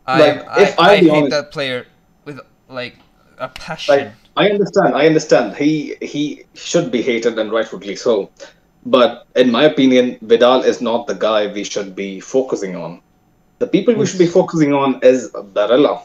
I 0.06 0.20
Like, 0.20 0.48
I, 0.48 0.62
if 0.64 0.80
I'll 0.80 0.90
I 0.90 0.96
hate 0.98 1.10
honest- 1.10 1.32
that 1.32 1.52
player 1.52 1.88
with 2.26 2.40
like 2.68 2.96
a 3.38 3.48
passion. 3.50 3.96
Like 3.96 4.12
I 4.36 4.50
understand, 4.50 4.96
I 4.96 5.06
understand. 5.06 5.56
He 5.56 5.96
he 6.02 6.44
should 6.54 6.92
be 6.92 7.02
hated 7.02 7.38
and 7.40 7.52
rightfully 7.52 7.96
so. 7.96 8.30
But 8.86 9.26
in 9.36 9.52
my 9.52 9.64
opinion, 9.64 10.18
Vidal 10.22 10.62
is 10.64 10.82
not 10.82 11.08
the 11.08 11.16
guy 11.16 11.48
we 11.48 11.64
should 11.64 11.96
be 11.96 12.20
focusing 12.20 12.76
on. 12.76 13.00
The 13.60 13.68
people 13.68 13.96
we 13.96 14.06
should 14.06 14.20
be 14.20 14.28
focusing 14.28 14.74
on 14.74 15.00
is 15.02 15.32
Barella. 15.32 16.04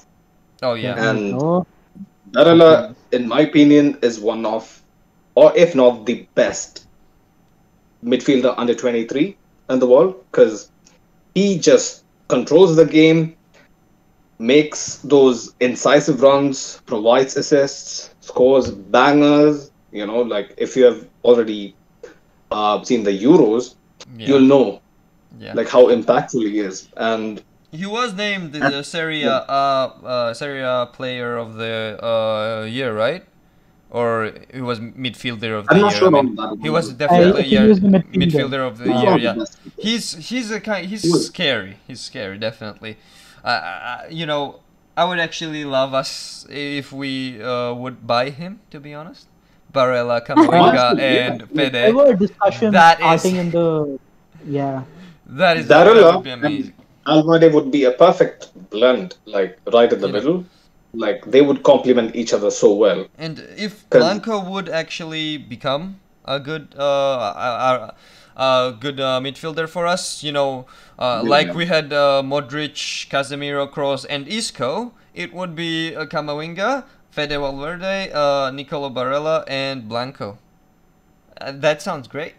Oh 0.63 0.75
yeah. 0.75 0.95
And 1.11 1.35
Oh, 1.35 1.67
Barella, 2.31 2.95
in 3.13 3.29
my 3.29 3.41
opinion, 3.41 3.99
is 4.03 4.21
one 4.21 4.45
of, 4.45 4.83
or 5.35 5.57
if 5.57 5.75
not 5.75 6.07
the 6.07 6.27
best 6.35 6.87
midfielder 8.05 8.55
under 8.57 8.75
23 8.75 9.37
in 9.71 9.79
the 9.79 9.87
world 9.87 10.25
because 10.31 10.71
he 11.35 11.59
just 11.59 12.05
controls 12.29 12.77
the 12.77 12.85
game, 12.85 13.37
makes 14.39 14.97
those 14.99 15.55
incisive 15.61 16.23
runs, 16.23 16.81
provides 16.87 17.37
assists, 17.37 18.15
scores 18.21 18.71
bangers. 18.71 19.71
You 19.93 20.07
know, 20.07 20.21
like 20.21 20.55
if 20.59 20.77
you 20.77 20.85
have 20.85 21.09
already 21.25 21.77
uh, 22.51 22.83
seen 22.85 23.03
the 23.05 23.11
Euros, 23.13 23.77
yeah. 24.17 24.29
you'll 24.29 24.41
know 24.41 24.83
yeah. 25.39 25.53
like 25.55 25.69
how 25.69 25.87
impactful 25.87 26.43
he 26.43 26.59
is. 26.61 26.89
And 26.97 27.43
He 27.71 27.85
was 27.87 28.15
named 28.15 28.53
the 28.53 28.83
Serie 28.83 29.25
A, 29.25 29.33
uh, 29.33 29.93
uh, 30.05 30.35
Serie 30.35 30.63
A 30.63 30.89
player 30.93 31.37
of 31.37 31.55
the 31.55 31.99
uh, 32.03 32.65
year, 32.65 32.95
right? 32.97 33.25
Or 33.91 34.33
he 34.53 34.61
was 34.61 34.81
midfielder 34.81 35.59
of 35.59 35.67
the 35.67 35.73
I'm 35.73 35.77
year. 35.79 35.87
not 35.87 35.93
sure 35.95 36.09
I 36.09 36.23
mean, 36.23 36.35
that. 36.37 36.59
he 36.61 36.71
was 36.71 36.93
definitely 36.93 37.43
think 37.43 37.53
yeah, 37.53 37.63
he 37.63 37.69
was 37.69 37.81
the 37.81 37.89
midfielder. 37.89 38.13
midfielder 38.15 38.67
of 38.69 38.79
the 38.79 38.93
He's 38.93 39.03
year. 39.03 39.17
Yeah, 39.19 39.45
he's 39.79 40.29
he's 40.29 40.51
a 40.51 40.61
kind. 40.61 40.87
He's 40.87 41.03
He 41.03 41.11
scary. 41.13 41.77
He's 41.87 42.01
scary, 42.01 42.39
definitely. 42.39 42.97
Uh, 43.45 43.49
I, 43.49 44.05
I- 44.05 44.09
you 44.11 44.27
know, 44.27 44.61
I 44.97 45.05
would 45.05 45.19
actually 45.19 45.65
love 45.65 45.95
us 45.95 46.47
if 46.51 46.93
we 46.93 47.43
uh, 47.43 47.73
would 47.75 48.07
buy 48.07 48.29
him. 48.31 48.61
To 48.73 48.81
be 48.81 48.93
honest, 48.93 49.27
Barella, 49.73 50.25
Camavinga, 50.27 50.99
and 51.01 51.49
Fede. 51.51 51.73
there 51.73 51.95
were 51.95 52.15
discussions 52.15 52.73
That 52.73 52.99
is- 53.01 53.21
starting 53.23 53.37
in 53.37 53.51
the 53.51 53.99
yeah. 54.45 54.85
That 55.27 55.57
is 55.59 55.67
that 55.69 55.87
would 55.87 56.25
be 56.25 56.31
amazing. 56.31 56.75
Valverde 57.09 57.49
would 57.55 57.71
be 57.71 57.85
a 57.85 57.93
perfect 57.93 58.49
blend, 58.71 59.17
like 59.27 59.59
right 59.73 59.93
in 59.93 60.01
the 60.01 60.07
Yeah. 60.09 60.13
middle. 60.13 60.45
Like 60.95 61.25
they 61.27 61.43
would 61.43 61.63
complement 61.63 62.17
each 62.17 62.33
other 62.33 62.51
so 62.51 62.75
well. 62.75 63.07
And 63.19 63.41
if 63.57 63.89
Blanco 63.91 64.41
would 64.41 64.69
actually 64.69 65.37
become 65.37 66.01
a 66.25 66.41
good, 66.41 66.75
uh, 66.79 66.83
a, 66.83 67.49
a, 68.37 68.43
a 68.43 68.73
good 68.73 69.01
uh, 69.01 69.21
midfielder 69.21 69.69
for 69.69 69.87
us, 69.87 70.23
you 70.23 70.33
know, 70.33 70.67
uh, 70.99 71.23
Yeah. 71.23 71.29
like 71.31 71.55
we 71.55 71.67
had 71.67 71.93
uh, 71.93 72.23
Modric, 72.25 73.09
Casemiro, 73.11 73.67
Kroos, 73.71 74.07
and 74.09 74.27
Isco, 74.29 74.93
it 75.15 75.33
would 75.35 75.55
be 75.55 75.95
uh, 75.95 76.07
Camavinga, 76.07 76.85
Fede 77.11 77.39
Valverde, 77.39 78.11
uh, 78.13 78.51
Nicolo 78.51 78.91
Barella, 78.91 79.45
and 79.49 79.89
Blanco. 79.89 80.39
Uh, 81.41 81.53
that 81.53 81.83
sounds 81.83 82.09
great. 82.09 82.35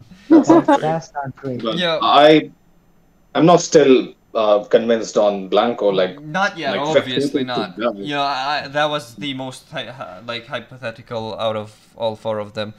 That's 0.28 1.12
not 1.14 1.36
great. 1.36 1.62
Yeah. 1.62 1.98
I, 2.02 2.50
I'm 3.34 3.46
not 3.46 3.60
still 3.60 4.14
uh, 4.34 4.64
convinced 4.64 5.16
on 5.16 5.48
Blanco. 5.48 5.88
Like 5.88 6.20
not 6.20 6.56
yet, 6.58 6.76
like, 6.76 6.80
obviously 6.80 7.44
not. 7.54 7.74
Yeah, 7.96 8.22
I, 8.22 8.68
that 8.68 8.86
was 8.90 9.14
the 9.16 9.34
most 9.34 9.72
like 10.26 10.46
hypothetical 10.46 11.38
out 11.38 11.56
of 11.56 11.76
all 11.96 12.16
four 12.16 12.38
of 12.38 12.54
them. 12.54 12.74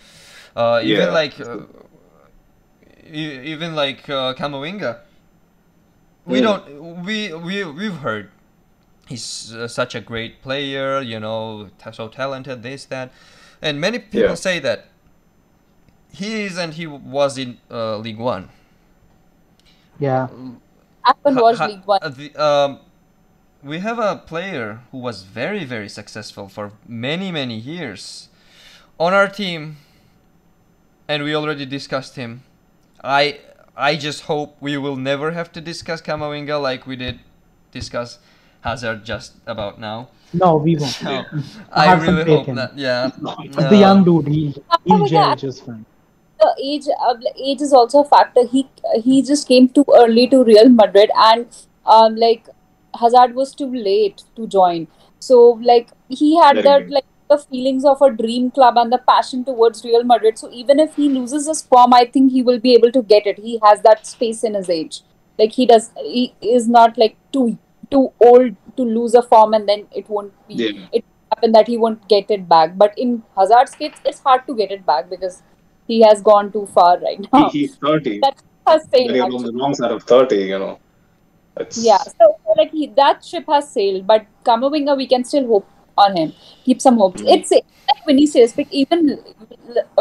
Uh, 0.55 0.81
even 0.83 1.07
Yeah. 1.07 1.11
like, 1.11 1.39
uh, 1.39 1.59
even 3.11 3.75
like 3.75 4.09
uh, 4.09 4.33
Camavinga. 4.33 4.99
We 6.25 6.39
Mm. 6.39 6.43
don't. 6.43 7.03
We 7.05 7.33
we 7.33 7.63
we've 7.63 7.97
heard 7.97 8.29
he's 9.07 9.53
uh, 9.53 9.67
such 9.67 9.95
a 9.95 10.01
great 10.01 10.41
player. 10.41 11.01
You 11.01 11.19
know, 11.19 11.69
so 11.91 12.07
talented. 12.07 12.61
This 12.63 12.85
that, 12.85 13.11
and 13.61 13.79
many 13.81 13.99
people 13.99 14.29
Yeah. 14.29 14.35
say 14.35 14.59
that 14.59 14.85
he 16.11 16.43
is 16.43 16.57
and 16.57 16.73
he 16.73 16.85
was 16.87 17.37
in 17.37 17.57
uh, 17.71 17.97
League 17.97 18.19
One. 18.19 18.49
Yeah. 19.99 20.27
I 21.03 21.13
haven't 21.15 21.35
Ha- 21.35 21.41
watched 21.41 21.59
ha- 21.59 21.67
League 21.67 21.85
One. 21.85 21.99
uh, 22.01 22.09
the, 22.09 22.35
um, 22.35 22.79
we 23.63 23.79
have 23.79 23.99
a 23.99 24.15
player 24.17 24.81
who 24.91 24.97
was 24.99 25.23
very, 25.23 25.65
very 25.65 25.89
successful 25.89 26.47
for 26.49 26.71
many, 26.87 27.31
many 27.31 27.55
years 27.57 28.29
on 28.99 29.13
our 29.13 29.27
team, 29.27 29.77
and 31.07 31.23
we 31.23 31.35
already 31.35 31.65
discussed 31.65 32.15
him. 32.15 32.43
I 33.03 33.39
I 33.75 33.95
just 33.95 34.23
hope 34.23 34.57
we 34.59 34.77
will 34.77 34.95
never 34.97 35.31
have 35.31 35.51
to 35.53 35.61
discuss 35.61 36.01
Camavinga 36.01 36.61
like 36.61 36.85
we 36.85 36.95
did 36.95 37.19
discuss 37.71 38.19
Hazard 38.61 39.05
just 39.05 39.33
about 39.47 39.79
now. 39.79 40.09
No, 40.33 40.57
we 40.57 40.75
won't. 40.75 40.91
So 40.91 41.09
I 41.71 41.87
I 41.87 41.93
really 41.93 42.23
hope 42.25 42.47
that 42.55 42.77
yeah. 42.77 43.11
It's 43.43 43.55
the 43.55 43.67
uh, 43.67 43.85
young 43.87 44.03
dude. 44.03 44.27
He 44.27 44.55
he'll 44.85 45.07
yeah. 45.07 45.35
just 45.35 45.65
fine. 45.65 45.85
The 46.39 46.55
age 46.63 46.87
uh, 47.07 47.15
age 47.37 47.61
is 47.61 47.73
also 47.73 48.01
a 48.01 48.05
factor. 48.05 48.45
He 48.47 48.67
he 49.03 49.21
just 49.21 49.47
came 49.47 49.69
too 49.69 49.85
early 49.95 50.27
to 50.27 50.43
Real 50.43 50.69
Madrid, 50.69 51.11
and 51.15 51.47
um, 51.85 52.15
like 52.15 52.47
Hazard 52.99 53.35
was 53.35 53.53
too 53.55 53.71
late 53.73 54.23
to 54.35 54.47
join. 54.47 54.87
So 55.19 55.59
like 55.71 55.89
he 56.07 56.35
had 56.37 56.53
Very 56.57 56.63
that 56.63 56.83
good. 56.85 56.91
like 56.93 57.05
the 57.29 57.37
feelings 57.37 57.85
of 57.85 58.01
a 58.01 58.09
dream 58.11 58.49
club 58.51 58.77
and 58.77 58.91
the 58.91 58.97
passion 59.07 59.43
towards 59.45 59.83
Real 59.83 60.03
Madrid. 60.03 60.37
So 60.37 60.49
even 60.51 60.79
if 60.79 60.95
he 60.95 61.09
loses 61.09 61.47
his 61.47 61.61
form, 61.61 61.93
I 61.93 62.05
think 62.05 62.31
he 62.31 62.41
will 62.41 62.59
be 62.59 62.73
able 62.73 62.91
to 62.91 63.03
get 63.03 63.27
it. 63.27 63.37
He 63.37 63.59
has 63.63 63.81
that 63.81 64.05
space 64.07 64.43
in 64.43 64.55
his 64.55 64.69
age. 64.69 65.01
Like 65.37 65.51
he 65.53 65.65
does, 65.65 65.91
he 65.97 66.33
is 66.41 66.67
not 66.67 66.97
like 66.97 67.15
too 67.31 67.57
too 67.91 68.11
old 68.19 68.55
to 68.77 68.83
lose 68.83 69.13
a 69.15 69.21
form, 69.21 69.53
and 69.53 69.67
then 69.67 69.87
it 69.91 70.09
won't 70.09 70.33
be 70.47 70.55
Yeah. 70.55 70.87
it 70.93 71.05
happen 71.31 71.51
that 71.51 71.67
he 71.67 71.77
won't 71.77 72.07
get 72.07 72.29
it 72.31 72.47
back. 72.49 72.77
But 72.77 72.97
in 72.97 73.23
Hazard's 73.37 73.75
case, 73.75 73.93
it's 74.05 74.19
hard 74.19 74.45
to 74.47 74.55
get 74.55 74.71
it 74.71 74.85
back 74.85 75.09
because 75.09 75.41
he 75.89 76.01
has 76.01 76.21
gone 76.21 76.51
too 76.51 76.65
far 76.77 76.99
right 76.99 77.19
He, 77.19 77.27
now. 77.33 77.49
he's 77.49 77.75
30. 77.77 78.19
That 78.19 78.41
has 78.67 78.87
failed. 78.93 79.09
Very 79.09 79.19
on 79.21 79.43
the 79.43 79.53
wrong 79.53 79.73
side 79.73 79.91
of 79.91 80.03
30, 80.03 80.35
you 80.53 80.59
know. 80.59 80.79
It's, 81.57 81.77
Yeah, 81.85 81.97
so 81.97 82.27
so, 82.45 82.53
like 82.57 82.71
he, 82.71 82.87
that 83.01 83.25
ship 83.25 83.45
has 83.55 83.71
sailed, 83.71 84.07
but 84.07 84.25
Camavinga, 84.45 84.95
we 84.95 85.07
can 85.07 85.23
still 85.23 85.47
hope 85.47 85.67
on 85.97 86.15
him. 86.15 86.33
Keep 86.65 86.81
some 86.81 86.97
hopes. 86.97 87.21
Mm. 87.21 87.33
It's 87.37 87.51
like 87.51 87.65
Vinicius. 88.07 88.57
Like 88.57 88.71
even 88.71 89.19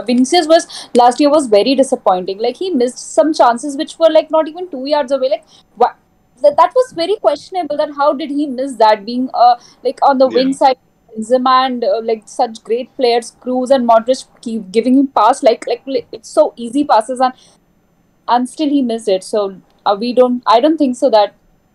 Vinicius 0.06 0.46
was 0.46 0.66
last 0.94 1.20
year 1.20 1.30
was 1.30 1.46
very 1.46 1.74
disappointing. 1.74 2.38
Like 2.38 2.56
he 2.56 2.70
missed 2.70 2.98
some 3.14 3.32
chances 3.32 3.76
which 3.76 3.98
were 3.98 4.10
like 4.10 4.30
not 4.30 4.48
even 4.48 4.70
two 4.70 4.84
yards 4.86 5.12
away. 5.12 5.30
Like 5.30 5.44
what? 5.74 5.96
That, 6.42 6.56
that 6.56 6.72
was 6.74 6.92
very 6.92 7.16
questionable. 7.16 7.76
That 7.76 7.90
how 7.96 8.12
did 8.12 8.30
he 8.30 8.46
miss 8.46 8.76
that? 8.76 9.04
Being 9.04 9.28
uh 9.34 9.56
like 9.82 9.98
on 10.02 10.18
the 10.18 10.30
Yeah. 10.30 10.42
wing 10.42 10.52
side, 10.52 10.76
Benzema 11.18 11.66
and 11.66 11.84
uh, 11.84 12.00
like 12.02 12.22
such 12.26 12.62
great 12.64 12.94
players, 12.96 13.36
Kroos 13.40 13.70
and 13.70 13.88
Modric 13.88 14.26
keep 14.40 14.70
giving 14.72 14.98
him 14.98 15.06
pass 15.08 15.42
like 15.42 15.66
like 15.66 15.82
it's 16.12 16.28
so 16.28 16.52
easy 16.56 16.84
passes 16.84 17.20
and 17.20 17.32
and 18.28 18.48
still 18.48 18.68
he 18.68 18.82
missed 18.82 19.08
it. 19.08 19.24
So 19.24 19.60
uh, 19.86 19.96
we 19.98 20.12
don't. 20.12 20.42
I 20.46 20.60
don't 20.60 20.76
think 20.78 20.96
so 20.96 21.10
that 21.10 21.34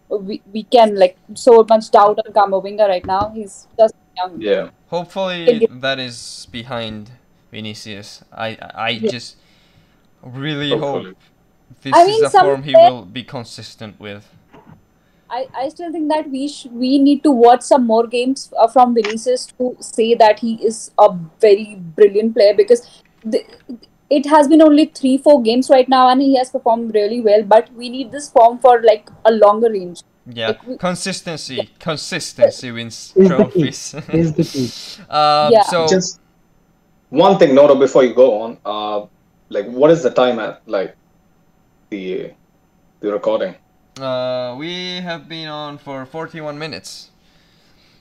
we, 0.10 0.42
we 0.52 0.64
can 0.64 0.96
like 0.96 1.18
so 1.34 1.66
much 1.70 1.92
doubt 1.92 2.20
on 2.26 2.34
Camavinga 2.34 2.88
right 2.88 3.06
now. 3.06 3.32
He's 3.36 3.68
just 3.78 3.96
young. 4.18 4.42
Yeah. 4.42 4.70
Hopefully 4.88 5.68
that 5.72 6.00
is 6.00 6.48
behind 6.52 7.12
Vinicius. 7.52 8.24
I 8.32 8.58
I 8.76 8.90
Yeah. 8.90 9.12
just 9.12 9.38
really 10.22 10.70
Hopefully. 10.70 11.06
hope 11.06 11.18
this 11.82 11.94
I 11.96 12.02
is 12.02 12.08
mean, 12.08 12.26
a 12.26 12.30
form 12.30 12.64
he 12.64 12.76
will 12.76 13.06
be 13.06 13.24
consistent 13.24 14.00
with. 14.00 14.30
I, 15.30 15.48
I 15.56 15.70
still 15.70 15.92
think 15.92 16.10
that 16.10 16.30
we 16.30 16.48
sh- 16.48 16.68
we 16.72 16.98
need 17.00 17.24
to 17.24 17.32
watch 17.32 17.62
some 17.62 17.86
more 17.88 18.06
games 18.08 18.52
uh, 18.58 18.68
from 18.68 18.94
Vinicius 18.94 19.48
to 19.58 19.76
say 19.80 20.14
that 20.16 20.40
he 20.40 20.56
is 20.56 20.92
a 21.00 21.10
very 21.42 21.76
brilliant 21.80 22.34
player 22.36 22.54
because 22.54 23.04
the, 23.24 23.44
it 24.10 24.26
has 24.28 24.48
been 24.48 24.62
only 24.62 24.86
three 24.86 25.18
four 25.18 25.42
games 25.42 25.70
right 25.70 25.90
now 25.90 26.08
and 26.10 26.22
he 26.22 26.36
has 26.38 26.50
performed 26.52 26.94
really 26.94 27.22
well. 27.22 27.44
But 27.44 27.74
we 27.74 27.90
need 27.90 28.12
this 28.12 28.30
form 28.30 28.60
for 28.60 28.82
like 28.82 29.10
a 29.26 29.32
longer 29.32 29.72
range. 29.72 30.02
Yeah, 30.26 30.50
Like 30.50 30.68
we- 30.68 30.78
consistency. 30.78 31.70
Consistency 31.80 32.72
wins 32.72 33.14
Is 33.16 33.16
the 33.16 33.22
key. 33.24 33.28
trophies. 33.28 33.96
Is 34.10 34.34
the 34.34 34.44
key. 34.44 35.04
um, 35.10 35.52
Yeah. 35.52 35.64
So 35.64 35.88
Just 35.88 36.20
one 37.10 37.38
thing, 37.40 37.56
Noro, 37.56 37.78
before 37.80 38.04
you 38.04 38.14
go 38.14 38.42
on. 38.42 38.58
Uh, 38.66 39.08
like, 39.50 39.68
what 39.68 39.92
is 39.92 40.02
the 40.04 40.10
time 40.10 40.40
at, 40.40 40.62
like, 40.68 40.96
the 41.90 42.32
the 43.02 43.12
recording? 43.12 43.56
Uh, 44.00 44.56
we 44.58 45.02
have 45.02 45.28
been 45.30 45.48
on 45.48 45.78
for 45.78 46.06
41 46.06 46.58
minutes. 46.58 47.10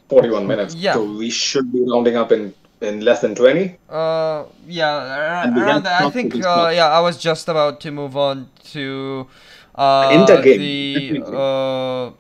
41 0.09 0.47
minutes. 0.47 0.75
Yeah. 0.75 0.95
So 0.95 1.05
we 1.05 1.31
should 1.31 1.73
be 1.73 1.85
rounding 1.89 2.17
up 2.17 2.33
in, 2.33 2.55
in 2.81 3.01
less 3.01 3.21
than 3.21 3.35
20. 3.35 3.77
Uh, 3.89 4.45
yeah, 4.67 4.91
ar- 4.91 5.59
around 5.59 5.85
that. 5.85 6.03
I 6.03 6.11
think. 6.11 6.35
Uh, 6.35 6.71
yeah, 6.75 6.89
I 6.89 7.01
was 7.01 7.17
just 7.19 7.49
about 7.49 7.81
to 7.83 7.91
move 7.91 8.17
on 8.17 8.49
to 8.73 9.27
uh, 9.75 10.11
Inter 10.13 10.43
game, 10.43 10.59
the 10.59 10.95
definitely. 11.21 11.37
uh, 11.37 12.11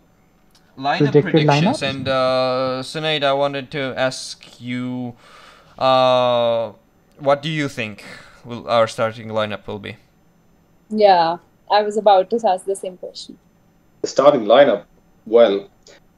lineup 0.78 1.18
Predicted 1.20 1.22
predictions, 1.22 1.80
lineups? 1.80 1.82
and 1.82 2.08
uh, 2.08 2.80
Sinead, 2.82 3.22
I 3.22 3.32
wanted 3.34 3.70
to 3.72 3.94
ask 3.96 4.60
you, 4.60 5.14
uh, 5.78 6.72
what 7.18 7.42
do 7.42 7.48
you 7.50 7.68
think 7.68 8.04
will 8.44 8.68
our 8.68 8.86
starting 8.86 9.28
lineup 9.28 9.66
will 9.66 9.78
be? 9.78 9.96
Yeah, 10.90 11.38
I 11.70 11.82
was 11.82 11.96
about 11.96 12.30
to 12.30 12.40
ask 12.48 12.64
the 12.66 12.76
same 12.76 12.96
question. 12.98 13.38
The 14.02 14.08
starting 14.08 14.44
lineup, 14.44 14.84
well, 15.26 15.68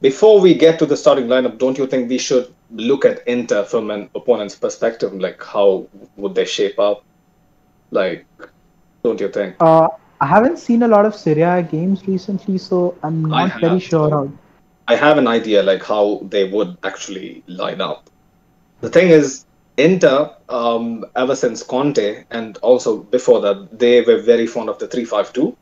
before 0.01 0.41
we 0.41 0.53
get 0.53 0.79
to 0.79 0.85
the 0.85 0.97
starting 0.97 1.27
lineup, 1.27 1.57
don't 1.57 1.77
you 1.77 1.87
think 1.87 2.09
we 2.09 2.17
should 2.17 2.53
look 2.71 3.05
at 3.05 3.27
Inter 3.27 3.63
from 3.63 3.91
an 3.91 4.09
opponent's 4.15 4.55
perspective? 4.55 5.13
Like, 5.13 5.41
how 5.43 5.87
would 6.17 6.35
they 6.35 6.45
shape 6.45 6.79
up? 6.79 7.03
Like, 7.91 8.25
don't 9.03 9.19
you 9.19 9.29
think? 9.29 9.55
Uh, 9.59 9.87
I 10.19 10.25
haven't 10.25 10.57
seen 10.57 10.83
a 10.83 10.87
lot 10.87 11.05
of 11.05 11.15
Serie 11.15 11.41
A 11.41 11.61
games 11.61 12.07
recently, 12.07 12.57
so 12.57 12.97
I'm 13.03 13.25
not 13.25 13.59
very 13.59 13.79
sure 13.79 14.09
how. 14.09 14.31
I 14.87 14.95
have 14.95 15.17
an 15.17 15.27
idea 15.27 15.63
like 15.63 15.83
how 15.83 16.21
they 16.29 16.49
would 16.49 16.77
actually 16.83 17.43
line 17.47 17.81
up. 17.81 18.09
The 18.81 18.89
thing 18.89 19.09
is, 19.09 19.45
Inter, 19.77 20.33
um, 20.47 21.05
ever 21.15 21.35
since 21.35 21.63
Conte 21.63 22.23
and 22.31 22.57
also 22.57 22.97
before 22.97 23.41
that, 23.41 23.77
they 23.77 24.01
were 24.01 24.21
very 24.21 24.47
fond 24.47 24.69
of 24.69 24.79
the 24.79 24.87
three-five-two. 24.87 25.57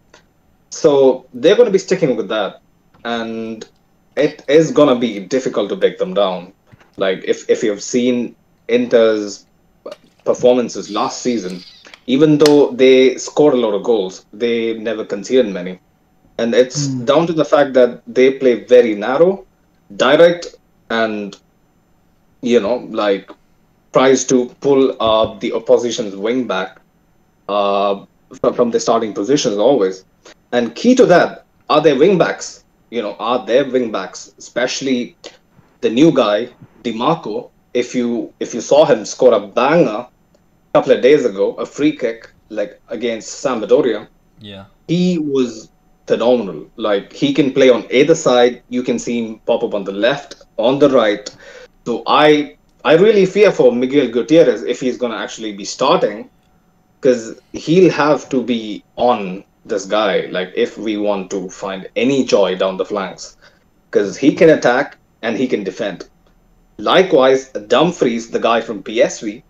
So 0.73 1.27
they're 1.33 1.55
going 1.55 1.67
to 1.67 1.71
be 1.71 1.77
sticking 1.79 2.15
with 2.17 2.29
that, 2.29 2.61
and 3.03 3.65
it 4.15 4.43
is 4.47 4.71
going 4.71 4.89
to 4.89 4.95
be 4.99 5.19
difficult 5.19 5.69
to 5.69 5.75
break 5.75 5.97
them 5.99 6.13
down. 6.13 6.53
Like 6.97 7.23
if 7.25 7.49
if 7.49 7.63
you've 7.63 7.83
seen 7.83 8.35
Inter's 8.67 9.45
performances 10.25 10.89
last 10.89 11.21
season, 11.21 11.65
even 12.07 12.37
though 12.37 12.71
they 12.71 13.15
scored 13.17 13.53
a 13.53 13.57
lot 13.57 13.73
of 13.73 13.83
goals, 13.83 14.25
they 14.33 14.73
never 14.73 15.05
conceded 15.05 15.47
many. 15.47 15.79
And 16.37 16.53
it's 16.55 16.87
Hmm. 16.87 17.05
down 17.05 17.27
to 17.27 17.33
the 17.33 17.45
fact 17.45 17.73
that 17.73 18.01
they 18.07 18.31
play 18.31 18.65
very 18.65 18.95
narrow, 18.95 19.45
direct, 19.95 20.47
and 20.89 21.35
you 22.41 22.59
know, 22.59 22.75
like 22.91 23.29
tries 23.93 24.25
to 24.25 24.55
pull 24.61 24.95
uh, 25.01 25.37
the 25.39 25.53
opposition's 25.53 26.15
wing 26.15 26.47
back 26.47 26.79
uh, 27.47 28.05
from, 28.41 28.53
from 28.53 28.71
the 28.71 28.79
starting 28.79 29.13
positions 29.13 29.57
always. 29.57 30.05
And 30.53 30.73
key 30.75 30.95
to 30.95 31.05
that 31.07 31.45
are 31.69 31.81
their 31.81 31.97
wing 31.97 32.17
backs. 32.17 32.63
You 32.91 33.01
know, 33.01 33.15
are 33.19 33.45
their 33.45 33.65
wing 33.69 33.91
backs, 33.91 34.33
especially 34.37 35.17
the 35.81 35.89
new 35.89 36.11
guy, 36.13 36.49
Dimarco. 36.83 37.49
If 37.73 37.95
you 37.95 38.31
if 38.39 38.53
you 38.53 38.61
saw 38.61 38.85
him 38.85 39.03
score 39.05 39.33
a 39.33 39.39
banger 39.47 40.07
a 40.07 40.09
couple 40.75 40.93
of 40.93 41.01
days 41.01 41.25
ago, 41.25 41.55
a 41.55 41.65
free 41.65 41.97
kick 41.97 42.31
like 42.49 42.79
against 42.89 43.43
Sampdoria, 43.43 44.07
Yeah. 44.39 44.65
he 44.87 45.17
was 45.17 45.69
phenomenal. 46.07 46.67
Like 46.77 47.11
he 47.13 47.33
can 47.33 47.51
play 47.51 47.69
on 47.71 47.87
either 47.89 48.15
side. 48.15 48.61
You 48.69 48.83
can 48.83 48.99
see 48.99 49.25
him 49.25 49.39
pop 49.47 49.63
up 49.63 49.73
on 49.73 49.83
the 49.85 49.91
left, 49.91 50.43
on 50.57 50.77
the 50.79 50.89
right. 50.89 51.27
So 51.85 52.03
I 52.05 52.57
I 52.85 52.93
really 52.95 53.25
fear 53.25 53.51
for 53.51 53.71
Miguel 53.71 54.09
Gutierrez 54.09 54.61
if 54.63 54.79
he's 54.81 54.97
gonna 54.97 55.17
actually 55.17 55.53
be 55.53 55.65
starting, 55.65 56.29
because 57.01 57.39
he'll 57.53 57.91
have 57.91 58.29
to 58.29 58.43
be 58.43 58.83
on 58.97 59.43
this 59.65 59.85
guy. 59.85 60.27
Like 60.27 60.51
if 60.55 60.77
we 60.77 60.97
want 60.97 61.29
to 61.31 61.49
find 61.49 61.89
any 61.95 62.25
joy 62.25 62.55
down 62.55 62.77
the 62.77 62.85
flanks, 62.85 63.37
because 63.89 64.17
he 64.17 64.33
can 64.33 64.49
attack 64.49 64.97
and 65.21 65.37
he 65.37 65.47
can 65.47 65.63
defend. 65.63 66.09
Likewise, 66.77 67.49
Dumfries, 67.49 68.31
the 68.31 68.39
guy 68.39 68.59
from 68.61 68.83
PSV, 68.83 69.43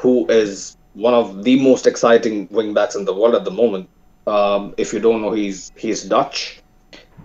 who 0.00 0.26
is 0.28 0.76
one 0.94 1.14
of 1.14 1.42
the 1.42 1.60
most 1.60 1.86
exciting 1.86 2.48
wing 2.50 2.74
backs 2.74 2.94
in 2.94 3.04
the 3.04 3.14
world 3.14 3.34
at 3.34 3.44
the 3.44 3.50
moment. 3.50 3.88
Um, 4.26 4.74
if 4.76 4.92
you 4.92 5.00
don't 5.00 5.20
know, 5.22 5.32
he's 5.32 5.72
he's 5.76 6.04
Dutch. 6.04 6.60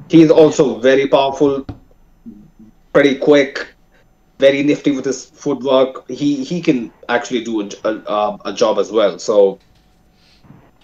He's 0.10 0.32
also 0.32 0.80
very 0.80 1.08
powerful, 1.08 1.66
pretty 2.94 3.16
quick, 3.16 3.68
very 4.40 4.64
nifty 4.64 4.92
with 4.92 5.06
his 5.06 5.26
footwork. 5.26 6.10
He 6.10 6.44
he 6.44 6.62
can 6.62 6.92
actually 7.10 7.44
do 7.44 7.62
a, 7.62 7.90
a, 7.90 8.38
a 8.46 8.54
job 8.54 8.80
as 8.80 8.92
well. 8.92 9.20
So 9.20 9.60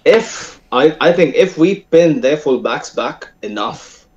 if 0.06 0.62
I 0.72 0.96
I 1.00 1.14
think 1.14 1.36
if 1.36 1.58
we 1.58 1.82
pin 1.92 2.22
their 2.22 2.38
full 2.38 2.60
backs 2.60 2.90
back 2.90 3.32
enough, 3.42 4.08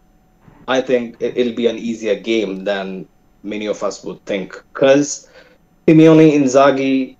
I 0.69 0.81
think 0.81 1.17
it, 1.21 1.37
it'll 1.37 1.55
be 1.55 1.67
an 1.67 1.79
easier 1.79 2.15
game 2.17 2.65
than 2.65 3.07
many 3.43 3.67
of 3.67 3.83
us 3.83 4.03
would 4.05 4.25
think. 4.25 4.63
Because 4.73 5.29
Simone 5.89 6.31
Inzaghi 6.31 7.17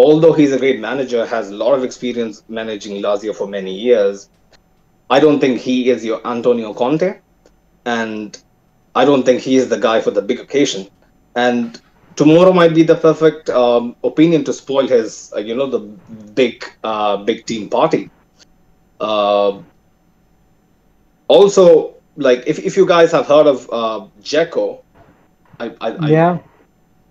although 0.00 0.32
he's 0.32 0.52
a 0.52 0.58
great 0.58 0.80
manager, 0.80 1.26
has 1.26 1.50
a 1.50 1.54
lot 1.54 1.74
of 1.74 1.84
experience 1.84 2.42
managing 2.48 3.02
Lazio 3.02 3.34
for 3.34 3.46
many 3.46 3.74
years, 3.74 4.30
I 5.10 5.20
don't 5.20 5.40
think 5.40 5.60
he 5.60 5.90
is 5.90 6.04
your 6.04 6.26
Antonio 6.26 6.72
Conte, 6.72 7.18
and 7.84 8.42
I 8.94 9.04
don't 9.04 9.24
think 9.24 9.42
he 9.42 9.56
is 9.56 9.68
the 9.68 9.78
guy 9.78 10.00
for 10.00 10.10
the 10.10 10.22
big 10.22 10.40
occasion. 10.40 10.88
And 11.36 11.80
tomorrow 12.20 12.52
might 12.52 12.74
be 12.74 12.84
the 12.84 12.96
perfect 12.96 13.50
um, 13.50 13.96
opinion 14.04 14.44
to 14.44 14.52
spoil 14.52 14.86
his, 14.86 15.32
uh, 15.36 15.40
you 15.40 15.54
know, 15.56 15.70
the 15.70 15.80
big, 16.34 16.64
uh, 16.84 17.18
big 17.24 17.46
team 17.46 17.70
party. 17.70 18.12
Uh, 19.00 19.62
also, 21.28 21.96
like 22.16 22.42
if, 22.46 22.58
if 22.58 22.76
you 22.76 22.86
guys 22.86 23.12
have 23.12 23.26
heard 23.26 23.46
of 23.46 23.68
uh, 23.72 24.06
Dzeko, 24.20 24.82
I, 25.60 25.74
I, 25.80 25.98
I 26.10 26.16
Yeah, 26.16 26.38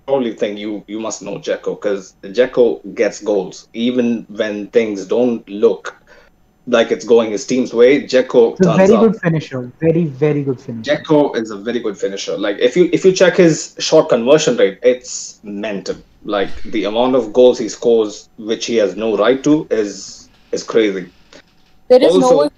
probably 0.08 0.34
think 0.34 0.58
you 0.60 0.84
you 0.88 1.00
must 1.00 1.22
know 1.22 1.38
Dzeko 1.40 1.76
because 1.80 2.16
Dzeko 2.24 2.96
gets 2.96 3.22
goals 3.22 3.68
even 3.74 4.26
when 4.30 4.70
things 4.70 5.08
don't 5.08 5.48
look 5.50 5.99
like 6.70 6.92
it's 6.92 7.06
going 7.06 7.32
his 7.32 7.46
team's 7.46 7.74
way. 7.74 8.04
Dzeko 8.04 8.60
a 8.60 8.78
very 8.78 8.94
up. 8.94 9.02
good 9.02 9.22
finisher. 9.22 9.72
Very, 9.80 10.06
very 10.06 10.44
good 10.44 10.62
finisher. 10.62 10.98
Dzeko 10.98 11.36
is 11.36 11.52
a 11.52 11.58
very 11.58 11.80
good 11.80 11.98
finisher. 11.98 12.38
Like 12.38 12.58
if 12.60 12.78
you 12.78 12.90
if 12.94 13.04
you 13.04 13.12
check 13.12 13.38
his 13.38 13.76
shot 13.80 14.10
conversion 14.10 14.58
rate, 14.58 14.80
it's 14.84 15.40
mental. 15.44 15.98
Like 16.24 16.62
the 16.64 16.84
amount 16.84 17.16
of 17.16 17.34
goals 17.34 17.58
he 17.58 17.70
scores, 17.70 18.30
which 18.38 18.66
he 18.66 18.76
has 18.76 18.96
no 18.96 19.18
right 19.18 19.44
to, 19.44 19.68
is 19.72 20.30
is 20.52 20.64
crazy. 20.64 21.10
There 21.88 22.04
is 22.04 22.16
no 22.16 22.24
Also- 22.24 22.38
way 22.44 22.50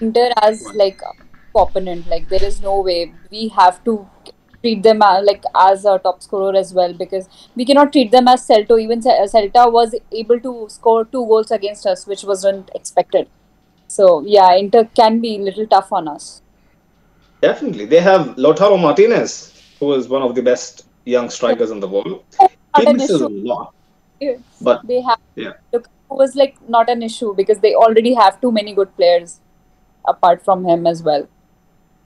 Inter 0.00 0.30
as 0.42 0.62
like 0.74 1.00
opponent. 1.56 2.06
Like 2.08 2.28
there 2.28 2.44
is 2.44 2.60
no 2.62 2.80
way 2.80 3.12
we 3.30 3.48
have 3.48 3.82
to 3.84 4.08
treat 4.64 4.82
them 4.82 5.02
uh, 5.02 5.22
like 5.22 5.44
as 5.54 5.84
a 5.84 5.98
top 5.98 6.22
scorer 6.22 6.56
as 6.56 6.72
well 6.72 6.92
because 7.04 7.28
we 7.54 7.64
cannot 7.64 7.92
treat 7.92 8.10
them 8.10 8.28
as 8.28 8.46
Celta. 8.48 8.80
Even 8.80 9.00
Celta 9.00 9.70
was 9.70 9.94
able 10.12 10.40
to 10.40 10.66
score 10.68 11.04
two 11.04 11.26
goals 11.26 11.50
against 11.50 11.86
us, 11.86 12.06
which 12.06 12.24
wasn't 12.24 12.70
expected. 12.74 13.28
So 13.88 14.22
yeah, 14.26 14.54
Inter 14.54 14.84
can 15.02 15.20
be 15.20 15.36
a 15.36 15.42
little 15.50 15.66
tough 15.66 15.92
on 15.92 16.08
us. 16.08 16.42
Definitely. 17.42 17.84
They 17.84 18.00
have 18.00 18.28
Lautaro 18.36 18.80
Martinez, 18.80 19.62
who 19.78 19.92
is 19.92 20.08
one 20.08 20.22
of 20.22 20.34
the 20.34 20.42
best 20.42 20.86
young 21.04 21.28
strikers 21.28 21.70
in 21.70 21.80
the 21.80 21.88
world. 21.88 22.24
He 22.78 22.92
misses 22.92 23.20
a 23.20 23.28
lot. 23.28 23.74
But 24.60 24.86
They 24.86 25.00
have 25.02 25.18
Yeah. 25.36 25.52
Lukaku 25.72 26.16
was 26.22 26.34
like 26.34 26.56
not 26.68 26.88
an 26.88 27.02
issue 27.02 27.34
because 27.34 27.58
they 27.58 27.74
already 27.74 28.14
have 28.14 28.40
too 28.40 28.50
many 28.50 28.74
good 28.74 28.96
players 28.96 29.40
apart 30.06 30.44
from 30.44 30.64
him 30.64 30.86
as 30.86 31.02
well. 31.02 31.28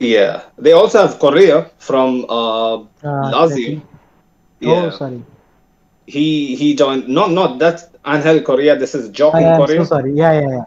Yeah, 0.01 0.43
they 0.59 0.73
also 0.73 0.99
have 1.07 1.19
Correa 1.19 1.71
from 1.79 2.25
uh, 2.29 2.75
Uh, 3.03 3.33
Lazio. 3.33 3.81
Atleti. 3.81 3.83
Yeah, 4.61 4.87
Oh, 4.87 4.91
sorry. 4.91 5.25
he 6.07 6.57
he 6.57 6.75
joined. 6.75 7.09
Not 7.09 7.31
not 7.33 7.59
that's 7.59 7.85
Angel 8.07 8.41
Correa. 8.43 8.77
This 8.77 8.95
is 8.95 9.11
I 9.33 9.43
Joaquin 9.43 9.43
am 9.43 9.57
Correa. 9.57 9.77
so 9.77 9.85
sorry. 9.85 10.13
Yeah, 10.15 10.33
yeah, 10.41 10.49
yeah. 10.49 10.65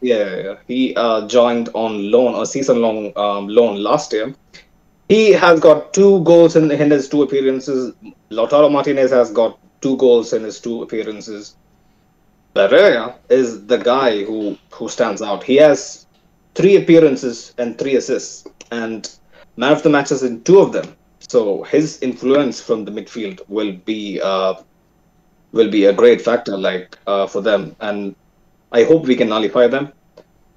Yeah, 0.00 0.24
yeah, 0.30 0.42
yeah. 0.44 0.56
he 0.66 0.94
uh, 0.96 1.26
joined 1.28 1.68
on 1.74 2.10
loan, 2.10 2.40
a 2.40 2.46
season-long 2.46 3.12
um, 3.16 3.48
loan 3.48 3.82
last 3.82 4.12
year. 4.12 4.34
He 5.08 5.32
has 5.32 5.60
got 5.60 5.92
two 5.94 6.22
goals 6.24 6.56
in, 6.56 6.70
in 6.70 6.90
his 6.90 7.08
two 7.08 7.22
appearances. 7.22 7.94
Lautaro 8.30 8.70
Martinez 8.70 9.10
has 9.12 9.30
got 9.32 9.58
two 9.80 9.96
goals 9.96 10.32
in 10.32 10.42
his 10.44 10.60
two 10.60 10.82
appearances. 10.82 11.56
Pereira 12.54 13.16
is 13.28 13.66
the 13.66 13.78
guy 13.78 14.24
who 14.24 14.56
who 14.72 14.88
stands 14.88 15.22
out. 15.22 15.42
He 15.44 15.56
has 15.56 16.06
three 16.54 16.76
appearances 16.76 17.54
and 17.58 17.78
three 17.78 17.96
assists, 17.96 18.44
and 18.70 19.10
man 19.56 19.72
of 19.72 19.82
the 19.82 19.90
matches 19.90 20.22
in 20.22 20.42
two 20.42 20.58
of 20.60 20.72
them. 20.72 20.94
So 21.28 21.62
his 21.64 22.02
influence 22.02 22.60
from 22.60 22.84
the 22.84 22.90
midfield 22.90 23.40
will 23.48 23.72
be 23.72 24.20
uh, 24.20 24.54
will 25.52 25.70
be 25.70 25.86
a 25.86 25.92
great 25.92 26.20
factor, 26.20 26.56
like 26.56 26.98
uh, 27.06 27.26
for 27.26 27.40
them. 27.40 27.74
And 27.80 28.14
I 28.72 28.84
hope 28.84 29.06
we 29.06 29.16
can 29.16 29.28
nullify 29.28 29.68
them. 29.68 29.92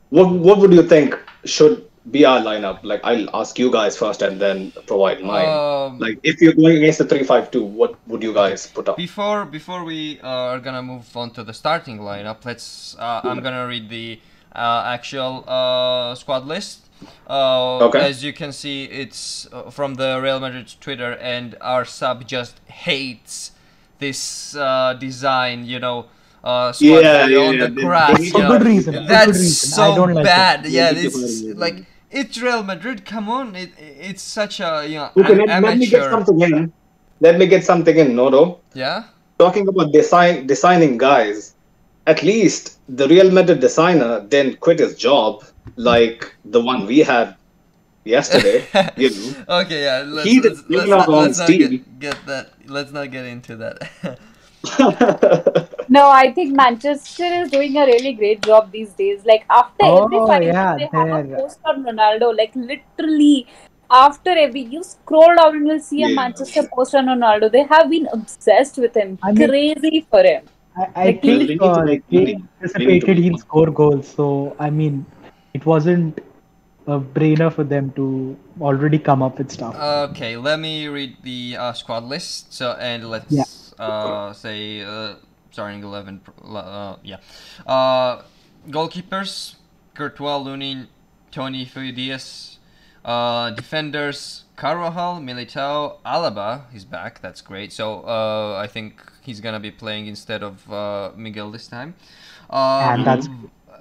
What 0.09 0.29
What 0.31 0.59
would 0.59 0.73
you 0.73 0.83
think 0.83 1.17
should 1.45 1.87
be 2.11 2.25
our 2.25 2.39
lineup? 2.39 2.79
Like 2.83 3.01
I'll 3.03 3.29
ask 3.35 3.59
you 3.59 3.71
guys 3.71 3.97
first, 3.97 4.21
and 4.21 4.39
then 4.41 4.71
provide 4.87 5.21
mine. 5.21 5.47
Um, 5.47 5.99
like 5.99 6.19
if 6.23 6.41
you're 6.41 6.53
going 6.53 6.77
against 6.77 6.99
the 6.99 7.05
three 7.05 7.23
five 7.23 7.51
two, 7.51 7.63
what 7.63 7.95
would 8.07 8.23
you 8.23 8.33
guys 8.33 8.67
put 8.67 8.89
up? 8.89 8.97
Before 8.97 9.45
before 9.45 9.83
we 9.83 10.19
uh, 10.21 10.53
are 10.55 10.59
gonna 10.59 10.83
move 10.83 11.15
on 11.15 11.31
to 11.31 11.43
the 11.43 11.53
starting 11.53 11.99
lineup, 11.99 12.43
let's. 12.45 12.95
Uh, 12.97 13.21
I'm 13.23 13.41
gonna 13.41 13.67
read 13.67 13.89
the 13.89 14.19
uh, 14.55 14.83
actual 14.85 15.43
uh, 15.47 16.15
squad 16.15 16.45
list. 16.45 16.86
Uh, 17.29 17.85
Okay. 17.87 17.99
As 18.09 18.23
you 18.23 18.33
can 18.33 18.51
see, 18.51 18.85
it's 18.85 19.47
uh, 19.51 19.69
from 19.69 19.95
the 19.95 20.19
Real 20.21 20.39
Madrid 20.39 20.73
Twitter, 20.79 21.13
and 21.13 21.55
our 21.61 21.85
sub 21.85 22.25
just 22.27 22.59
hates 22.67 23.51
this 23.99 24.55
uh, 24.55 24.93
design. 24.99 25.65
You 25.65 25.79
know, 25.79 26.05
uh, 26.43 26.73
Yeah, 26.79 27.27
yeah, 27.27 27.39
on 27.39 27.55
yeah, 27.55 27.67
the 27.67 27.71
grass. 27.81 28.29
For 28.29 28.41
good 28.41 28.63
reason. 28.63 28.93
That's 29.07 29.25
good 29.27 29.35
reason. 29.35 29.69
so 29.69 29.83
I 29.83 29.95
don't 29.95 30.13
like 30.13 30.25
bad. 30.25 30.65
It. 30.65 30.71
Yeah, 30.71 30.93
They 30.93 31.03
make 31.03 31.13
it 31.13 31.17
it's 31.17 31.41
like 31.65 31.85
it's 32.11 32.37
Real 32.41 32.63
Madrid. 32.63 33.05
Come 33.05 33.29
on, 33.29 33.55
it, 33.55 33.71
it's 33.77 34.21
such 34.21 34.59
a 34.59 34.85
you 34.87 34.95
know 34.95 35.09
Okay, 35.17 35.35
let, 35.35 35.61
let 35.61 35.77
me 35.77 35.85
get 35.85 36.09
something 36.09 36.39
in. 36.41 36.71
Let 37.19 37.37
me 37.39 37.47
get 37.47 37.63
something 37.65 37.97
in, 37.97 38.15
Nodo. 38.15 38.59
Yeah. 38.73 39.03
Talking 39.39 39.67
about 39.67 39.91
design 39.91 40.47
designing 40.47 40.97
guys, 40.97 41.53
at 42.07 42.23
least 42.23 42.77
the 42.87 43.07
Real 43.07 43.29
Madrid 43.31 43.59
designer 43.59 44.21
didn't 44.27 44.59
quit 44.61 44.79
his 44.79 44.95
job 44.95 45.43
like 45.75 46.35
the 46.45 46.61
one 46.61 46.85
we 46.85 46.99
had 46.99 47.35
yesterday. 48.05 48.65
you 48.97 49.09
know. 49.09 49.59
Okay, 49.61 49.83
yeah. 49.83 50.03
Let's, 50.07 50.29
He 50.29 50.41
let's, 50.41 50.63
he 50.67 50.75
let's 50.77 50.89
not, 50.89 51.09
not 51.09 51.21
let's 51.23 51.39
not 51.39 51.47
get, 51.49 51.99
get 51.99 52.17
that. 52.25 52.49
Let's 52.67 52.91
not 52.91 53.11
get 53.11 53.25
into 53.25 53.55
that. 53.57 54.17
No, 55.89 56.09
I 56.09 56.33
think 56.33 56.53
Manchester 56.53 57.23
is 57.23 57.49
doing 57.49 57.77
a 57.77 57.85
really 57.85 58.11
great 58.13 58.41
job 58.41 58.71
these 58.73 58.89
days. 58.91 59.25
Like 59.25 59.45
after 59.49 59.85
every 59.85 60.17
Oh, 60.17 60.27
final, 60.27 60.47
yeah, 60.47 60.75
they 60.77 60.89
have 60.91 61.07
a 61.07 61.35
post 61.35 61.59
on 61.63 61.85
Ronaldo. 61.85 62.35
Like 62.37 62.51
literally, 62.55 63.47
after 63.89 64.31
every 64.31 64.61
you 64.61 64.83
scroll 64.83 65.33
down 65.37 65.55
and 65.55 65.67
you'll 65.67 65.79
see 65.79 66.03
a 66.03 66.09
Yeah. 66.09 66.15
Manchester 66.15 66.67
post 66.73 66.93
on 66.93 67.05
Ronaldo. 67.05 67.49
They 67.49 67.63
have 67.63 67.89
been 67.89 68.07
obsessed 68.11 68.77
with 68.77 68.95
him, 68.97 69.17
I 69.23 69.31
mean- 69.31 69.47
crazy 69.47 70.05
for 70.11 70.23
him. 70.23 70.43
I, 70.75 70.87
I 70.95 71.05
Like, 71.05 71.23
we 71.23 71.29
think 71.37 71.49
need 71.49 71.59
to 71.59 71.65
uh, 71.65 71.83
make- 71.85 72.03
they 72.09 72.17
we 72.17 72.25
need- 72.25 72.27
we 72.27 72.33
need 72.33 72.47
anticipated 72.61 73.15
to- 73.15 73.21
he'll 73.21 73.37
score 73.37 73.71
goals. 73.71 74.07
So 74.09 74.55
I 74.59 74.69
mean, 74.69 75.05
it 75.57 75.65
wasn't 75.65 76.19
a 76.87 76.99
brainer 77.17 77.49
for 77.51 77.63
them 77.73 77.91
to 77.99 78.05
already 78.61 78.99
come 79.09 79.21
up 79.27 79.37
with 79.39 79.51
stuff. 79.51 79.75
okay, 80.11 80.37
let 80.37 80.59
me 80.59 80.87
read 80.87 81.17
the 81.23 81.57
uh, 81.59 81.73
squad 81.73 82.03
list. 82.13 82.53
So 82.53 82.71
and 82.79 83.09
let's 83.09 83.31
Yeah. 83.31 83.43
uh, 83.87 84.33
say 84.33 84.81
uh, 84.83 85.15
starting 85.51 85.83
eleven. 85.83 86.21
Uh, 86.43 86.95
yeah. 87.03 87.19
Uh, 87.65 88.21
goalkeepers: 88.69 89.55
Courtois, 89.95 90.39
Lunin, 90.39 90.87
Tony 91.31 91.65
Diaz. 91.65 92.59
Uh, 93.03 93.51
defenders: 93.51 94.45
Carvajal, 94.55 95.19
Militao, 95.21 95.97
Alaba. 96.05 96.63
He's 96.71 96.85
back. 96.85 97.21
That's 97.21 97.41
great. 97.41 97.71
So 97.71 97.85
uh, 98.07 98.55
I 98.63 98.67
think 98.67 99.01
he's 99.21 99.39
gonna 99.41 99.59
be 99.59 99.71
playing 99.71 100.07
instead 100.07 100.41
of 100.43 100.71
uh, 100.71 101.11
Miguel 101.15 101.51
this 101.51 101.67
time. 101.67 101.95
Um, 102.49 102.83
And 102.93 103.05
that's- 103.05 103.27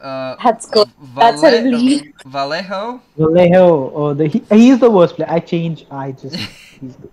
uh, 0.02 0.36
That's 0.42 0.66
good. 0.66 0.88
That's 1.14 1.42
a 1.42 1.50
Valle- 1.50 1.64
relief. 1.64 2.12
Vallejo. 2.24 3.00
Vallejo, 3.16 3.92
oh, 3.94 4.14
the, 4.14 4.26
he, 4.28 4.42
he's 4.50 4.78
the 4.78 4.90
worst 4.90 5.16
player. 5.16 5.28
I 5.30 5.40
change. 5.40 5.86
I 5.90 6.12
just. 6.12 6.36
He's 6.80 6.96
the, 6.96 7.08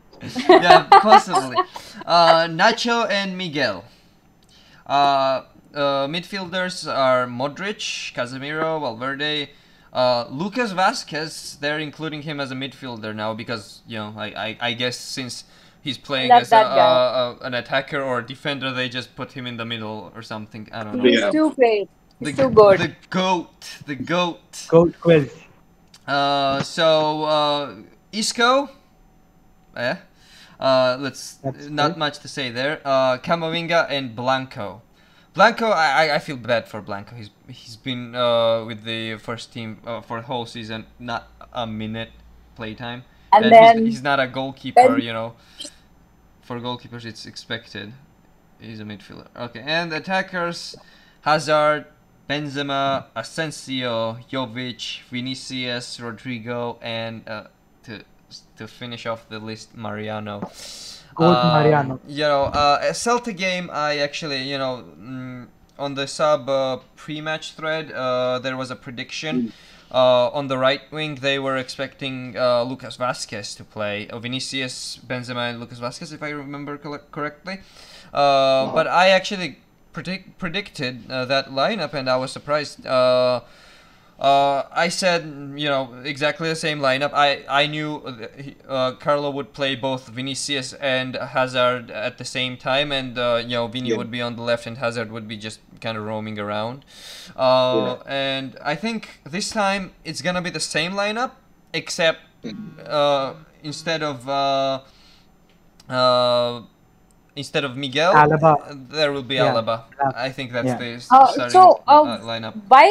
yeah, 0.49 0.87
possibly. 0.91 1.57
Uh, 2.05 2.47
Nacho 2.47 3.09
and 3.09 3.37
Miguel. 3.37 3.83
Uh, 4.85 5.43
uh, 5.73 6.07
midfielders 6.07 6.87
are 6.87 7.25
Modric, 7.27 8.13
Casemiro, 8.13 8.79
Valverde, 8.79 9.49
uh, 9.91 10.25
Lucas 10.29 10.71
Vasquez. 10.71 11.57
They're 11.61 11.79
including 11.79 12.21
him 12.23 12.39
as 12.39 12.51
a 12.51 12.55
midfielder 12.55 13.15
now 13.15 13.33
because 13.33 13.81
you 13.87 13.97
know 13.97 14.13
I, 14.17 14.25
I, 14.27 14.57
I 14.61 14.73
guess 14.73 14.97
since 14.97 15.45
he's 15.81 15.97
playing 15.97 16.29
Like 16.29 16.43
as 16.43 16.47
a, 16.49 16.51
that 16.51 16.63
guy. 16.63 16.77
uh, 16.77 16.83
uh, 16.83 17.37
an 17.41 17.53
attacker 17.53 18.01
or 18.01 18.19
a 18.19 18.25
defender, 18.25 18.71
they 18.71 18.89
just 18.89 19.15
put 19.15 19.31
him 19.33 19.47
in 19.47 19.57
the 19.57 19.65
middle 19.65 20.11
or 20.15 20.21
something. 20.21 20.69
I 20.71 20.83
don't 20.83 20.97
know. 20.97 21.03
He's 21.03 21.19
Yeah. 21.19 21.31
too 21.31 21.53
great. 21.53 21.89
The, 22.23 22.29
He's 22.31 22.37
too 22.39 22.49
good. 22.49 22.79
the 22.79 22.95
goat, 23.09 23.77
the 23.85 23.95
goat. 23.95 24.65
goat 24.69 24.93
quiz. 24.99 25.31
Uh, 26.07 26.61
so 26.63 27.23
uh, 27.23 27.75
Isco, 28.11 28.69
yeah. 29.75 29.97
Uh, 30.59 30.97
let's 30.99 31.35
That's 31.35 31.67
not 31.67 31.89
good. 31.91 31.97
much 31.97 32.19
to 32.19 32.27
say 32.27 32.49
there. 32.49 32.79
Uh, 32.85 33.17
Camavinga 33.17 33.87
and 33.89 34.15
Blanco. 34.15 34.81
Blanco, 35.33 35.67
I, 35.69 36.05
I- 36.07 36.15
I 36.15 36.19
feel 36.19 36.37
bad 36.37 36.67
for 36.67 36.81
Blanco. 36.81 37.15
He's 37.15 37.29
he's 37.47 37.75
been 37.75 38.15
uh, 38.15 38.63
with 38.65 38.83
the 38.83 39.15
first 39.17 39.51
team 39.51 39.79
uh, 39.85 40.01
for 40.01 40.21
the 40.21 40.27
whole 40.27 40.45
season, 40.45 40.85
not 40.99 41.27
a 41.51 41.65
minute 41.65 42.11
playtime, 42.55 43.03
And 43.33 43.45
he's- 43.45 43.51
then 43.75 43.85
he's, 43.85 44.01
not 44.03 44.19
a 44.19 44.27
goalkeeper. 44.27 44.81
then- 44.89 45.01
you 45.01 45.11
know, 45.13 45.33
for 46.41 46.59
goalkeepers 46.59 47.03
it's 47.05 47.25
expected. 47.25 47.93
He's 48.59 48.79
a 48.79 48.83
midfielder. 48.83 49.27
Okay, 49.35 49.61
and 49.65 49.91
attackers: 49.91 50.75
Hazard, 51.21 51.85
Benzema, 52.29 53.05
Asensio, 53.15 54.17
Jovic, 54.31 55.01
Vinicius, 55.09 55.97
Rodrygo, 55.99 56.77
and 56.81 57.27
uh, 57.27 57.43
to 57.83 58.03
to 58.57 58.67
finish 58.67 59.05
off 59.05 59.27
the 59.29 59.39
list, 59.39 59.75
Mariano. 59.75 60.39
Goat 61.15 61.35
Um, 61.35 61.47
Mariano. 61.47 61.99
You 62.07 62.23
know, 62.23 62.43
uh, 62.45 62.79
a 62.81 62.93
Celta 62.93 63.35
game. 63.35 63.69
I 63.71 63.97
actually, 63.97 64.41
you 64.43 64.57
know, 64.57 64.83
mm, 64.99 65.47
on 65.77 65.93
the 65.95 66.07
sub 66.07 66.49
uh, 66.49 66.77
pre-match 66.95 67.53
thread, 67.53 67.91
uh, 67.91 68.39
there 68.39 68.57
was 68.57 68.71
a 68.71 68.75
prediction. 68.75 69.53
Uh, 69.93 70.29
on 70.29 70.47
the 70.47 70.57
right 70.57 70.81
wing, 70.91 71.15
they 71.21 71.37
were 71.37 71.55
expecting 71.55 72.35
uh, 72.35 72.63
Lucas 72.63 72.95
Vasquez 72.95 73.53
to 73.53 73.63
play. 73.63 74.07
Uh, 74.07 74.17
Vinicius, 74.17 74.97
Benzema, 75.05 75.51
and 75.51 75.59
Lucas 75.59 75.77
Vasquez, 75.77 76.11
if 76.11 76.23
I 76.23 76.29
remember 76.29 76.79
colle- 76.79 77.05
correctly. 77.11 77.59
Uh, 78.11 78.73
but 78.73 78.87
I 78.87 79.09
actually 79.09 79.59
predict- 79.93 80.37
predicted 80.37 81.09
uh, 81.09 81.25
that 81.25 81.49
lineup, 81.51 81.93
and 81.93 82.09
I 82.09 82.17
was 82.17 82.31
surprised. 82.31 82.85
Uh, 82.85 83.41
uh, 84.19 84.63
I 84.71 84.89
said, 84.89 85.23
you 85.55 85.67
know, 85.67 85.93
exactly 86.03 86.47
the 86.47 86.55
same 86.55 86.79
lineup. 86.79 87.11
I 87.13 87.43
I 87.49 87.67
knew 87.67 88.01
uh, 88.67 88.91
Carlo 88.93 89.29
would 89.31 89.53
play 89.53 89.75
both 89.75 90.07
Vinicius 90.07 90.73
and 90.73 91.15
Hazard 91.15 91.91
at 91.91 92.17
the 92.17 92.25
same 92.25 92.55
time, 92.57 92.91
and 92.91 93.17
uh, 93.17 93.41
you 93.43 93.55
know, 93.57 93.67
Vini 93.67 93.89
Yeah. 93.89 93.97
would 93.97 94.11
be 94.11 94.21
on 94.21 94.35
the 94.35 94.43
left, 94.43 94.65
and 94.67 94.77
Hazard 94.77 95.11
would 95.11 95.27
be 95.27 95.35
just 95.37 95.59
kind 95.81 95.97
of 95.97 96.03
roaming 96.05 96.37
around. 96.39 96.85
Uh, 97.35 97.97
And 98.05 98.55
I 98.63 98.75
think 98.75 99.19
this 99.29 99.49
time 99.49 99.91
it's 100.05 100.21
gonna 100.21 100.41
be 100.41 100.51
the 100.51 100.65
same 100.77 100.93
lineup, 100.93 101.31
except 101.73 102.19
uh, 102.87 103.33
instead 103.63 104.03
of 104.03 104.29
uh, 104.29 104.79
uh, 105.89 106.61
instead 107.35 107.63
of 107.63 107.75
Miguel, 107.75 108.13
Alaba. 108.13 108.51
there 108.89 109.11
will 109.11 109.23
be 109.23 109.35
Yeah. 109.35 109.53
Alaba. 109.53 109.75
Alaba. 109.99 110.15
I 110.15 110.29
think 110.29 110.51
that's 110.51 110.67
Yeah. 110.67 110.77
the 110.77 110.89
s- 111.01 111.07
Uh, 111.11 111.27
starting 111.27 111.51
so, 111.51 111.81
uh, 111.87 112.01
uh, 112.03 112.17
lineup. 112.31 112.53
why 112.67 112.87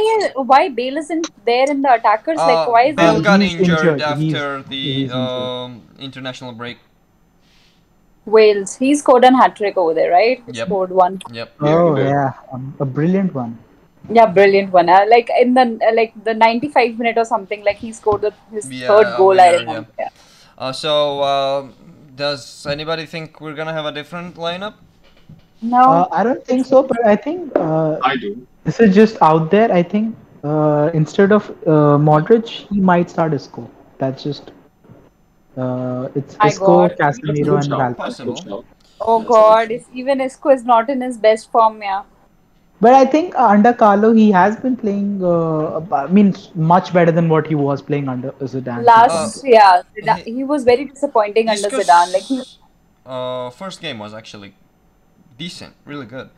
why 0.53 0.69
Bale 0.69 0.97
isn't 1.03 1.29
there 1.51 1.69
in 1.75 1.83
the 1.83 1.93
attackers? 1.99 2.39
like 2.39 2.63
Uh, 2.69 2.73
why 2.77 2.83
is 2.93 2.97
Bale 2.97 3.21
got 3.29 3.41
he's 3.41 3.55
injured, 3.55 3.79
injured. 3.79 4.03
after 4.03 4.25
He's- 4.59 4.69
the 4.69 4.83
he's 4.95 5.13
um, 5.13 5.83
international 5.99 6.53
break 6.63 6.79
Wales. 8.25 8.77
He 8.77 8.95
scored 8.95 9.25
an 9.25 9.35
hat 9.35 9.57
trick 9.57 9.77
over 9.77 9.95
there, 9.95 10.11
right? 10.13 10.43
He 10.47 10.53
Yep. 10.59 10.67
scored 10.69 10.91
one. 10.93 11.21
Yep. 11.39 11.55
Yeah, 11.61 11.75
oh 11.77 11.95
he 11.97 12.03
yeah, 12.03 12.33
um, 12.53 12.75
a 12.79 12.85
brilliant 12.85 13.35
one. 13.35 13.59
Yeah, 14.19 14.27
brilliant 14.27 14.73
one. 14.73 14.89
Uh, 14.89 15.05
like 15.09 15.29
in 15.41 15.55
the 15.55 15.65
uh, 15.89 15.95
like 15.95 16.13
the 16.29 16.35
95 16.35 16.99
minute 16.99 17.19
or 17.23 17.25
something, 17.25 17.65
like 17.65 17.77
he 17.87 17.91
scored 17.93 18.21
the, 18.23 18.33
his 18.53 18.71
Yeah, 18.71 18.87
third 18.89 19.17
goal. 19.17 19.41
I 19.41 19.49
winner, 19.51 19.59
remember. 19.65 19.89
Yeah. 19.99 20.09
Uh, 20.59 20.73
so, 20.73 20.93
uh, 21.21 21.63
does 22.15 22.67
anybody 22.67 23.07
think 23.07 23.41
we're 23.41 23.55
gonna 23.55 23.73
have 23.73 23.87
a 23.87 23.93
different 23.93 24.37
lineup? 24.37 24.75
No. 25.61 25.83
Uh, 25.83 26.09
I 26.13 26.25
don't 26.25 26.45
think 26.45 26.67
so, 26.67 26.83
but 26.83 27.07
I 27.07 27.17
think 27.17 27.53
uh, 27.57 27.99
I 28.03 28.17
do. 28.17 28.47
this 28.65 28.81
is 28.81 28.95
just 28.95 29.17
out 29.23 29.51
there. 29.51 29.73
I 29.73 29.83
think 29.83 30.17
uh, 30.43 30.91
instead 30.93 31.33
of 31.33 31.51
uh, 31.51 31.97
Modric, 32.09 32.49
he 32.49 32.81
might 32.81 33.09
start 33.11 33.33
Isco. 33.33 33.71
That's 33.99 34.23
just 34.23 34.51
uh, 35.57 36.09
it's 36.15 36.37
My 36.39 36.49
Isco, 36.49 36.89
Casemiro, 36.89 37.37
and 37.37 37.45
Good. 37.45 37.71
Valverde. 37.71 37.95
Possible. 37.95 38.65
Oh 39.01 39.23
God, 39.23 39.71
if 39.71 39.87
even 39.93 40.21
Isco 40.21 40.51
is 40.51 40.65
not 40.65 40.91
in 40.91 41.01
his 41.01 41.17
best 41.17 41.51
form, 41.51 41.81
yeah. 41.83 42.03
But 42.83 42.95
I 42.99 43.05
think 43.05 43.35
uh, 43.37 43.47
under 43.47 43.73
Carlo, 43.73 44.13
he 44.13 44.31
has 44.37 44.57
been 44.63 44.77
playing. 44.77 45.11
Uh, 45.23 45.81
I 45.95 46.07
mean, 46.19 46.35
much 46.71 46.93
better 46.93 47.13
than 47.19 47.29
what 47.33 47.47
he 47.47 47.55
was 47.55 47.83
playing 47.91 48.09
under 48.15 48.33
Zidane. 48.53 48.85
Last, 48.85 49.45
Uh, 49.45 49.49
yeah, 49.57 49.83
Zidane, 49.97 50.23
he- 50.25 50.35
he 50.39 50.45
was 50.53 50.65
very 50.71 50.87
disappointing 50.93 51.49
under 51.55 51.69
Isco's, 51.69 51.87
Zidane. 51.91 52.13
Like 52.17 52.25
he, 52.33 52.39
uh, 53.07 53.51
first 53.51 53.81
game 53.85 54.01
was 54.07 54.17
actually 54.23 54.51
decent, 55.43 55.75
really 55.93 56.07
good. 56.15 56.31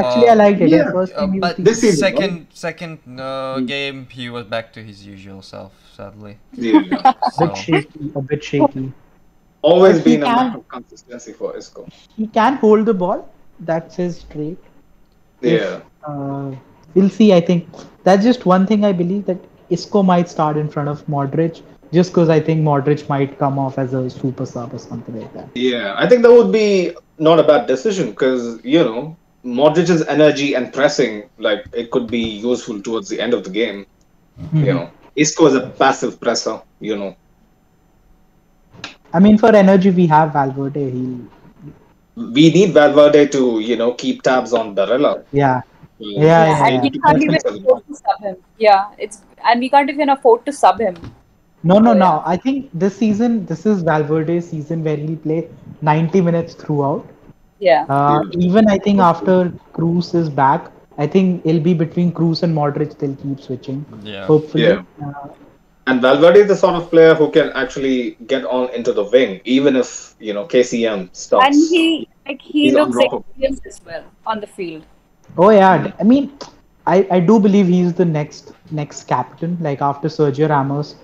Actually, 0.00 0.28
uh, 0.28 0.32
I 0.32 0.34
liked 0.40 0.60
it. 0.66 0.70
Yeah, 0.72 0.78
yeah, 0.82 0.90
first 0.96 1.12
Uh, 1.14 1.20
time 1.20 1.32
he 1.36 1.40
was 1.44 1.54
but 1.54 1.64
this 1.68 1.80
season, 1.84 1.98
second 2.06 2.46
second 2.64 2.98
uh, 3.20 3.60
Mm. 3.60 3.66
game 3.74 4.02
he 4.18 4.28
was 4.38 4.46
back 4.56 4.72
to 4.78 4.84
his 4.90 5.04
usual 5.12 5.40
self, 5.52 5.72
sadly. 6.00 6.34
Yeah. 6.66 6.80
a 7.12 7.46
bit 7.46 7.56
shaky, 7.62 8.10
a 8.22 8.22
bit 8.34 8.42
shaky. 8.50 8.84
Always 9.70 9.98
But 9.98 10.06
he 10.10 10.16
been 10.16 10.22
a 10.26 10.30
can- 10.32 10.36
lack 10.42 10.56
of 10.60 10.66
consistency 10.76 11.32
for 11.40 11.54
Isco. 11.62 11.86
He 12.20 12.26
can 12.40 12.56
hold 12.66 12.86
the 12.92 12.98
ball. 13.06 13.24
That's 13.72 14.04
his 14.04 14.22
trait. 14.36 14.58
Yeah. 15.50 15.80
Uh, 16.06 16.54
we'll 16.94 17.10
see. 17.10 17.32
I 17.32 17.40
think 17.40 17.68
that's 18.04 18.24
just 18.24 18.46
one 18.46 18.66
thing 18.66 18.84
I 18.84 18.92
believe 18.92 19.26
that 19.26 19.38
Isco 19.70 20.02
might 20.02 20.28
start 20.28 20.56
in 20.56 20.68
front 20.68 20.88
of 20.88 21.06
Modric, 21.06 21.62
just 21.92 22.10
because 22.10 22.28
I 22.28 22.40
think 22.40 22.62
Modric 22.62 23.08
might 23.08 23.38
come 23.38 23.58
off 23.58 23.78
as 23.78 23.94
a 23.94 24.08
super 24.10 24.46
sub 24.46 24.74
or 24.74 24.78
something 24.78 25.18
like 25.20 25.32
that. 25.34 25.48
Yeah, 25.54 25.94
I 25.96 26.08
think 26.08 26.22
that 26.22 26.32
would 26.32 26.52
be 26.52 26.92
not 27.18 27.38
a 27.38 27.42
bad 27.42 27.66
decision 27.66 28.10
because 28.10 28.62
you 28.64 28.82
know 28.82 29.16
Modric's 29.44 30.06
energy 30.08 30.54
and 30.54 30.72
pressing, 30.72 31.28
like 31.38 31.66
it 31.72 31.90
could 31.90 32.06
be 32.06 32.20
useful 32.20 32.80
towards 32.80 33.08
the 33.08 33.20
end 33.20 33.34
of 33.34 33.44
the 33.44 33.50
game. 33.50 33.86
Mm-hmm. 34.40 34.64
You 34.64 34.74
know, 34.74 34.90
Isco 35.16 35.46
is 35.46 35.54
a 35.54 35.68
passive 35.70 36.20
presser. 36.20 36.60
You 36.80 36.96
know, 36.96 37.16
I 39.12 39.20
mean, 39.20 39.38
for 39.38 39.54
energy, 39.54 39.90
we 39.90 40.06
have 40.06 40.32
Valverde. 40.32 40.90
He, 40.90 41.18
we 42.16 42.50
need 42.52 42.72
Valverde 42.72 43.28
to 43.28 43.60
you 43.60 43.76
know 43.76 43.92
keep 43.94 44.22
tabs 44.22 44.52
on 44.52 44.74
Barella. 44.76 45.24
yeah, 45.32 45.60
Yeah, 45.98 46.24
Yeah, 46.24 46.46
yeah, 46.46 46.66
and 46.66 46.82
we 46.82 46.90
can't 46.98 47.22
even 47.22 47.36
afford 47.36 47.86
to 47.88 47.94
sub 47.94 48.20
him. 48.20 48.36
Yeah, 48.58 48.86
it's 48.98 49.22
and 49.44 49.60
we 49.60 49.68
can't 49.70 49.90
even 49.90 50.08
afford 50.10 50.44
to 50.46 50.52
sub 50.52 50.80
him. 50.80 50.96
no, 51.70 51.78
no, 51.78 51.90
Oh, 51.90 51.94
no. 51.94 52.06
yeah. 52.12 52.22
I 52.32 52.36
think 52.44 52.70
this 52.74 52.96
season, 53.00 53.34
this 53.46 53.66
is 53.72 53.82
Valverde's 53.88 54.48
season 54.52 54.82
where 54.84 54.96
he'll 54.96 55.16
play 55.26 55.48
90 55.80 56.20
minutes 56.28 56.54
throughout. 56.54 57.06
Yeah. 57.60 57.84
Uh, 57.88 58.22
even 58.46 58.68
I 58.68 58.78
think 58.78 58.98
after 59.08 59.36
Kroos 59.74 60.14
is 60.22 60.28
back, 60.28 60.70
I 60.98 61.06
think 61.06 61.46
it'll 61.46 61.60
be 61.60 61.74
between 61.74 62.10
Kroos 62.12 62.42
and 62.42 62.56
Modric. 62.56 62.98
They'll 62.98 63.14
keep 63.16 63.40
switching. 63.40 63.84
yeah. 64.02 64.26
Hopefully. 64.26 64.64
Yeah. 64.64 64.82
Uh, 65.06 65.28
And 65.86 66.00
Valverde 66.00 66.40
is 66.40 66.48
the 66.48 66.56
sort 66.56 66.76
of 66.76 66.88
player 66.90 67.14
who 67.14 67.30
can 67.30 67.50
actually 67.54 68.16
get 68.26 68.44
on 68.44 68.70
into 68.72 68.92
the 68.92 69.04
wing, 69.04 69.40
even 69.44 69.74
if 69.76 70.14
you 70.20 70.32
know 70.32 70.46
KCM 70.46 71.14
stops. 71.14 71.44
And 71.44 71.54
he 71.54 72.08
like 72.26 72.40
he 72.40 72.64
He's 72.64 72.74
looks 72.74 72.96
experienced 72.96 73.66
as 73.66 73.80
well 73.84 74.04
on 74.26 74.40
the 74.40 74.46
field. 74.46 74.84
Oh 75.36 75.50
yeah, 75.50 75.92
I 75.98 76.02
mean, 76.04 76.32
I, 76.86 77.06
I 77.10 77.20
do 77.20 77.40
believe 77.40 77.66
he's 77.66 77.94
the 77.94 78.04
next 78.04 78.52
next 78.70 79.04
captain. 79.08 79.56
Like 79.60 79.82
after 79.82 80.08
Sergio 80.08 80.48
Ramos, 80.48 80.94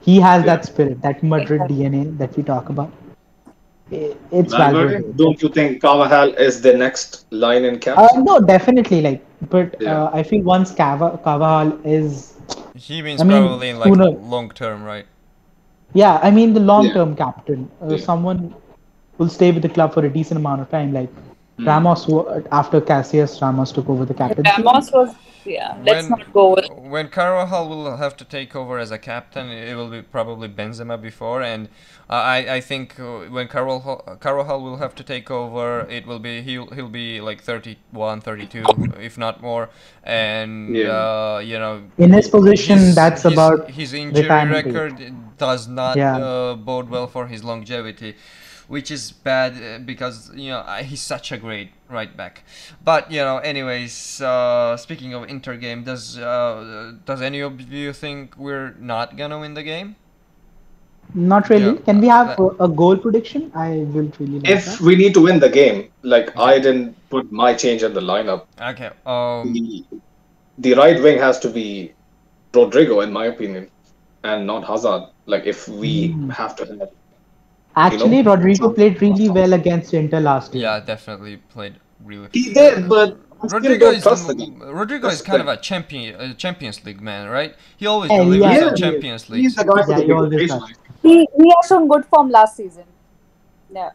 he 0.00 0.20
has 0.20 0.40
Yeah. 0.44 0.56
that 0.56 0.64
spirit, 0.66 1.00
that 1.02 1.22
Madrid 1.22 1.62
Exactly. 1.62 1.76
DNA 1.76 2.18
that 2.18 2.36
we 2.36 2.42
talk 2.42 2.68
about. 2.68 2.92
I- 3.90 4.14
It's 4.30 4.52
Valverde, 4.52 4.94
Valverde. 4.94 5.12
don't 5.16 5.42
you 5.42 5.48
think 5.48 5.80
Carvajal 5.82 6.34
is 6.34 6.60
the 6.60 6.74
next 6.74 7.24
line 7.30 7.64
in 7.64 7.78
cap? 7.78 7.96
Uh, 7.98 8.08
no, 8.18 8.38
definitely. 8.40 9.00
Like, 9.00 9.24
but 9.50 9.74
Yeah. 9.80 10.04
uh, 10.04 10.10
I 10.12 10.22
feel 10.22 10.42
once 10.42 10.70
Cava, 10.72 11.18
Carvajal 11.24 11.78
is, 11.84 12.34
He 12.74 13.00
means 13.02 13.20
I 13.20 13.24
mean, 13.24 13.42
probably 13.46 13.70
in 13.70 13.78
like 13.78 13.88
sooner- 13.92 14.10
long 14.34 14.50
term, 14.50 14.84
right? 14.84 15.06
yeah, 15.94 16.18
I 16.22 16.30
mean 16.30 16.52
the 16.52 16.60
long-term 16.60 17.16
captain, 17.16 17.68
uh, 17.82 17.88
Yeah. 17.94 17.96
someone 17.96 18.54
will 19.16 19.28
stay 19.30 19.50
with 19.52 19.62
the 19.62 19.68
club 19.70 19.94
for 19.94 20.04
a 20.04 20.10
decent 20.10 20.38
amount 20.38 20.60
of 20.60 20.70
time. 20.70 20.92
Like 20.92 21.08
Hmm. 21.58 21.66
Ramos, 21.66 22.06
after 22.52 22.80
Casillas, 22.80 23.40
Ramos 23.42 23.72
took 23.72 23.88
over 23.88 24.04
the 24.04 24.14
captaincy. 24.14 24.50
Ramos 24.62 24.92
was 24.92 25.14
yeah. 25.44 25.76
Let's 25.82 26.08
When- 26.08 26.18
not 26.18 26.32
go 26.32 26.54
with 26.54 26.68
When 26.94 27.08
Carvajal 27.08 27.68
will 27.68 27.96
have 27.96 28.16
to 28.18 28.24
take 28.24 28.54
over 28.54 28.78
as 28.78 28.90
a 28.90 28.98
captain, 28.98 29.48
it 29.48 29.74
will 29.74 29.88
be 29.88 30.02
probably 30.02 30.48
Benzema 30.48 31.00
before, 31.00 31.42
and 31.42 31.68
I 32.10 32.38
I 32.58 32.60
think 32.60 32.86
uh, 33.00 33.30
when 33.36 33.48
Carvajal 33.48 34.18
Carvajal 34.20 34.60
will 34.62 34.76
have 34.76 34.94
to 34.96 35.02
take 35.04 35.30
over, 35.30 35.86
it 35.98 36.06
will 36.06 36.18
be 36.28 36.42
he'll 36.42 36.68
he'll 36.76 36.88
be 37.02 37.20
like 37.20 37.40
31, 37.42 38.20
32, 38.20 38.64
if 39.00 39.16
not 39.18 39.40
more, 39.42 39.68
and 40.04 40.76
Yeah. 40.76 40.90
uh, 40.90 41.38
you 41.50 41.58
know. 41.58 41.82
In 41.98 42.12
his 42.12 42.28
position, 42.28 42.78
his- 42.78 42.94
that's 42.94 43.22
his- 43.22 43.32
about 43.32 43.70
his 43.70 43.92
injury 43.94 44.22
retirement 44.22 44.66
age. 44.66 44.74
record 44.74 45.12
does 45.38 45.66
not 45.66 45.96
Yeah. 45.96 46.18
uh, 46.18 46.54
bode 46.54 46.88
well 46.90 47.06
for 47.06 47.26
his 47.26 47.42
longevity 47.42 48.14
which 48.68 48.90
is 48.90 49.12
bad 49.12 49.52
uh, 49.62 49.78
because 49.84 50.30
you 50.34 50.50
know 50.50 50.62
he's 50.82 51.00
such 51.02 51.32
a 51.32 51.38
great 51.38 51.70
right 51.88 52.16
back 52.16 52.44
but 52.84 53.10
you 53.10 53.18
know 53.20 53.38
anyways 53.38 54.20
uh, 54.22 54.76
speaking 54.76 55.14
of 55.14 55.24
inter 55.28 55.56
game 55.56 55.84
does 55.84 56.18
uh, 56.18 56.92
does 57.04 57.22
any 57.22 57.40
of 57.40 57.60
you 57.60 57.92
think 57.92 58.36
we're 58.36 58.74
not 58.78 59.16
gonna 59.16 59.38
win 59.40 59.54
the 59.54 59.62
game 59.62 59.96
Not 61.14 61.48
really. 61.48 61.72
Yeah, 61.74 61.80
Can 61.86 62.00
we 62.00 62.08
have 62.08 62.28
that- 62.28 62.38
a, 62.38 62.64
a 62.64 62.68
goal 62.68 62.96
prediction? 62.96 63.50
I 63.54 63.68
will 63.94 64.10
really 64.18 64.40
like 64.40 64.50
If 64.56 64.64
that. 64.66 64.80
we 64.80 64.94
need 64.96 65.14
to 65.14 65.22
win 65.22 65.40
the 65.40 65.48
game, 65.48 65.90
like 66.02 66.36
I 66.38 66.58
didn't 66.58 66.96
put 67.08 67.32
my 67.32 67.54
change 67.54 67.82
in 67.82 67.94
the 67.94 68.00
lineup. 68.00 68.42
okay 68.60 68.90
um 69.06 69.52
The, 69.54 69.84
the 70.58 70.74
right 70.74 71.02
wing 71.02 71.18
has 71.18 71.38
to 71.40 71.48
be 71.50 71.94
Rodrygo, 72.52 73.02
in 73.04 73.12
my 73.12 73.26
opinion, 73.26 73.70
and 74.24 74.46
not 74.46 74.64
Hazard. 74.66 75.04
Like 75.26 75.46
if 75.46 75.68
we 75.68 75.92
Hmm. 76.12 76.30
have 76.40 76.56
to 76.56 76.64
have 76.66 76.92
Actually, 77.86 78.22
know, 78.22 78.36
Rodrygo 78.36 78.74
played 78.74 79.00
really 79.02 79.28
well 79.28 79.52
against 79.52 79.94
Inter 79.94 80.20
last 80.20 80.54
year. 80.54 80.64
yeah 80.64 80.80
definitely 80.80 81.36
played 81.54 81.74
really 82.04 82.20
well. 82.22 82.30
He 82.32 82.52
did, 82.52 82.88
but 82.88 83.16
Rodrygo 83.54 83.92
is 83.96 84.02
trust 84.02 84.26
the 84.28 84.34
the- 84.34 84.46
guy. 84.46 84.66
Rodrygo 84.78 85.10
is 85.16 85.22
kind 85.22 85.40
of 85.42 85.48
a 85.48 85.56
champion 85.68 86.20
a 86.20 86.34
Champions 86.34 86.84
League 86.84 87.00
man 87.00 87.28
right 87.28 87.54
he 87.76 87.86
always 87.86 88.10
Yeah, 88.10 88.24
delivers 88.24 88.56
yeah. 88.56 88.68
in 88.68 88.74
he- 88.76 88.82
Champions 88.82 89.30
League 89.30 89.42
He's 89.42 89.54
the 89.60 89.64
guy 89.64 89.82
for 89.82 89.92
the 89.92 89.94
he 89.96 90.00
big 90.08 90.16
always 90.16 90.32
occasion. 90.34 90.58
does. 90.60 90.70
he 91.02 91.14
he 91.42 91.52
has 91.56 91.68
shown 91.72 91.86
good 91.94 92.04
form 92.14 92.30
last 92.40 92.56
season. 92.56 92.84
Yeah. 93.80 93.90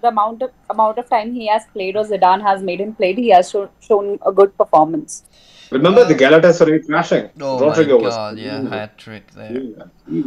The 0.00 0.08
amount 0.08 0.42
of 0.46 0.50
amount 0.70 0.98
of 1.02 1.10
time 1.10 1.34
he 1.34 1.48
has 1.48 1.64
played 1.76 1.96
or 1.96 2.04
Zidane 2.04 2.42
has 2.48 2.62
made 2.62 2.80
him 2.80 2.94
play, 2.94 3.12
he 3.14 3.28
has 3.30 3.50
shown, 3.50 3.68
shown 3.80 4.18
a 4.24 4.32
good 4.40 4.56
performance. 4.56 5.24
Remember 5.70 6.04
the 6.04 6.14
Galatasaray 6.14 6.86
crashing? 6.86 7.30
oh 7.40 7.58
Rodrygo 7.60 7.98
my 7.98 8.04
was 8.04 8.14
god 8.14 8.38
yeah 8.38 8.62
hat 8.68 8.96
trick 8.98 9.30
there 9.32 9.52
Yeah. 9.52 9.84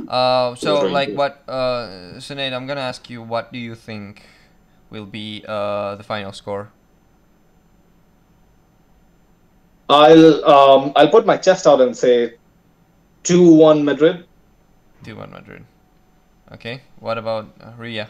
Uh, 0.07 0.55
so 0.55 0.81
very 0.81 0.91
like 0.91 1.09
good. 1.09 1.17
what, 1.17 1.43
uh, 1.47 2.19
Sinead, 2.19 2.53
I'm 2.53 2.67
gonna 2.67 2.81
ask 2.81 3.09
you, 3.09 3.21
what 3.21 3.51
do 3.51 3.59
you 3.59 3.75
think 3.75 4.23
will 4.89 5.05
be 5.05 5.43
uh 5.47 5.95
the 5.95 6.03
final 6.03 6.31
score? 6.31 6.69
I'll 9.89 10.45
um 10.45 10.93
I'll 10.95 11.09
put 11.09 11.25
my 11.25 11.37
chest 11.37 11.67
out 11.67 11.81
and 11.81 11.95
say 11.95 12.35
two 13.23 13.53
one 13.53 13.83
Madrid. 13.83 14.25
Two 15.03 15.15
one 15.17 15.31
Madrid. 15.31 15.65
Okay. 16.53 16.81
What 16.99 17.17
about 17.17 17.47
uh, 17.61 17.71
Ria? 17.77 18.09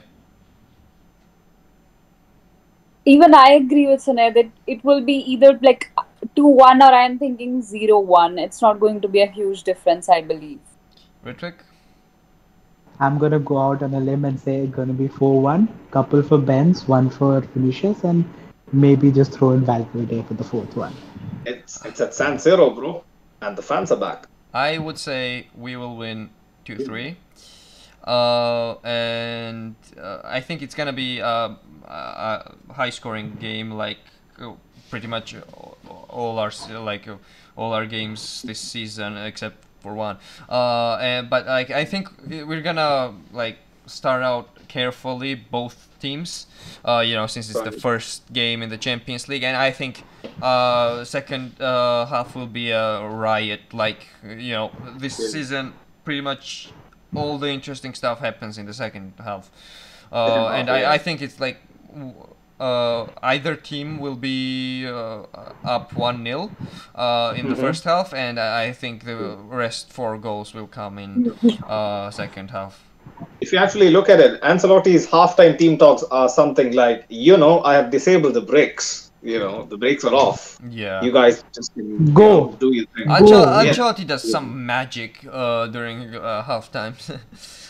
Even 3.05 3.33
I 3.33 3.51
agree 3.53 3.87
with 3.87 4.01
Sunay 4.03 4.33
that 4.33 4.49
it 4.67 4.83
will 4.83 5.01
be 5.03 5.13
either 5.33 5.57
like 5.61 5.91
two 6.35 6.47
one 6.47 6.81
or 6.81 6.93
I'm 6.93 7.17
thinking 7.19 7.61
zero 7.61 7.99
one. 7.99 8.37
It's 8.39 8.61
not 8.61 8.79
going 8.79 9.01
to 9.01 9.07
be 9.07 9.21
a 9.21 9.27
huge 9.27 9.63
difference, 9.63 10.09
I 10.09 10.21
believe. 10.21 10.59
Ritwik? 11.25 11.55
I'm 12.99 13.17
gonna 13.17 13.39
go 13.39 13.57
out 13.57 13.81
on 13.81 13.95
a 13.95 13.99
limb 13.99 14.25
and 14.25 14.39
say 14.39 14.57
it's 14.57 14.75
gonna 14.75 14.93
be 14.93 15.07
4-1. 15.07 15.67
Couple 15.89 16.21
for 16.21 16.37
Benz, 16.37 16.87
one 16.87 17.09
for 17.09 17.41
Vinicius, 17.41 18.03
and 18.03 18.23
maybe 18.71 19.11
just 19.11 19.33
throw 19.33 19.51
in 19.51 19.65
Valverde 19.65 20.23
for 20.27 20.35
the 20.35 20.43
fourth 20.43 20.75
one. 20.75 20.93
It's 21.45 21.83
it's 21.83 21.99
at 21.99 22.13
San 22.13 22.37
Siro, 22.37 22.75
bro, 22.75 23.03
and 23.41 23.57
the 23.57 23.63
fans 23.63 23.91
are 23.91 23.97
back. 23.97 24.27
I 24.53 24.77
would 24.77 24.99
say 24.99 25.47
we 25.55 25.75
will 25.75 25.97
win 25.97 26.29
two 26.63 26.77
three. 26.77 27.17
Uh, 28.03 28.75
and 28.83 29.75
uh, 29.99 30.21
I 30.23 30.39
think 30.39 30.61
it's 30.61 30.75
gonna 30.75 30.93
be 30.93 31.19
a, 31.19 31.57
a 31.85 32.55
high 32.71 32.91
scoring 32.91 33.37
game, 33.39 33.71
like 33.71 33.99
uh, 34.39 34.53
pretty 34.91 35.07
much 35.07 35.33
all- 36.11 36.37
our 36.37 36.51
like 36.79 37.07
all 37.55 37.73
our 37.73 37.85
games 37.85 38.43
this 38.43 38.59
season 38.59 39.17
except 39.17 39.55
for 39.81 39.93
one. 39.95 40.17
Uh, 40.49 40.97
and 41.01 41.29
but 41.29 41.47
like 41.47 41.71
I 41.71 41.85
think 41.85 42.09
we're 42.27 42.61
gonna 42.61 43.13
like 43.33 43.57
start 43.87 44.21
out 44.21 44.47
carefully 44.67 45.35
both 45.35 45.87
teams. 45.99 46.47
Uh, 46.85 47.03
you 47.05 47.15
know, 47.15 47.27
since 47.27 47.49
it's 47.49 47.61
the 47.61 47.71
first 47.71 48.31
game 48.33 48.61
in 48.61 48.69
the 48.69 48.77
Champions 48.77 49.27
League, 49.27 49.43
and 49.43 49.57
I 49.57 49.71
think 49.71 50.03
uh, 50.41 51.03
second 51.03 51.59
uh, 51.61 52.05
half 52.05 52.35
will 52.35 52.47
be 52.47 52.71
a 52.71 53.07
riot. 53.07 53.73
Like 53.73 54.07
you 54.23 54.53
know, 54.53 54.71
this 54.97 55.15
season 55.15 55.73
pretty 56.05 56.21
much 56.21 56.69
all 57.15 57.37
the 57.37 57.49
interesting 57.49 57.93
stuff 57.93 58.19
happens 58.19 58.57
in 58.57 58.65
the 58.65 58.73
second 58.73 59.13
half. 59.17 59.49
Uh, 60.11 60.47
and 60.47 60.69
I. 60.69 60.93
I 60.93 60.97
think 60.97 61.21
it's 61.21 61.39
like 61.39 61.57
uh, 62.61 63.07
either 63.23 63.55
team 63.55 63.99
will 63.99 64.15
be 64.15 64.85
uh, 64.87 65.23
up 65.63 65.93
1 65.93 66.23
0 66.23 66.49
uh, 66.95 67.33
in 67.39 67.49
the 67.49 67.55
Mhm. 67.55 67.59
first 67.65 67.83
half, 67.83 68.13
and 68.13 68.39
I 68.39 68.67
I 68.67 68.73
think 68.73 69.03
the 69.03 69.17
rest 69.63 69.91
four 69.93 70.17
goals 70.17 70.53
will 70.53 70.67
come 70.67 71.01
in 71.03 71.11
uh, 71.67 72.11
second 72.11 72.51
half. 72.51 72.73
If 73.41 73.51
you 73.51 73.59
actually 73.59 73.89
look 73.89 74.09
at 74.09 74.19
it, 74.19 74.41
Ancelotti's 74.41 75.07
halftime 75.07 75.57
team 75.57 75.77
talks 75.77 76.03
are 76.11 76.29
something 76.29 76.73
like, 76.75 77.05
you 77.09 77.35
know, 77.37 77.53
I 77.63 77.73
have 77.73 77.89
disabled 77.89 78.33
the 78.35 78.41
brakes. 78.53 79.07
You 79.23 79.39
know, 79.39 79.65
the 79.69 79.77
brakes 79.77 80.03
are 80.03 80.13
off. 80.13 80.57
Yeah. 80.69 81.01
You 81.05 81.11
guys 81.11 81.43
just 81.55 81.73
can, 81.75 82.13
Go. 82.13 82.29
you 82.29 82.37
know, 82.51 82.57
do 82.59 82.67
your 82.77 82.85
thing. 82.95 83.07
Ancelotti, 83.07 83.29
Go. 83.29 83.61
Yeah. 83.61 83.71
Ancelotti 83.71 84.05
does 84.07 84.23
some 84.31 84.65
magic 84.65 85.11
uh, 85.31 85.67
during 85.67 86.15
uh, 86.15 86.41
half 86.43 86.71
times. 86.71 87.11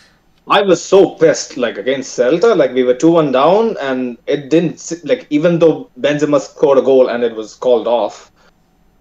I 0.48 0.62
was 0.62 0.84
so 0.84 1.12
pissed, 1.16 1.58
like 1.58 1.78
against 1.78 2.18
Celta, 2.18 2.56
like 2.56 2.74
we 2.74 2.84
were 2.84 2.94
two 2.94 3.12
one 3.12 3.32
down, 3.32 3.78
and 3.82 4.18
it 4.28 4.50
didn't 4.50 4.92
like 5.06 5.28
even 5.30 5.60
though 5.60 5.90
Benzema 6.00 6.40
scored 6.40 6.78
a 6.80 6.82
goal 6.82 7.10
and 7.10 7.24
it 7.24 7.36
was 7.36 7.56
called 7.56 7.88
off, 7.88 8.32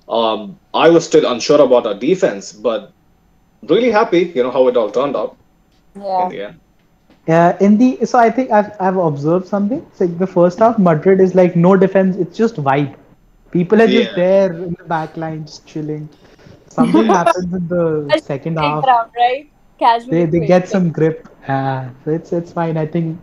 um, 0.09 0.59
I 0.75 0.89
was 0.91 1.05
still 1.07 1.31
unsure 1.31 1.61
about 1.61 1.87
our 1.87 1.95
defense, 1.95 2.53
but 2.53 2.93
really 3.69 3.91
happy, 3.91 4.33
you 4.35 4.43
know 4.43 4.51
how 4.51 4.69
it 4.69 4.77
all 4.77 4.91
turned 4.91 5.17
out 5.17 5.37
Yeah. 5.95 6.23
in 6.25 6.29
the 6.29 6.43
end. 6.43 6.61
Uh, 7.29 7.53
in 7.61 7.77
the 7.79 8.05
so 8.07 8.19
I 8.19 8.31
think 8.31 8.51
I've 8.51 8.73
I've 8.81 8.97
observed 8.97 9.47
something. 9.47 9.81
It's 9.91 10.01
like 10.01 10.19
the 10.19 10.27
first 10.27 10.59
half, 10.59 10.79
Madrid 10.79 11.21
is 11.21 11.35
like 11.35 11.57
no 11.57 11.77
defense. 11.77 12.17
It's 12.17 12.37
just 12.37 12.57
vibe. 12.57 12.97
People 13.51 13.81
are 13.83 13.89
just 13.89 14.11
Yeah. 14.11 14.15
there 14.15 14.53
in 14.53 14.75
the 14.79 14.85
back 14.85 15.17
line, 15.17 15.45
just 15.47 15.67
chilling. 15.67 16.09
Something 16.69 17.07
happens 17.19 17.53
in 17.53 17.69
the 17.69 18.15
second 18.17 18.59
half. 18.59 18.85
Around, 18.85 19.11
right? 19.17 19.51
Casually. 19.81 20.25
They 20.27 20.39
they 20.39 20.47
get 20.47 20.69
some 20.69 20.91
grip. 20.91 21.29
Uh, 21.49 21.89
it's 22.07 22.33
it's 22.33 22.53
fine. 22.53 22.77
I 22.77 22.87
think 22.87 23.19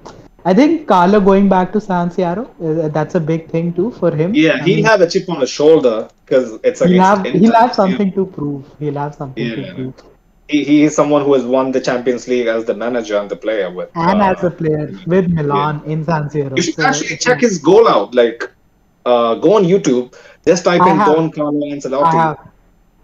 I 0.45 0.53
think 0.53 0.87
Carlo 0.87 1.19
going 1.21 1.47
back 1.49 1.71
to 1.73 1.81
San 1.81 2.09
Siro, 2.09 2.43
uh, 2.61 2.87
that's 2.89 3.15
a 3.15 3.19
big 3.19 3.49
thing 3.49 3.73
too 3.73 3.91
for 3.91 4.11
him. 4.15 4.33
Yeah, 4.33 4.57
he'll 4.63 4.77
mean, 4.77 4.85
have 4.85 5.01
a 5.01 5.09
chip 5.09 5.29
on 5.29 5.41
his 5.41 5.49
shoulder 5.49 6.09
because 6.25 6.59
it's 6.63 6.79
he'll 6.81 6.89
against 6.89 7.07
have 7.09 7.25
Inter, 7.25 7.39
he'll 7.39 7.53
have 7.61 7.69
yeah. 7.69 7.81
something 7.81 8.11
to 8.13 8.25
prove. 8.25 8.65
He'll 8.79 8.95
have 9.05 9.15
something 9.15 9.43
Yeah. 9.45 9.55
to 9.67 9.73
prove. 9.75 9.93
He, 10.47 10.63
he 10.63 10.83
is 10.85 10.95
someone 10.95 11.23
who 11.25 11.33
has 11.33 11.43
won 11.43 11.71
the 11.73 11.81
Champions 11.81 12.27
League 12.27 12.47
as 12.47 12.63
the 12.65 12.73
manager 12.73 13.17
and 13.17 13.29
the 13.29 13.35
player 13.35 13.69
with. 13.69 13.89
And 13.95 14.21
uh, 14.21 14.33
as 14.33 14.43
a 14.45 14.49
player 14.51 14.85
with 15.05 15.27
Milan 15.29 15.81
in 15.85 16.05
San 16.05 16.29
Siro. 16.29 16.55
You 16.55 16.63
should 16.63 16.75
So 16.75 16.83
actually 16.83 17.07
it's- 17.07 17.23
check 17.25 17.41
his 17.41 17.57
goal 17.59 17.87
out. 17.87 18.15
Like, 18.15 18.49
uh, 19.05 19.35
go 19.35 19.57
on 19.57 19.63
YouTube, 19.65 20.15
just 20.45 20.63
type 20.63 20.81
I 20.81 20.91
in 20.91 20.97
have. 20.97 21.15
Don 21.15 21.31
Carlo 21.31 21.65
I 21.65 21.71
Ancelotti 21.73 22.13
have, 22.13 22.37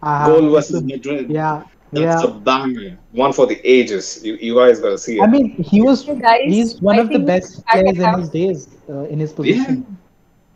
I 0.02 0.18
have. 0.20 0.28
goal 0.28 0.50
versus 0.52 0.82
Madrid. 0.84 1.30
Yeah, 1.30 1.64
That's 1.94 2.24
yeah. 2.24 2.30
a 2.30 2.34
banger. 2.34 2.98
One 3.12 3.34
for 3.34 3.46
the 3.46 3.60
ages. 3.64 4.24
You, 4.24 4.36
you 4.36 4.56
guys 4.56 4.80
gotta 4.80 4.98
see 4.98 5.20
it. 5.20 5.24
I 5.24 5.28
mean, 5.28 5.52
he 5.52 5.82
was 5.82 6.04
guys, 6.04 6.42
he's 6.46 6.82
one 6.82 6.98
I 7.00 7.02
of 7.02 7.10
the 7.10 7.20
best 7.20 7.66
players 7.68 7.98
in 8.00 8.20
his 8.20 8.30
days 8.30 8.68
uh, 8.90 9.04
in 9.14 9.20
his 9.20 9.32
position. 9.34 9.86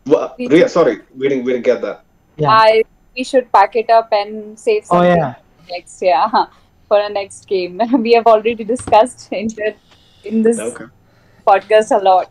Well, 0.06 0.34
we 0.38 0.48
Ria, 0.48 0.68
sorry, 0.68 1.00
we 1.16 1.28
didn't, 1.28 1.44
we 1.44 1.52
didn't 1.52 1.64
get 1.64 1.80
that. 1.82 2.04
Yeah. 2.36 2.50
I 2.50 2.82
we 3.16 3.24
should 3.24 3.50
pack 3.52 3.76
it 3.76 3.90
up 3.90 4.08
and 4.12 4.58
save 4.58 4.84
Oh 4.90 5.00
something 5.02 5.16
yeah. 5.16 5.34
next 5.70 6.00
yeah 6.02 6.28
for 6.88 6.98
our 7.00 7.10
next 7.10 7.46
game. 7.46 7.80
we 7.98 8.12
have 8.14 8.26
already 8.26 8.64
discussed 8.64 9.28
in 9.32 9.48
the, 9.48 9.74
in 10.24 10.42
this 10.42 10.58
Okay. 10.58 10.86
podcast 11.46 11.90
a 11.98 12.02
lot. 12.02 12.28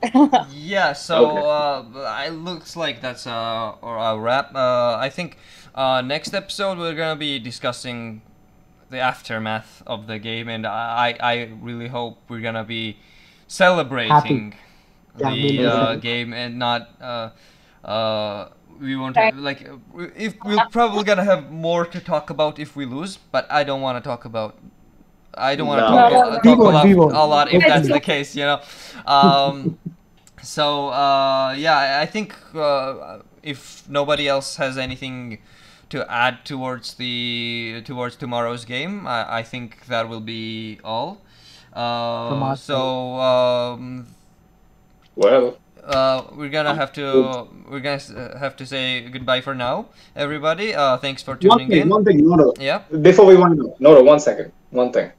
Yeah, 0.51 0.93
so 0.93 1.37
Okay. 1.37 2.01
uh, 2.03 2.25
it 2.27 2.31
looks 2.31 2.75
like 2.75 3.01
that's 3.01 3.27
uh, 3.27 3.75
a 3.81 4.17
wrap. 4.19 4.53
Uh, 4.55 4.97
I 4.99 5.09
think 5.09 5.37
uh, 5.75 6.01
next 6.01 6.33
episode 6.33 6.77
we're 6.77 6.95
gonna 6.95 7.15
be 7.19 7.39
discussing 7.39 8.21
the 8.89 8.99
aftermath 8.99 9.83
of 9.87 10.07
the 10.07 10.19
game, 10.19 10.47
and 10.49 10.65
I 10.65 11.15
I 11.19 11.49
really 11.61 11.87
hope 11.87 12.19
we're 12.29 12.41
gonna 12.41 12.63
be 12.63 12.97
celebrating 13.47 14.55
Yeah, 15.17 15.33
the 15.33 15.33
we'll 15.33 15.65
uh, 15.65 15.95
game 15.95 16.33
and 16.33 16.59
not. 16.59 16.89
Uh, 17.01 17.29
uh, 17.83 18.49
we 18.79 18.95
won't 18.95 19.17
have, 19.17 19.35
like 19.37 19.67
if 20.15 20.35
we're 20.43 20.61
probably 20.61 21.03
gonna 21.03 21.23
have 21.23 21.51
more 21.51 21.85
to 21.85 21.99
talk 21.99 22.29
about 22.29 22.59
if 22.59 22.75
we 22.75 22.85
lose, 22.85 23.17
but 23.17 23.47
I 23.51 23.63
don't 23.63 23.81
want 23.81 24.01
to 24.03 24.07
talk 24.07 24.25
about. 24.25 24.57
I 25.33 25.55
don't 25.55 25.67
want 25.67 25.79
to 25.79 25.83
No. 25.83 25.87
talk, 25.87 26.09
No, 26.09 26.21
no, 26.21 26.29
uh, 26.29 26.31
no. 26.31 26.39
talk 26.39 26.59
We 26.59 26.65
a, 26.65 26.69
lot, 26.69 26.83
we 26.83 26.93
a 26.93 27.25
lot 27.25 27.51
if 27.51 27.65
that's 27.65 27.89
the 27.89 27.99
case, 27.99 28.35
you 28.35 28.43
know. 28.43 28.61
Um, 29.05 29.77
so 30.41 30.89
uh, 30.89 31.53
yeah, 31.57 31.77
I- 31.77 32.01
I 32.01 32.05
think 32.05 32.35
uh, 32.55 33.19
if 33.43 33.87
nobody 33.89 34.27
else 34.27 34.55
has 34.57 34.77
anything 34.77 35.39
to 35.89 36.05
add 36.11 36.45
towards 36.45 36.95
the 36.95 37.81
towards 37.85 38.15
tomorrow's 38.15 38.65
game, 38.65 39.07
I, 39.07 39.39
I 39.39 39.43
think 39.43 39.85
that 39.87 40.09
will 40.09 40.21
be 40.21 40.79
all. 40.83 41.21
Uh, 41.73 42.55
so 42.55 43.15
um, 43.19 44.07
Well, 45.15 45.57
uh, 45.83 46.23
we're 46.35 46.49
gonna 46.49 46.75
have 46.75 46.91
to 46.93 47.47
we're 47.69 47.79
gonna 47.79 48.01
uh, 48.15 48.37
have 48.37 48.55
to 48.57 48.65
say 48.65 49.01
goodbye 49.09 49.41
for 49.41 49.55
now, 49.55 49.87
everybody. 50.15 50.75
Uh, 50.75 50.97
thanks 50.97 51.23
for 51.23 51.31
one 51.31 51.39
tuning 51.39 51.69
thing, 51.69 51.81
in. 51.81 51.89
one 51.89 52.03
thing, 52.03 52.25
Nora. 52.27 52.51
Yeah. 52.59 52.83
Before 53.01 53.25
we 53.25 53.35
wind 53.35 53.61
up, 53.61 53.79
Nora, 53.79 54.03
one 54.03 54.19
second, 54.19 54.51
one 54.71 54.91
thing. 54.91 55.11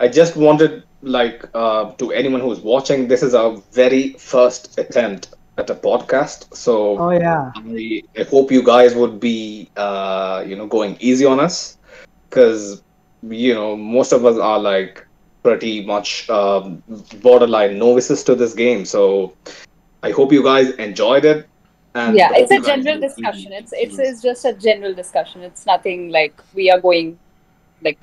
I 0.00 0.08
just 0.08 0.36
wanted, 0.36 0.84
like, 1.02 1.44
uh, 1.54 1.90
to 1.92 2.12
anyone 2.12 2.40
who's 2.40 2.60
watching, 2.60 3.08
this 3.08 3.22
is 3.22 3.34
our 3.34 3.56
very 3.72 4.12
first 4.12 4.78
attempt 4.78 5.34
at 5.58 5.68
a 5.70 5.74
podcast. 5.74 6.54
So 6.54 6.98
Oh 6.98 7.10
yeah. 7.10 7.50
I, 7.54 8.02
I 8.18 8.22
hope 8.24 8.50
you 8.50 8.62
guys 8.62 8.94
would 8.94 9.20
be, 9.20 9.68
uh, 9.76 10.44
you 10.46 10.56
know, 10.56 10.66
going 10.66 10.96
easy 11.00 11.26
on 11.26 11.40
us, 11.40 11.76
because 12.30 12.82
you 13.22 13.52
know 13.54 13.76
most 13.76 14.12
of 14.12 14.24
us 14.24 14.38
are 14.38 14.58
like 14.60 15.04
pretty 15.42 15.84
much 15.84 16.28
um, 16.30 16.82
borderline 17.20 17.78
novices 17.78 18.22
to 18.24 18.34
this 18.34 18.54
game. 18.54 18.84
So 18.84 19.34
I 20.02 20.10
hope 20.12 20.32
you 20.32 20.42
guys 20.42 20.70
enjoyed 20.72 21.24
it. 21.24 21.46
And 21.94 22.16
yeah, 22.16 22.30
it's 22.32 22.52
a 22.52 22.60
general 22.60 23.00
discussion. 23.00 23.52
It's 23.52 23.72
it's 23.72 23.98
it's 23.98 24.22
just 24.22 24.44
a 24.44 24.52
general 24.52 24.94
discussion. 24.94 25.42
It's 25.42 25.66
nothing 25.66 26.10
like 26.10 26.34
we 26.54 26.70
are 26.70 26.80
going 26.80 27.18
like 27.82 27.98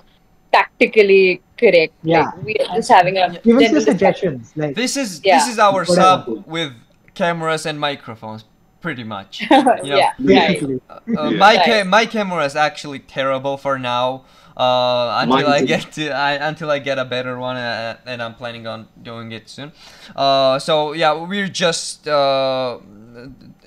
tactically 0.51 1.41
correct. 1.57 1.93
Yeah. 2.03 2.25
Like, 2.25 2.43
we 2.43 2.55
are 2.55 2.75
just 2.75 2.89
having 2.89 3.17
a 3.17 3.29
Give 3.29 3.37
us 3.37 3.43
general 3.45 3.59
your 3.59 3.69
discussion. 3.71 3.83
suggestions. 3.85 4.53
Like 4.55 4.75
This 4.75 4.97
is 4.97 5.21
Yeah. 5.23 5.37
this 5.37 5.47
is 5.47 5.59
our 5.59 5.71
Whatever. 5.85 5.95
sub 5.95 6.43
with 6.47 6.73
cameras 7.15 7.65
and 7.65 7.79
microphones, 7.79 8.45
pretty 8.81 9.03
much. 9.03 9.41
yeah, 9.51 9.79
Yeah. 9.83 10.11
right. 10.19 10.19
basically. 10.19 10.81
Uh, 10.89 10.99
Yeah. 11.07 11.37
my 11.37 11.55
ca- 11.57 11.83
my 11.83 12.05
camera 12.05 12.45
is 12.45 12.55
actually 12.55 12.99
terrible 12.99 13.57
for 13.57 13.79
now. 13.79 14.23
Uh, 14.57 15.19
until 15.21 15.35
Mine 15.35 15.45
I 15.47 15.65
get 15.65 15.91
to 15.93 16.11
I, 16.11 16.31
until 16.47 16.71
I 16.71 16.79
get 16.79 16.97
a 16.97 17.03
better 17.03 17.37
one, 17.37 17.57
uh, 17.57 17.97
and 18.05 18.21
I'm 18.23 18.35
planning 18.35 18.65
on 18.67 18.87
doing 19.03 19.33
it 19.33 19.49
soon. 19.49 19.73
Uh, 20.15 20.59
so 20.59 20.93
yeah, 20.93 21.11
we're 21.11 21.49
just 21.49 22.07
uh, 22.07 22.77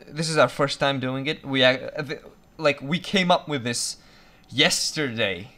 this 0.09 0.30
is 0.30 0.38
our 0.38 0.49
first 0.49 0.80
time 0.80 0.99
doing 0.99 1.26
it. 1.26 1.44
We 1.44 1.61
like 2.57 2.80
we 2.80 2.99
came 2.99 3.30
up 3.30 3.49
with 3.49 3.64
this 3.64 3.99
yesterday. 4.49 5.51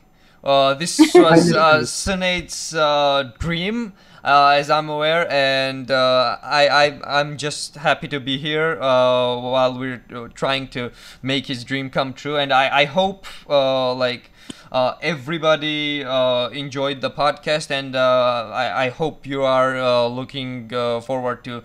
Uh, 0.43 0.75
this 0.75 0.99
was 1.15 1.53
uh, 1.53 1.81
Sunade's 1.85 2.75
uh, 2.75 3.31
dream, 3.39 3.93
uh, 4.25 4.49
as 4.57 4.71
I'm 4.71 4.89
aware, 4.89 5.31
and 5.31 5.91
uh, 5.91 6.39
I, 6.43 6.69
I 6.69 7.19
I'm 7.21 7.37
just 7.37 7.77
happy 7.77 8.09
to 8.09 8.21
be 8.21 8.39
here 8.39 8.81
uh, 8.81 9.37
while 9.41 9.79
we're 9.79 10.03
uh, 10.15 10.29
trying 10.35 10.69
to 10.69 10.91
make 11.23 11.47
his 11.47 11.65
dream 11.65 11.91
come 11.91 12.13
true. 12.13 12.37
And 12.37 12.53
I 12.53 12.81
I 12.83 12.85
hope 12.87 13.27
uh, 13.49 13.95
like 13.95 14.31
uh, 14.73 14.95
everybody 15.03 16.05
uh, 16.05 16.49
enjoyed 16.51 17.01
the 17.01 17.11
podcast, 17.11 17.71
and 17.71 17.97
uh, 17.97 18.51
I, 18.53 18.87
I 18.87 18.89
hope 18.91 19.27
you 19.27 19.43
are 19.43 19.77
uh, 19.77 20.07
looking 20.07 20.73
uh, 20.73 21.01
forward 21.01 21.43
to 21.45 21.63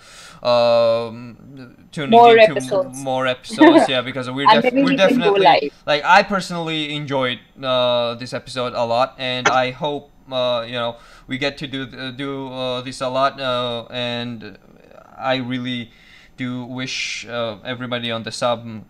um, 0.48 1.76
tuning 1.92 2.12
More 2.12 2.38
into 2.38 2.52
episodes. 2.52 2.98
more 3.04 3.28
episodes. 3.36 3.88
Yeah, 3.90 4.02
because 4.02 4.30
we're, 4.30 4.48
def- 4.48 4.74
we're 4.74 4.84
we 4.84 4.96
can 4.98 5.20
go 5.20 5.38
definitely 5.40 5.72
like 5.86 6.04
I 6.04 6.24
personally 6.24 6.94
enjoyed 6.96 7.40
uh, 7.62 8.16
this 8.16 8.34
episode 8.34 8.74
a 8.74 8.86
lot, 8.86 9.16
and 9.18 9.48
I 9.50 9.72
hope 9.72 10.12
you 10.28 10.74
know 10.74 10.98
we 11.28 11.38
get 11.38 11.58
to 11.60 11.68
do 11.68 12.12
do 12.12 12.52
uh, 12.52 12.82
this 12.82 13.02
a 13.02 13.10
lot, 13.10 13.40
uh, 13.40 13.86
and 13.90 14.58
I 15.18 15.36
really 15.38 15.92
do 16.38 16.66
wish 16.66 17.26
uh, 17.28 17.58
everybody 17.64 18.12
on 18.12 18.24
the 18.24 18.32
sub 18.32 18.84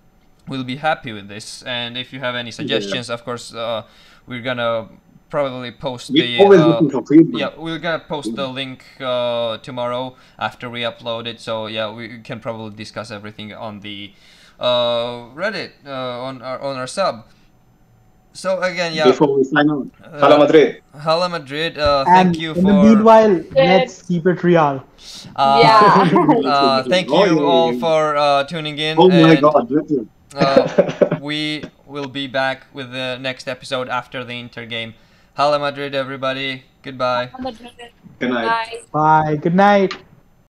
will 0.48 0.64
be 0.64 0.78
happy 0.78 1.12
with 1.12 1.28
this. 1.28 1.64
And 1.64 1.98
if 1.98 2.14
you 2.14 2.20
have 2.20 2.36
any 2.36 2.52
suggestions, 2.52 3.10
of 3.10 3.24
course, 3.24 3.54
uh, 3.54 3.84
we're 4.28 4.42
gonna 4.42 4.90
probably 5.30 5.72
post 5.72 6.14
the 6.14 6.40
uh, 6.40 6.48
looking 6.48 6.90
for 6.90 7.06
feedback. 7.06 7.40
yeah, 7.40 7.50
we're 7.58 7.80
gonna 7.80 8.04
post 8.08 8.36
the 8.36 8.48
link 8.48 8.86
uh, 9.00 9.58
tomorrow 9.60 10.16
after 10.40 10.70
we 10.70 10.82
upload 10.82 11.28
it. 11.28 11.40
So 11.40 11.68
yeah, 11.68 11.92
we 11.92 12.20
can 12.20 12.40
probably 12.40 12.76
discuss 12.76 13.12
everything 13.12 13.54
on 13.54 13.82
the 13.82 14.14
uh, 14.60 15.34
Reddit 15.36 15.72
uh, 15.86 16.22
on 16.22 16.42
our 16.42 16.60
on 16.62 16.78
our 16.78 16.88
sub. 16.88 17.28
So 18.36 18.60
again, 18.62 18.94
yeah. 18.94 19.06
before 19.06 19.38
we 19.38 19.46
sign 19.46 19.70
on. 19.70 19.90
uh, 20.04 20.20
Hala 20.20 20.38
Madrid. 20.40 20.84
Hala 20.94 21.30
Madrid. 21.30 21.78
Uh, 21.78 22.04
and 22.06 22.36
thank 22.36 22.38
you 22.38 22.52
in 22.54 22.62
for. 22.62 22.74
the 22.74 22.84
meanwhile, 22.84 23.42
let's 23.56 24.04
keep 24.04 24.28
it 24.28 24.44
real. 24.44 24.84
uh, 25.38 25.60
Yeah. 25.64 26.12
uh, 26.46 26.84
thank 26.94 27.08
you 27.08 27.40
all 27.40 27.80
for 27.80 28.18
uh, 28.18 28.44
tuning 28.44 28.78
in. 28.78 28.98
Oh 29.00 29.08
my 29.08 29.40
and, 29.40 29.42
God! 29.42 29.72
Uh, 30.36 31.18
we 31.22 31.64
will 31.88 32.10
be 32.10 32.28
back 32.28 32.68
with 32.74 32.92
the 32.92 33.18
next 33.22 33.48
episode 33.48 33.88
after 33.88 34.26
the 34.26 34.38
Inter 34.38 34.66
game. 34.66 34.96
Hala 35.36 35.58
Madrid, 35.58 35.96
everybody. 35.96 36.64
Goodbye. 36.84 37.30
Good 38.20 38.32
night. 38.32 38.92
Bye. 38.92 39.32
Bye. 39.32 39.36
Good 39.38 39.56
night. 39.56 39.96